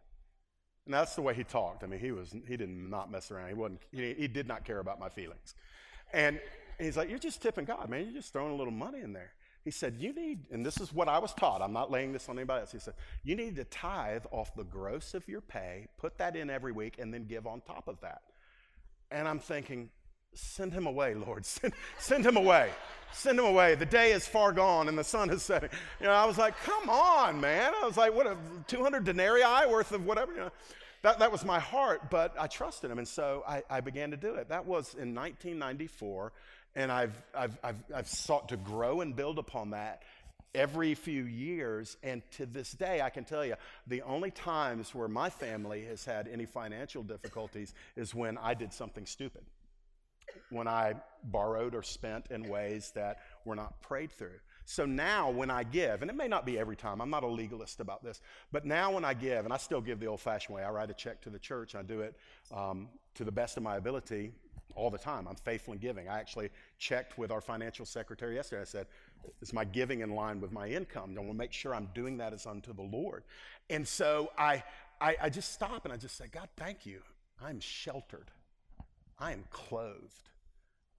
And 0.86 0.94
that's 0.94 1.16
the 1.16 1.22
way 1.22 1.34
he 1.34 1.44
talked. 1.44 1.84
I 1.84 1.88
mean, 1.88 2.00
he 2.00 2.12
was 2.12 2.36
he 2.48 2.58
did 2.58 2.70
not 2.70 3.12
mess 3.12 3.32
around. 3.32 3.48
He 3.48 3.54
wasn't 3.56 3.82
he, 3.92 4.14
he 4.14 4.28
did 4.28 4.48
not 4.48 4.64
care 4.64 4.80
about 4.80 5.00
my 5.00 5.10
feelings. 5.10 5.56
And 6.14 6.40
he's 6.80 6.98
like, 6.98 7.10
You're 7.10 7.20
just 7.20 7.42
tipping 7.42 7.66
God, 7.66 7.90
man. 7.90 8.04
You're 8.04 8.14
just 8.14 8.34
throwing 8.34 8.52
a 8.52 8.56
little 8.56 8.74
money 8.74 9.02
in 9.02 9.14
there. 9.14 9.32
He 9.64 9.72
said, 9.72 9.96
You 9.98 10.14
need, 10.14 10.46
and 10.52 10.66
this 10.66 10.80
is 10.80 10.94
what 10.94 11.10
I 11.10 11.18
was 11.18 11.34
taught. 11.34 11.62
I'm 11.62 11.74
not 11.74 11.90
laying 11.90 12.14
this 12.14 12.30
on 12.30 12.38
anybody 12.38 12.62
else. 12.62 12.72
He 12.72 12.80
said, 12.80 12.94
You 13.24 13.36
need 13.36 13.56
to 13.56 13.64
tithe 13.66 14.24
off 14.32 14.56
the 14.56 14.64
gross 14.64 15.14
of 15.14 15.28
your 15.28 15.42
pay, 15.42 15.88
put 15.98 16.18
that 16.20 16.36
in 16.36 16.50
every 16.50 16.72
week, 16.72 16.98
and 17.00 17.14
then 17.14 17.26
give 17.26 17.48
on 17.48 17.62
top 17.62 17.88
of 17.88 18.00
that. 18.02 18.22
And 19.12 19.28
I'm 19.28 19.40
thinking, 19.40 19.90
Send 20.36 20.74
him 20.74 20.86
away, 20.86 21.16
Lord. 21.16 21.46
Send, 21.46 21.74
send 21.98 22.26
him 22.26 22.36
away. 22.36 22.70
Send 23.14 23.40
him 23.40 23.46
away. 23.46 23.76
The 23.76 23.86
day 23.86 24.12
is 24.12 24.28
far 24.28 24.52
gone 24.52 24.90
and 24.90 24.98
the 24.98 25.04
sun 25.04 25.30
is 25.30 25.42
setting. 25.42 25.70
You 26.02 26.08
know, 26.08 26.12
I 26.12 26.26
was 26.26 26.38
like, 26.38 26.56
Come 26.64 26.90
on, 26.90 27.40
man. 27.40 27.74
I 27.82 27.86
was 27.86 27.98
like, 27.98 28.14
What, 28.14 28.28
a 28.28 28.36
200 28.68 29.04
denarii 29.04 29.68
worth 29.68 29.94
of 29.94 30.06
whatever, 30.06 30.34
you 30.34 30.40
know. 30.40 30.52
That, 31.06 31.20
that 31.20 31.32
was 31.32 31.46
my 31.46 31.60
heart, 31.60 32.10
but 32.10 32.34
I 32.40 32.48
trusted 32.48 32.90
him, 32.90 32.98
and 32.98 33.08
so 33.08 33.44
I, 33.48 33.62
I 33.70 33.82
began 33.82 34.10
to 34.10 34.18
do 34.18 34.34
it. 34.34 34.50
That 34.50 34.66
was 34.66 34.96
in 34.96 35.14
1994, 35.14 36.32
and 36.76 36.92
I've, 36.92 37.14
I've, 37.38 37.56
I've, 37.64 37.84
I've 37.94 38.08
sought 38.08 38.50
to 38.50 38.58
grow 38.58 39.02
and 39.02 39.16
build 39.16 39.38
upon 39.38 39.70
that 39.70 40.02
every 40.56 40.96
few 40.96 41.26
years. 41.26 41.96
And 42.02 42.24
to 42.38 42.48
this 42.48 42.72
day, 42.72 43.02
I 43.02 43.12
can 43.12 43.24
tell 43.24 43.46
you, 43.46 43.54
the 43.86 44.02
only 44.02 44.32
times 44.32 44.96
where 44.96 45.08
my 45.08 45.30
family 45.30 45.86
has 45.86 46.04
had 46.04 46.28
any 46.28 46.48
financial 46.48 47.04
difficulties 47.04 47.76
is 47.96 48.16
when 48.16 48.40
I 48.40 48.56
did 48.56 48.74
something 48.74 49.06
stupid, 49.06 49.44
when 50.50 50.68
I 50.68 50.96
borrowed 51.24 51.76
or 51.76 51.84
spent 51.84 52.32
in 52.32 52.50
ways 52.50 52.92
that 52.96 53.20
were 53.46 53.56
not 53.56 53.80
prayed 53.84 54.12
through. 54.12 54.40
So 54.66 54.86
now 54.86 55.30
when 55.30 55.52
I 55.52 55.64
give, 55.64 56.02
and 56.02 56.10
it 56.10 56.18
may 56.18 56.28
not 56.28 56.46
be 56.46 56.58
every 56.58 56.76
time, 56.76 57.00
I'm 57.00 57.10
not 57.10 57.24
a 57.24 57.28
legalist 57.28 57.80
about 57.80 58.04
this, 58.04 58.22
but 58.52 58.66
now 58.66 58.92
when 58.92 59.06
I 59.06 59.14
give, 59.14 59.46
and 59.46 59.54
I 59.54 59.58
still 59.58 59.82
give 59.82 60.00
the 60.00 60.08
old 60.08 60.20
fashioned 60.20 60.56
way, 60.56 60.64
I 60.64 60.72
write 60.72 60.90
a 60.90 60.94
check 60.94 61.22
to 61.22 61.30
the 61.30 61.38
church, 61.38 61.76
I 61.76 61.84
do 61.84 62.02
it 62.02 62.16
um, 62.54 62.90
to 63.14 63.24
the 63.24 63.32
best 63.32 63.58
of 63.58 63.64
my 63.64 63.78
ability 63.78 64.34
all 64.76 64.90
the 64.90 64.98
time. 64.98 65.28
I'm 65.28 65.36
faithful 65.36 65.74
in 65.74 65.80
giving. 65.80 66.10
I 66.10 66.20
actually 66.20 66.50
checked 66.78 67.18
with 67.18 67.32
our 67.32 67.42
financial 67.42 67.86
secretary 67.86 68.36
yesterday. 68.36 68.62
I 68.62 68.66
said, 68.66 68.88
Is 69.42 69.54
my 69.54 69.64
giving 69.64 70.02
in 70.02 70.16
line 70.16 70.42
with 70.42 70.52
my 70.52 70.68
income? 70.68 71.16
I 71.16 71.20
want 71.20 71.32
to 71.32 71.38
make 71.38 71.54
sure 71.54 71.74
I'm 71.74 71.90
doing 71.94 72.18
that 72.18 72.34
as 72.34 72.46
unto 72.46 72.74
the 72.74 72.82
Lord. 72.82 73.24
And 73.70 73.88
so 73.88 74.32
I, 74.38 74.64
I, 75.00 75.16
I 75.24 75.30
just 75.30 75.54
stop 75.54 75.86
and 75.86 75.94
I 75.94 75.98
just 75.98 76.18
say, 76.18 76.26
God, 76.32 76.50
thank 76.58 76.86
you. 76.86 77.02
I'm 77.42 77.60
sheltered. 77.60 78.32
I 79.20 79.32
am 79.32 79.46
clothed. 79.50 80.30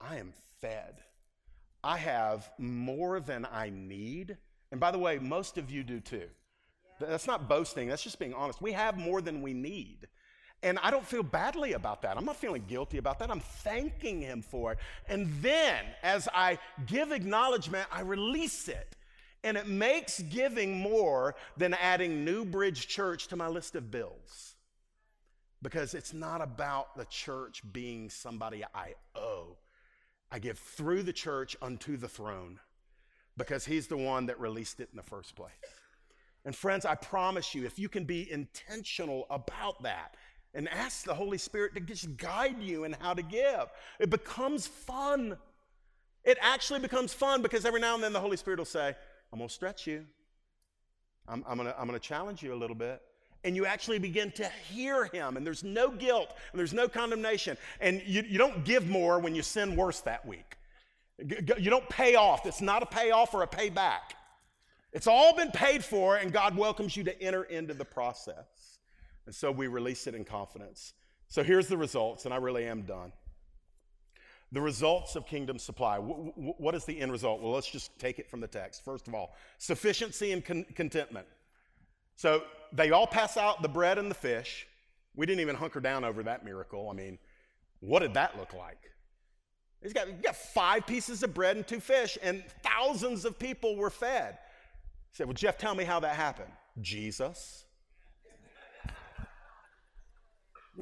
I 0.01 0.17
am 0.17 0.33
fed. 0.61 1.01
I 1.83 1.97
have 1.97 2.49
more 2.57 3.19
than 3.19 3.47
I 3.51 3.69
need. 3.69 4.37
And 4.71 4.79
by 4.79 4.91
the 4.91 4.99
way, 4.99 5.19
most 5.19 5.57
of 5.57 5.71
you 5.71 5.83
do 5.83 5.99
too. 5.99 6.27
That's 6.99 7.27
not 7.27 7.47
boasting, 7.47 7.87
that's 7.87 8.03
just 8.03 8.19
being 8.19 8.33
honest. 8.33 8.61
We 8.61 8.71
have 8.71 8.97
more 8.97 9.21
than 9.21 9.41
we 9.41 9.53
need. 9.53 10.07
And 10.63 10.79
I 10.79 10.89
don't 10.89 11.05
feel 11.05 11.21
badly 11.21 11.73
about 11.73 12.01
that. 12.01 12.17
I'm 12.17 12.25
not 12.25 12.37
feeling 12.37 12.63
guilty 12.67 12.97
about 12.97 13.19
that. 13.19 13.29
I'm 13.29 13.39
thanking 13.39 14.21
Him 14.21 14.41
for 14.41 14.73
it. 14.73 14.79
And 15.07 15.31
then, 15.41 15.85
as 16.01 16.27
I 16.33 16.57
give 16.87 17.11
acknowledgement, 17.11 17.87
I 17.91 18.01
release 18.01 18.67
it. 18.67 18.95
And 19.43 19.55
it 19.55 19.67
makes 19.67 20.19
giving 20.19 20.79
more 20.79 21.35
than 21.57 21.75
adding 21.75 22.25
New 22.25 22.43
Bridge 22.43 22.87
Church 22.87 23.27
to 23.27 23.35
my 23.35 23.47
list 23.47 23.75
of 23.75 23.91
bills. 23.91 24.55
Because 25.61 25.93
it's 25.93 26.13
not 26.13 26.41
about 26.41 26.97
the 26.97 27.05
church 27.05 27.61
being 27.71 28.09
somebody 28.09 28.63
I 28.73 28.95
owe. 29.15 29.57
I 30.31 30.39
give 30.39 30.59
through 30.59 31.03
the 31.03 31.13
church 31.13 31.55
unto 31.61 31.97
the 31.97 32.07
throne 32.07 32.59
because 33.37 33.65
he's 33.65 33.87
the 33.87 33.97
one 33.97 34.25
that 34.25 34.39
released 34.39 34.79
it 34.79 34.89
in 34.91 34.97
the 34.97 35.03
first 35.03 35.35
place. 35.35 35.51
And 36.43 36.55
friends, 36.55 36.85
I 36.85 36.95
promise 36.95 37.53
you, 37.53 37.65
if 37.65 37.77
you 37.77 37.89
can 37.89 38.05
be 38.05 38.29
intentional 38.31 39.25
about 39.29 39.83
that 39.83 40.15
and 40.53 40.67
ask 40.69 41.03
the 41.03 41.13
Holy 41.13 41.37
Spirit 41.37 41.75
to 41.75 41.81
just 41.81 42.17
guide 42.17 42.61
you 42.61 42.83
in 42.83 42.93
how 42.93 43.13
to 43.13 43.21
give, 43.21 43.71
it 43.99 44.09
becomes 44.09 44.67
fun. 44.67 45.37
It 46.23 46.37
actually 46.41 46.79
becomes 46.79 47.13
fun 47.13 47.41
because 47.41 47.65
every 47.65 47.81
now 47.81 47.95
and 47.95 48.03
then 48.03 48.13
the 48.13 48.19
Holy 48.19 48.37
Spirit 48.37 48.59
will 48.59 48.65
say, 48.65 48.95
I'm 49.31 49.39
going 49.39 49.49
to 49.49 49.53
stretch 49.53 49.87
you. 49.87 50.05
I'm, 51.27 51.43
I'm 51.47 51.57
going 51.57 51.91
to 51.91 51.99
challenge 51.99 52.41
you 52.41 52.53
a 52.53 52.55
little 52.55 52.75
bit 52.75 53.01
and 53.47 53.55
you 53.55 53.65
actually 53.65 53.97
begin 53.97 54.29
to 54.31 54.45
hear 54.69 55.05
him, 55.05 55.37
and 55.37 55.47
there's 55.47 55.63
no 55.63 55.89
guilt 55.89 56.35
and 56.51 56.59
there's 56.59 56.73
no 56.73 56.89
condemnation. 56.89 57.55
And 57.79 58.03
you, 58.05 58.21
you 58.27 58.37
don't 58.37 58.65
give 58.65 58.89
more 58.89 59.19
when 59.19 59.33
you 59.33 59.41
sin 59.41 59.77
worse 59.77 60.01
that 60.01 60.25
week. 60.25 60.57
You 61.17 61.69
don't 61.69 61.87
pay 61.87 62.15
off. 62.15 62.45
It's 62.45 62.59
not 62.59 62.83
a 62.83 62.85
payoff 62.85 63.33
or 63.33 63.43
a 63.43 63.47
payback. 63.47 64.15
It's 64.91 65.07
all 65.07 65.33
been 65.33 65.51
paid 65.51 65.81
for, 65.81 66.17
and 66.17 66.33
God 66.33 66.57
welcomes 66.57 66.97
you 66.97 67.05
to 67.05 67.21
enter 67.21 67.43
into 67.43 67.73
the 67.73 67.85
process. 67.85 68.79
And 69.25 69.33
so 69.33 69.49
we 69.49 69.67
release 69.67 70.07
it 70.07 70.13
in 70.13 70.25
confidence. 70.25 70.93
So 71.29 71.41
here's 71.41 71.67
the 71.67 71.77
results, 71.77 72.25
and 72.25 72.33
I 72.33 72.37
really 72.37 72.65
am 72.65 72.81
done. 72.81 73.13
The 74.51 74.61
results 74.61 75.15
of 75.15 75.25
kingdom 75.25 75.57
supply. 75.57 75.99
What 75.99 76.75
is 76.75 76.83
the 76.83 76.99
end 76.99 77.13
result? 77.13 77.41
Well, 77.41 77.53
let's 77.53 77.71
just 77.71 77.97
take 77.97 78.19
it 78.19 78.29
from 78.29 78.41
the 78.41 78.47
text. 78.47 78.83
First 78.83 79.07
of 79.07 79.15
all, 79.15 79.35
sufficiency 79.57 80.33
and 80.33 80.43
con- 80.43 80.65
contentment. 80.75 81.27
So 82.17 82.43
they 82.73 82.91
all 82.91 83.07
pass 83.07 83.37
out 83.37 83.61
the 83.61 83.69
bread 83.69 83.97
and 83.97 84.09
the 84.09 84.15
fish. 84.15 84.67
We 85.15 85.25
didn't 85.25 85.41
even 85.41 85.55
hunker 85.55 85.79
down 85.79 86.03
over 86.03 86.23
that 86.23 86.45
miracle. 86.45 86.89
I 86.89 86.93
mean, 86.93 87.17
what 87.79 87.99
did 87.99 88.13
that 88.15 88.37
look 88.37 88.53
like? 88.53 88.79
He's 89.81 89.93
got, 89.93 90.07
he's 90.07 90.21
got 90.21 90.35
five 90.35 90.87
pieces 90.87 91.23
of 91.23 91.33
bread 91.33 91.55
and 91.55 91.65
two 91.65 91.79
fish, 91.79 92.17
and 92.21 92.43
thousands 92.63 93.25
of 93.25 93.37
people 93.37 93.75
were 93.75 93.89
fed. 93.89 94.37
He 95.11 95.15
said, 95.17 95.27
Well, 95.27 95.33
Jeff, 95.33 95.57
tell 95.57 95.75
me 95.75 95.83
how 95.83 95.99
that 95.99 96.15
happened. 96.15 96.51
Jesus. 96.81 97.65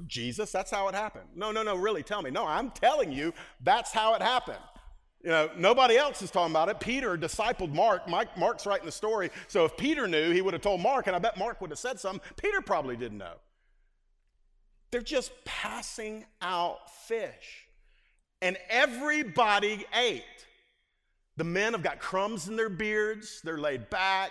Jesus, 0.08 0.52
that's 0.52 0.72
how 0.72 0.88
it 0.90 0.96
happened. 0.96 1.26
No, 1.36 1.52
no, 1.52 1.64
no, 1.64 1.76
really, 1.76 2.04
tell 2.04 2.22
me. 2.22 2.30
No, 2.30 2.46
I'm 2.46 2.72
telling 2.72 3.12
you, 3.12 3.34
that's 3.64 3.92
how 3.92 4.14
it 4.14 4.22
happened. 4.22 4.60
You 5.26 5.32
know, 5.32 5.50
nobody 5.58 5.98
else 5.98 6.22
is 6.22 6.30
talking 6.30 6.54
about 6.54 6.70
it. 6.70 6.80
Peter 6.80 7.18
discipled 7.18 7.74
Mark. 7.74 8.08
Mike, 8.08 8.38
Mark's 8.38 8.68
writing 8.68 8.86
the 8.86 8.92
story. 8.92 9.32
So 9.48 9.66
if 9.66 9.76
Peter 9.76 10.08
knew, 10.08 10.30
he 10.30 10.40
would 10.40 10.54
have 10.54 10.62
told 10.62 10.82
Mark, 10.82 11.08
and 11.08 11.16
I 11.16 11.20
bet 11.20 11.36
Mark 11.36 11.62
would 11.62 11.72
have 11.72 11.80
said 11.80 12.00
something. 12.00 12.22
Peter 12.38 12.62
probably 12.62 12.96
didn't 12.96 13.18
know. 13.18 13.34
They're 14.92 15.02
just 15.02 15.32
passing 15.44 16.26
out 16.44 16.94
fish. 17.08 17.68
And 18.44 18.56
everybody 18.70 19.84
ate. 19.96 20.22
The 21.38 21.44
men 21.44 21.74
have 21.74 21.82
got 21.82 21.98
crumbs 21.98 22.48
in 22.48 22.56
their 22.56 22.70
beards, 22.70 23.42
they're 23.44 23.58
laid 23.58 23.90
back. 23.90 24.30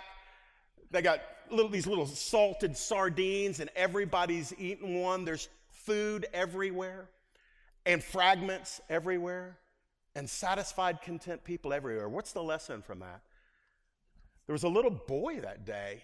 They 0.91 1.01
got 1.01 1.19
little, 1.51 1.69
these 1.69 1.87
little 1.87 2.05
salted 2.05 2.77
sardines, 2.77 3.59
and 3.59 3.69
everybody's 3.75 4.53
eating 4.57 5.01
one. 5.01 5.25
There's 5.25 5.49
food 5.71 6.25
everywhere 6.33 7.09
and 7.85 8.01
fragments 8.01 8.79
everywhere 8.89 9.57
and 10.15 10.29
satisfied, 10.29 11.01
content 11.01 11.43
people 11.43 11.73
everywhere. 11.73 12.07
What's 12.07 12.31
the 12.31 12.43
lesson 12.43 12.81
from 12.81 12.99
that? 12.99 13.21
There 14.47 14.53
was 14.53 14.63
a 14.63 14.69
little 14.69 14.91
boy 14.91 15.39
that 15.41 15.65
day 15.65 16.03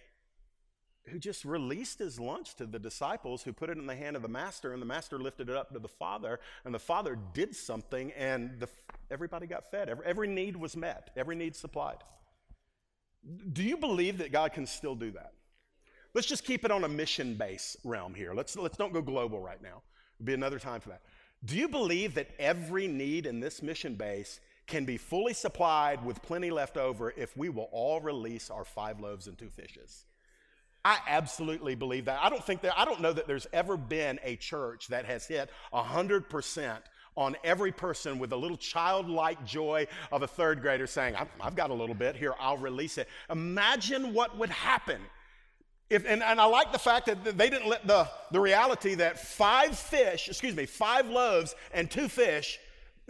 who 1.06 1.18
just 1.18 1.46
released 1.46 2.00
his 2.00 2.20
lunch 2.20 2.56
to 2.56 2.66
the 2.66 2.78
disciples 2.78 3.42
who 3.44 3.54
put 3.54 3.70
it 3.70 3.78
in 3.78 3.88
the 3.88 3.96
hand 3.96 4.16
of 4.16 4.22
the 4.22 4.28
master 4.28 4.74
and 4.74 4.82
the 4.82 4.86
master 4.86 5.18
lifted 5.18 5.50
it 5.50 5.56
up 5.56 5.72
to 5.74 5.80
the 5.80 5.88
father 5.88 6.40
and 6.64 6.74
the 6.74 6.80
father 6.80 7.18
did 7.34 7.56
something 7.56 8.12
and 8.12 8.60
the, 8.60 8.68
everybody 9.10 9.48
got 9.48 9.70
fed. 9.72 9.90
Every, 9.90 10.06
every 10.06 10.28
need 10.28 10.56
was 10.56 10.76
met. 10.76 11.10
Every 11.16 11.36
need 11.36 11.56
supplied. 11.56 11.98
Do 13.54 13.64
you 13.64 13.78
believe 13.78 14.18
that 14.20 14.32
god 14.32 14.54
can 14.54 14.66
still 14.66 14.96
do 14.96 15.12
that? 15.12 15.34
Let's 16.14 16.28
just 16.28 16.44
keep 16.44 16.66
it 16.66 16.72
on 16.72 16.84
a 16.84 16.90
mission 16.90 17.36
base 17.36 17.78
realm 17.84 18.14
here. 18.14 18.34
Let's, 18.34 18.56
let's 18.56 18.78
don't 18.78 18.94
go 18.94 19.02
global 19.02 19.40
right 19.40 19.62
now. 19.62 19.82
It'll 20.18 20.26
be 20.26 20.34
another 20.34 20.60
time 20.60 20.82
for 20.82 20.90
that 20.90 21.02
do 21.44 21.58
you 21.58 21.68
believe 21.68 22.14
that 22.16 22.30
every 22.38 22.88
need 22.88 23.26
in 23.26 23.40
this 23.40 23.62
mission 23.62 23.96
base 23.96 24.40
can 24.72 24.86
be 24.86 24.98
fully 24.98 25.34
supplied 25.34 26.04
with 26.06 26.22
plenty 26.22 26.50
left 26.50 26.78
over 26.78 27.14
if 27.18 27.36
we 27.36 27.50
will 27.50 27.68
all 27.72 28.00
release 28.00 28.50
our 28.50 28.64
five 28.64 29.02
loaves 29.02 29.28
and 29.28 29.38
two 29.38 29.50
fishes. 29.50 30.06
I 30.84 30.98
absolutely 31.08 31.76
believe 31.76 32.06
that. 32.06 32.20
I 32.24 32.30
don't 32.30 32.44
think 32.44 32.62
that, 32.62 32.80
I 32.80 32.86
don't 32.86 33.02
know 33.02 33.14
that 33.14 33.28
there's 33.28 33.48
ever 33.54 33.76
been 33.76 34.20
a 34.24 34.38
church 34.38 34.88
that 34.88 35.06
has 35.06 35.28
hit 35.28 35.50
100% 35.74 36.78
on 37.18 37.36
every 37.44 37.72
person 37.72 38.18
with 38.18 38.32
a 38.32 38.38
little 38.38 38.58
childlike 38.58 39.46
joy 39.46 39.86
of 40.12 40.24
a 40.24 40.28
third 40.28 40.62
grader 40.62 40.88
saying, 40.88 41.16
I've, 41.16 41.28
I've 41.40 41.56
got 41.56 41.70
a 41.70 41.74
little 41.74 41.94
bit 41.94 42.16
here, 42.16 42.34
I'll 42.40 42.58
release 42.58 42.98
it. 42.98 43.10
Imagine 43.30 44.14
what 44.14 44.38
would 44.38 44.50
happen. 44.50 45.02
If, 45.92 46.06
and, 46.08 46.24
and 46.24 46.40
I 46.40 46.46
like 46.46 46.72
the 46.72 46.80
fact 46.80 47.08
that 47.08 47.38
they 47.38 47.50
didn't 47.50 47.68
let 47.68 47.86
the, 47.86 48.08
the 48.32 48.40
reality 48.40 48.96
that 48.96 49.20
five 49.20 49.78
fish, 49.78 50.30
excuse 50.30 50.56
me, 50.56 50.66
five 50.66 51.10
loaves 51.10 51.54
and 51.74 51.92
two 51.92 52.08
fish, 52.08 52.60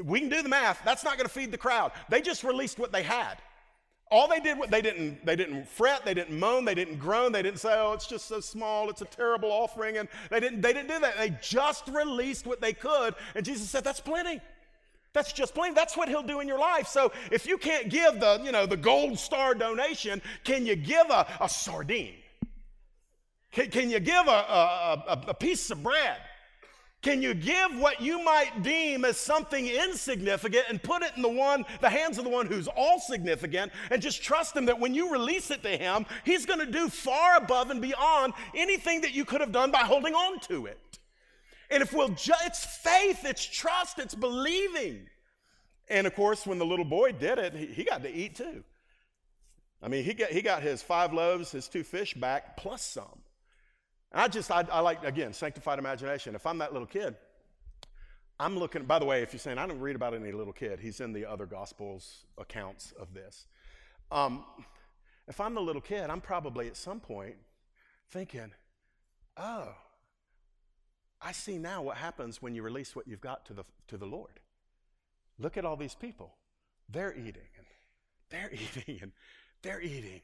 we 0.04 0.20
can 0.20 0.30
do 0.30 0.42
the 0.42 0.50
math, 0.50 0.82
that's 0.84 1.04
not 1.04 1.16
going 1.16 1.28
to 1.28 1.34
feed 1.34 1.52
the 1.52 1.60
crowd. 1.60 1.92
They 2.10 2.22
just 2.22 2.44
released 2.44 2.80
what 2.80 2.92
they 2.92 3.04
had. 3.04 3.36
All 4.10 4.28
they 4.28 4.40
did, 4.40 4.58
they 4.70 4.82
didn't, 4.82 5.24
they 5.24 5.36
didn't 5.36 5.68
fret, 5.68 6.04
they 6.04 6.16
didn't 6.16 6.40
moan, 6.40 6.66
they 6.66 6.74
didn't 6.74 6.98
groan, 6.98 7.32
they 7.32 7.44
didn't 7.44 7.60
say, 7.60 7.72
oh, 7.72 7.94
it's 7.94 8.08
just 8.08 8.26
so 8.26 8.40
small, 8.40 8.90
it's 8.90 9.04
a 9.04 9.06
terrible 9.06 9.52
offering. 9.52 9.98
And 10.00 10.10
they 10.32 10.40
didn't, 10.40 10.62
they 10.62 10.74
didn't 10.74 10.90
do 10.90 11.00
that. 11.02 11.18
They 11.20 11.38
just 11.40 11.88
released 11.88 12.48
what 12.48 12.62
they 12.62 12.74
could. 12.74 13.14
And 13.36 13.46
Jesus 13.46 13.70
said, 13.70 13.84
that's 13.84 14.00
plenty. 14.00 14.42
That's 15.14 15.34
just 15.34 15.54
plain. 15.54 15.76
That's 15.76 15.96
what 15.96 16.10
he'll 16.10 16.24
do 16.24 16.40
in 16.40 16.48
your 16.48 16.60
life. 16.60 16.88
So 16.88 17.12
if 17.32 17.46
you 17.46 17.60
can't 17.60 17.90
give 17.90 18.20
the, 18.20 18.42
you 18.44 18.52
know, 18.52 18.66
the 18.66 18.78
gold 18.78 19.20
star 19.20 19.54
donation, 19.54 20.20
can 20.44 20.66
you 20.66 20.76
give 20.76 21.12
a, 21.12 21.28
a 21.40 21.48
sardine? 21.48 22.16
Can, 23.52 23.70
can 23.70 23.90
you 23.90 24.00
give 24.00 24.28
a, 24.28 24.32
a, 24.32 25.24
a 25.30 25.34
piece 25.34 25.70
of 25.72 25.84
bread? 25.84 26.18
Can 27.02 27.24
you 27.24 27.34
give 27.34 27.80
what 27.80 28.00
you 28.00 28.24
might 28.24 28.62
deem 28.62 29.06
as 29.06 29.18
something 29.18 29.66
insignificant 29.68 30.66
and 30.70 30.82
put 30.82 31.02
it 31.02 31.12
in 31.16 31.24
the 31.24 31.30
one, 31.30 31.66
the 31.82 31.90
hands 31.90 32.20
of 32.20 32.24
the 32.24 32.30
one 32.30 32.46
who's 32.46 32.68
all 32.68 33.00
significant, 33.00 33.72
and 33.90 34.02
just 34.02 34.22
trust 34.22 34.56
him 34.56 34.66
that 34.66 34.80
when 34.80 34.94
you 34.94 35.12
release 35.12 35.50
it 35.50 35.64
to 35.64 35.70
him, 35.70 36.06
he's 36.24 36.46
going 36.46 36.60
to 36.60 36.72
do 36.72 36.90
far 36.90 37.38
above 37.38 37.72
and 37.72 37.82
beyond 37.82 38.34
anything 38.56 39.02
that 39.02 39.14
you 39.16 39.26
could 39.26 39.42
have 39.42 39.52
done 39.52 39.72
by 39.72 39.80
holding 39.80 40.14
on 40.14 40.40
to 40.42 40.68
it. 40.68 41.00
And 41.72 41.82
if 41.82 41.92
we'll, 41.92 42.10
ju- 42.10 42.34
it's 42.46 42.66
faith, 42.66 43.26
it's 43.26 43.46
trust, 43.46 43.98
it's 43.98 44.14
believing. 44.14 45.08
And 45.90 46.06
of 46.06 46.14
course, 46.14 46.46
when 46.46 46.60
the 46.60 46.66
little 46.66 46.86
boy 46.86 47.14
did 47.14 47.40
it, 47.40 47.56
he, 47.56 47.66
he 47.66 47.84
got 47.84 48.04
to 48.04 48.14
eat 48.14 48.36
too. 48.36 48.64
I 49.82 49.88
mean, 49.88 50.04
he 50.04 50.14
got, 50.14 50.30
he 50.30 50.44
got 50.44 50.62
his 50.62 50.84
five 50.84 51.14
loaves, 51.14 51.50
his 51.50 51.68
two 51.68 51.84
fish 51.84 52.14
back, 52.14 52.58
plus 52.58 52.84
some. 52.84 53.21
And 54.12 54.22
I 54.22 54.28
just, 54.28 54.52
I, 54.52 54.66
I 54.72 54.80
like, 54.82 55.04
again, 55.04 55.34
sanctified 55.34 55.80
imagination. 55.80 56.36
If 56.36 56.46
I'm 56.46 56.58
that 56.58 56.74
little 56.74 56.88
kid, 56.88 57.16
I'm 58.40 58.58
looking, 58.58 58.84
by 58.84 59.00
the 59.00 59.06
way, 59.06 59.22
if 59.22 59.34
you're 59.34 59.40
saying, 59.40 59.58
I 59.58 59.68
don't 59.68 59.80
read 59.80 59.96
about 59.96 60.14
any 60.14 60.32
little 60.32 60.54
kid, 60.54 60.80
he's 60.80 61.00
in 61.00 61.14
the 61.14 61.26
other 61.26 61.46
Gospels 61.46 62.26
accounts 62.38 62.92
of 63.00 63.14
this. 63.14 63.46
Um, 64.12 64.44
if 65.28 65.40
I'm 65.40 65.54
the 65.54 65.62
little 65.62 65.82
kid, 65.82 66.10
I'm 66.10 66.22
probably 66.22 66.68
at 66.68 66.76
some 66.76 67.00
point 67.00 67.36
thinking, 68.10 68.52
oh, 69.38 69.70
I 71.22 71.32
see 71.32 71.58
now 71.58 71.84
what 71.84 71.98
happens 71.98 72.42
when 72.42 72.56
you 72.56 72.64
release 72.64 72.96
what 72.96 73.08
you've 73.08 73.22
got 73.22 73.46
to 73.46 73.54
the, 73.54 73.64
to 73.88 73.98
the 73.98 74.08
Lord. 74.08 74.40
Look 75.38 75.56
at 75.56 75.64
all 75.64 75.78
these 75.78 75.96
people. 75.96 76.34
They're 76.90 77.14
eating, 77.14 77.48
and 77.58 77.68
they're 78.30 78.52
eating, 78.54 79.00
and 79.04 79.12
they're 79.62 79.82
eating. 79.82 80.22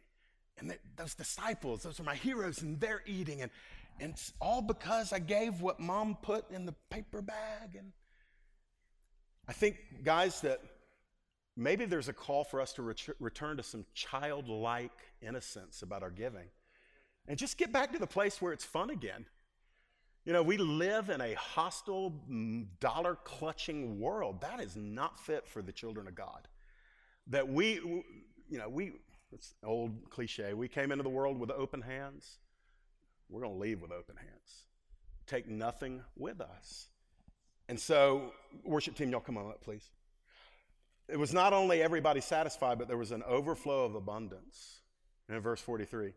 And 0.59 0.75
those 0.95 1.13
disciples, 1.13 1.83
those 1.83 1.99
are 1.99 2.03
my 2.03 2.15
heroes, 2.15 2.63
and 2.63 2.79
they're 2.79 3.03
eating. 3.05 3.41
And, 3.41 3.51
and 3.99 4.11
it's 4.13 4.33
all 4.39 4.61
because 4.61 5.13
I 5.13 5.19
gave 5.19 5.61
what 5.61 5.79
mom 5.79 6.17
put 6.21 6.49
in 6.51 6.65
the 6.65 6.73
paper 6.89 7.21
bag. 7.21 7.75
And 7.77 7.91
I 9.47 9.53
think, 9.53 9.77
guys, 10.03 10.41
that 10.41 10.61
maybe 11.55 11.85
there's 11.85 12.07
a 12.07 12.13
call 12.13 12.43
for 12.43 12.61
us 12.61 12.73
to 12.73 12.83
ret- 12.83 13.15
return 13.19 13.57
to 13.57 13.63
some 13.63 13.85
childlike 13.93 14.91
innocence 15.21 15.81
about 15.81 16.03
our 16.03 16.11
giving 16.11 16.47
and 17.27 17.37
just 17.37 17.57
get 17.57 17.71
back 17.71 17.91
to 17.93 17.99
the 17.99 18.07
place 18.07 18.41
where 18.41 18.53
it's 18.53 18.63
fun 18.63 18.89
again. 18.89 19.25
You 20.25 20.33
know, 20.33 20.43
we 20.43 20.57
live 20.57 21.09
in 21.09 21.21
a 21.21 21.33
hostile, 21.35 22.09
dollar 22.79 23.15
clutching 23.23 23.99
world. 23.99 24.41
That 24.41 24.59
is 24.59 24.75
not 24.75 25.19
fit 25.19 25.47
for 25.47 25.61
the 25.61 25.71
children 25.71 26.07
of 26.07 26.15
God. 26.15 26.47
That 27.27 27.47
we, 27.47 27.75
you 28.49 28.57
know, 28.57 28.67
we, 28.67 28.93
it's 29.31 29.53
old 29.63 30.09
cliche. 30.09 30.53
We 30.53 30.67
came 30.67 30.91
into 30.91 31.03
the 31.03 31.09
world 31.09 31.39
with 31.39 31.49
open 31.51 31.81
hands. 31.81 32.39
We're 33.29 33.41
going 33.41 33.53
to 33.53 33.59
leave 33.59 33.81
with 33.81 33.91
open 33.91 34.15
hands. 34.15 34.65
Take 35.25 35.47
nothing 35.47 36.01
with 36.15 36.39
us. 36.39 36.87
And 37.69 37.79
so, 37.79 38.31
worship 38.63 38.95
team, 38.95 39.11
y'all 39.11 39.19
come 39.19 39.37
on 39.37 39.49
up, 39.49 39.61
please. 39.61 39.89
It 41.09 41.19
was 41.19 41.33
not 41.33 41.53
only 41.53 41.81
everybody 41.81 42.21
satisfied, 42.21 42.77
but 42.77 42.87
there 42.87 42.97
was 42.97 43.11
an 43.11 43.23
overflow 43.23 43.85
of 43.85 43.95
abundance. 43.95 44.81
In 45.29 45.39
verse 45.41 45.59
43, 45.59 46.13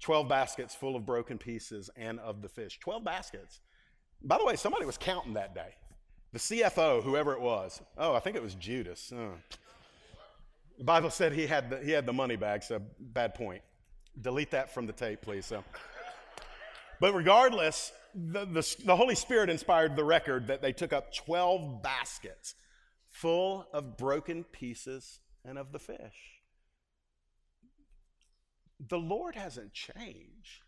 12 0.00 0.28
baskets 0.28 0.74
full 0.74 0.94
of 0.94 1.06
broken 1.06 1.38
pieces 1.38 1.88
and 1.96 2.20
of 2.20 2.42
the 2.42 2.48
fish. 2.48 2.78
12 2.80 3.02
baskets. 3.02 3.60
By 4.22 4.36
the 4.36 4.44
way, 4.44 4.56
somebody 4.56 4.84
was 4.84 4.98
counting 4.98 5.34
that 5.34 5.54
day. 5.54 5.74
The 6.32 6.38
CFO, 6.38 7.02
whoever 7.02 7.32
it 7.32 7.40
was. 7.40 7.80
Oh, 7.96 8.14
I 8.14 8.20
think 8.20 8.36
it 8.36 8.42
was 8.42 8.54
Judas. 8.54 9.10
The 10.76 10.84
Bible 10.84 11.08
said 11.08 11.32
he 11.32 11.46
had 11.46 11.70
the, 11.70 11.78
he 11.78 11.90
had 11.90 12.04
the 12.04 12.12
money 12.12 12.36
bag, 12.36 12.62
so 12.62 12.82
bad 13.00 13.34
point. 13.34 13.62
Delete 14.20 14.50
that 14.50 14.74
from 14.74 14.86
the 14.86 14.92
tape, 14.92 15.22
please. 15.22 15.46
So. 15.46 15.64
But 17.00 17.14
regardless, 17.14 17.92
the, 18.14 18.44
the, 18.46 18.76
the 18.84 18.96
Holy 18.96 19.14
Spirit 19.14 19.50
inspired 19.50 19.96
the 19.96 20.04
record 20.04 20.46
that 20.46 20.62
they 20.62 20.72
took 20.72 20.92
up 20.92 21.14
12 21.14 21.82
baskets 21.82 22.54
full 23.10 23.66
of 23.72 23.96
broken 23.96 24.44
pieces 24.44 25.20
and 25.44 25.58
of 25.58 25.72
the 25.72 25.78
fish. 25.78 26.42
The 28.88 28.98
Lord 28.98 29.34
hasn't 29.34 29.72
changed. 29.72 30.62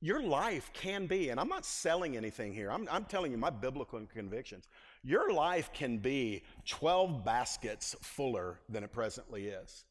Your 0.00 0.20
life 0.20 0.70
can 0.72 1.06
be, 1.06 1.28
and 1.28 1.38
I'm 1.38 1.48
not 1.48 1.64
selling 1.64 2.16
anything 2.16 2.52
here, 2.52 2.72
I'm, 2.72 2.88
I'm 2.90 3.04
telling 3.04 3.30
you 3.30 3.38
my 3.38 3.50
biblical 3.50 4.00
convictions. 4.12 4.66
Your 5.04 5.32
life 5.32 5.72
can 5.72 5.98
be 5.98 6.42
12 6.66 7.24
baskets 7.24 7.94
fuller 8.02 8.58
than 8.68 8.82
it 8.82 8.92
presently 8.92 9.46
is 9.46 9.84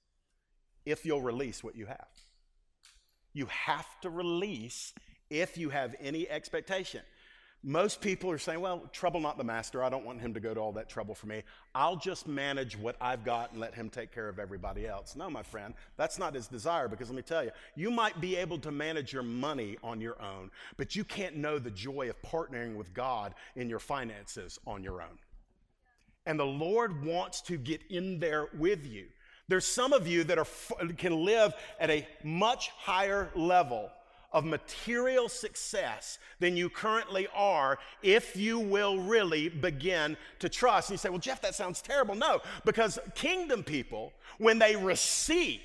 if 0.86 1.06
you'll 1.06 1.22
release 1.22 1.64
what 1.64 1.78
you 1.78 1.86
have. 1.86 2.10
You 3.34 3.48
have 3.48 3.88
to 4.02 4.10
release 4.10 4.94
if 5.30 5.58
you 5.58 5.70
have 5.70 5.96
any 6.00 6.30
expectation. 6.30 7.02
Most 7.64 8.02
people 8.02 8.32
are 8.32 8.40
saying, 8.40 8.60
well, 8.60 8.90
trouble 8.92 9.20
not 9.20 9.38
the 9.38 9.44
master. 9.44 9.84
I 9.84 9.90
don't 9.90 10.04
want 10.04 10.20
him 10.20 10.34
to 10.34 10.40
go 10.40 10.52
to 10.52 10.60
all 10.60 10.72
that 10.72 10.90
trouble 10.90 11.14
for 11.14 11.28
me. 11.28 11.44
I'll 11.76 11.96
just 11.96 12.28
manage 12.28 12.76
what 12.76 12.96
I've 13.00 13.24
got 13.24 13.52
and 13.52 13.62
let 13.62 13.76
him 13.76 13.88
take 13.88 14.12
care 14.12 14.28
of 14.28 14.40
everybody 14.40 14.88
else. 14.88 15.16
No, 15.16 15.30
my 15.30 15.44
friend, 15.44 15.76
that's 15.96 16.18
not 16.18 16.34
his 16.34 16.48
desire 16.48 16.88
because 16.88 17.10
let 17.10 17.16
me 17.16 17.22
tell 17.22 17.44
you, 17.44 17.52
you 17.76 17.92
might 17.92 18.20
be 18.20 18.36
able 18.36 18.58
to 18.60 18.72
manage 18.72 19.14
your 19.14 19.22
money 19.22 19.78
on 19.84 20.02
your 20.02 20.20
own, 20.20 20.50
but 20.76 20.96
you 20.96 21.04
can't 21.04 21.36
know 21.36 21.60
the 21.60 21.70
joy 21.70 22.10
of 22.10 22.20
partnering 22.24 22.76
with 22.76 22.96
God 22.96 23.36
in 23.56 23.70
your 23.70 23.80
finances 23.80 24.58
on 24.66 24.84
your 24.84 25.00
own. 25.00 25.20
And 26.26 26.40
the 26.40 26.46
Lord 26.46 27.06
wants 27.06 27.42
to 27.42 27.58
get 27.58 27.82
in 27.92 28.20
there 28.20 28.48
with 28.58 28.88
you. 28.88 29.06
There's 29.48 29.66
some 29.66 29.94
of 29.94 30.08
you 30.08 30.24
that 30.26 30.38
are, 30.38 30.48
can 30.98 31.26
live 31.26 31.54
at 31.80 31.89
a 31.89 32.08
much 32.24 32.70
higher 32.70 33.30
level 33.36 33.89
of 34.34 34.46
material 34.46 35.28
success 35.28 36.18
than 36.39 36.56
you 36.56 36.70
currently 36.70 37.28
are 37.36 37.78
if 38.02 38.36
you 38.36 38.60
will 38.60 38.98
really 39.00 39.50
begin 39.50 40.16
to 40.39 40.48
trust. 40.48 40.89
And 40.89 40.94
you 40.94 40.98
say, 40.98 41.10
well, 41.10 41.20
Jeff, 41.20 41.42
that 41.42 41.56
sounds 41.56 41.82
terrible. 41.82 42.16
No, 42.16 42.39
because 42.66 42.98
kingdom 43.14 43.64
people, 43.64 44.14
when 44.38 44.58
they 44.58 44.76
receive, 44.76 45.60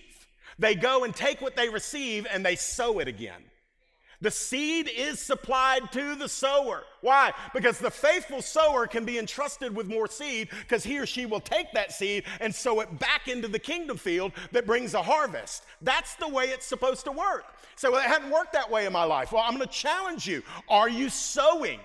they 0.59 0.75
go 0.75 1.05
and 1.05 1.15
take 1.15 1.41
what 1.41 1.57
they 1.57 1.69
receive 1.69 2.27
and 2.31 2.45
they 2.45 2.57
sow 2.57 2.99
it 2.99 3.09
again. 3.09 3.43
The 4.21 4.31
seed 4.31 4.91
is 4.95 5.21
supplied 5.21 5.93
to 5.93 6.15
the 6.15 6.29
sower. 6.29 6.85
Why? 7.01 7.33
Because 7.53 7.79
the 7.79 7.91
faithful 7.91 8.43
sower 8.43 8.87
can 8.87 9.05
be 9.05 9.19
entrusted 9.19 9.75
with 9.75 9.87
more 9.87 10.07
seed 10.07 10.49
because 10.61 10.85
he 10.85 10.99
or 10.99 11.07
she 11.07 11.27
will 11.27 11.41
take 11.41 11.73
that 11.73 11.93
seed 11.93 12.25
and 12.41 12.55
sow 12.55 12.81
it 12.81 12.99
back 12.99 13.29
into 13.29 13.49
the 13.49 13.59
kingdom 13.59 13.97
field 13.97 14.33
that 14.53 14.67
brings 14.67 14.95
a 14.95 15.03
harvest. 15.03 15.65
That's 15.83 16.15
the 16.15 16.29
way 16.29 16.47
it's 16.47 16.67
supposed 16.67 17.05
to 17.05 17.13
work. 17.13 17.45
So 17.77 17.93
well, 17.93 18.01
it 18.01 18.07
hadn't 18.07 18.31
worked 18.31 18.55
that 18.55 18.71
way 18.71 18.87
in 18.87 18.93
my 18.93 19.05
life. 19.05 19.33
Well, 19.33 19.43
I'm 19.45 19.55
going 19.55 19.67
to 19.67 19.73
challenge 19.73 20.27
you. 20.27 20.43
Are 20.69 20.89
you 20.89 21.11
sowing? 21.11 21.81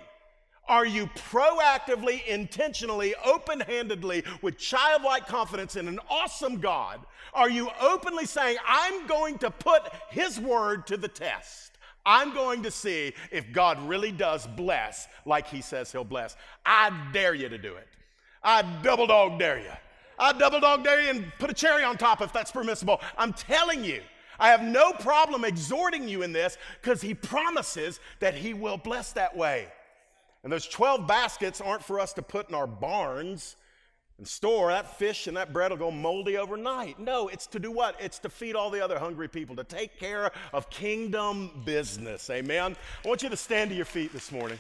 Are 0.68 0.86
you 0.86 1.08
proactively, 1.08 2.26
intentionally, 2.28 3.14
open 3.26 3.60
handedly, 3.60 4.24
with 4.42 4.58
childlike 4.58 5.28
confidence 5.28 5.76
in 5.76 5.88
an 5.88 6.00
awesome 6.10 6.62
God? 6.62 7.02
Are 7.34 7.50
you 7.50 7.70
openly 7.82 8.26
saying, 8.26 8.58
I'm 8.66 9.06
going 9.08 9.38
to 9.40 9.52
put 9.52 9.82
His 10.10 10.40
word 10.40 10.88
to 10.88 10.98
the 10.98 11.08
test? 11.10 11.71
I'm 12.06 12.34
going 12.34 12.64
to 12.64 12.72
see 12.72 13.14
if 13.32 13.52
God 13.52 13.82
really 13.88 14.12
does 14.12 14.48
bless 14.48 15.08
like 15.26 15.48
He 15.48 15.62
says 15.62 15.92
He'll 15.92 16.04
bless. 16.04 16.36
I 16.66 16.92
dare 17.14 17.34
you 17.34 17.50
to 17.50 17.58
do 17.58 17.76
it. 17.76 17.88
I 18.44 18.64
double 18.82 19.08
dog 19.08 19.40
dare 19.40 19.60
you. 19.60 19.72
I 20.18 20.34
double 20.34 20.60
dog 20.60 20.84
dare 20.84 21.02
you 21.02 21.10
and 21.10 21.32
put 21.40 21.50
a 21.50 21.54
cherry 21.54 21.84
on 21.84 21.98
top 21.98 22.22
if 22.22 22.32
that's 22.34 22.52
permissible. 22.52 23.02
I'm 23.18 23.34
telling 23.34 23.84
you, 23.84 24.02
I 24.40 24.50
have 24.50 24.64
no 24.64 24.92
problem 24.94 25.46
exhorting 25.46 26.08
you 26.08 26.24
in 26.24 26.34
this 26.34 26.58
because 26.82 27.02
He 27.02 27.14
promises 27.14 28.00
that 28.20 28.34
He 28.34 28.54
will 28.54 28.78
bless 28.78 29.12
that 29.14 29.36
way. 29.36 29.68
And 30.44 30.52
those 30.52 30.68
12 30.68 31.08
baskets 31.08 31.62
aren't 31.62 31.84
for 31.84 32.00
us 32.00 32.14
to 32.14 32.22
put 32.22 32.50
in 32.50 32.56
our 32.56 32.68
barns. 32.68 33.56
And 34.22 34.28
store 34.28 34.70
that 34.70 35.00
fish 35.00 35.26
and 35.26 35.36
that 35.36 35.52
bread 35.52 35.72
will 35.72 35.78
go 35.78 35.90
moldy 35.90 36.38
overnight. 36.38 37.00
No, 37.00 37.28
it's 37.28 37.48
to 37.48 37.60
do 37.60 37.72
what? 37.72 37.96
It's 38.00 38.20
to 38.20 38.30
feed 38.30 38.56
all 38.56 38.70
the 38.70 38.80
other 38.80 39.00
hungry 39.00 39.28
people, 39.28 39.56
to 39.56 39.64
take 39.64 40.00
care 40.00 40.30
of 40.54 40.70
kingdom 40.70 41.64
business. 41.66 42.30
Amen. 42.30 42.76
I 43.04 43.08
want 43.08 43.24
you 43.24 43.30
to 43.30 43.36
stand 43.36 43.72
to 43.72 43.76
your 43.76 43.86
feet 43.86 44.14
this 44.14 44.32
morning. 44.32 44.60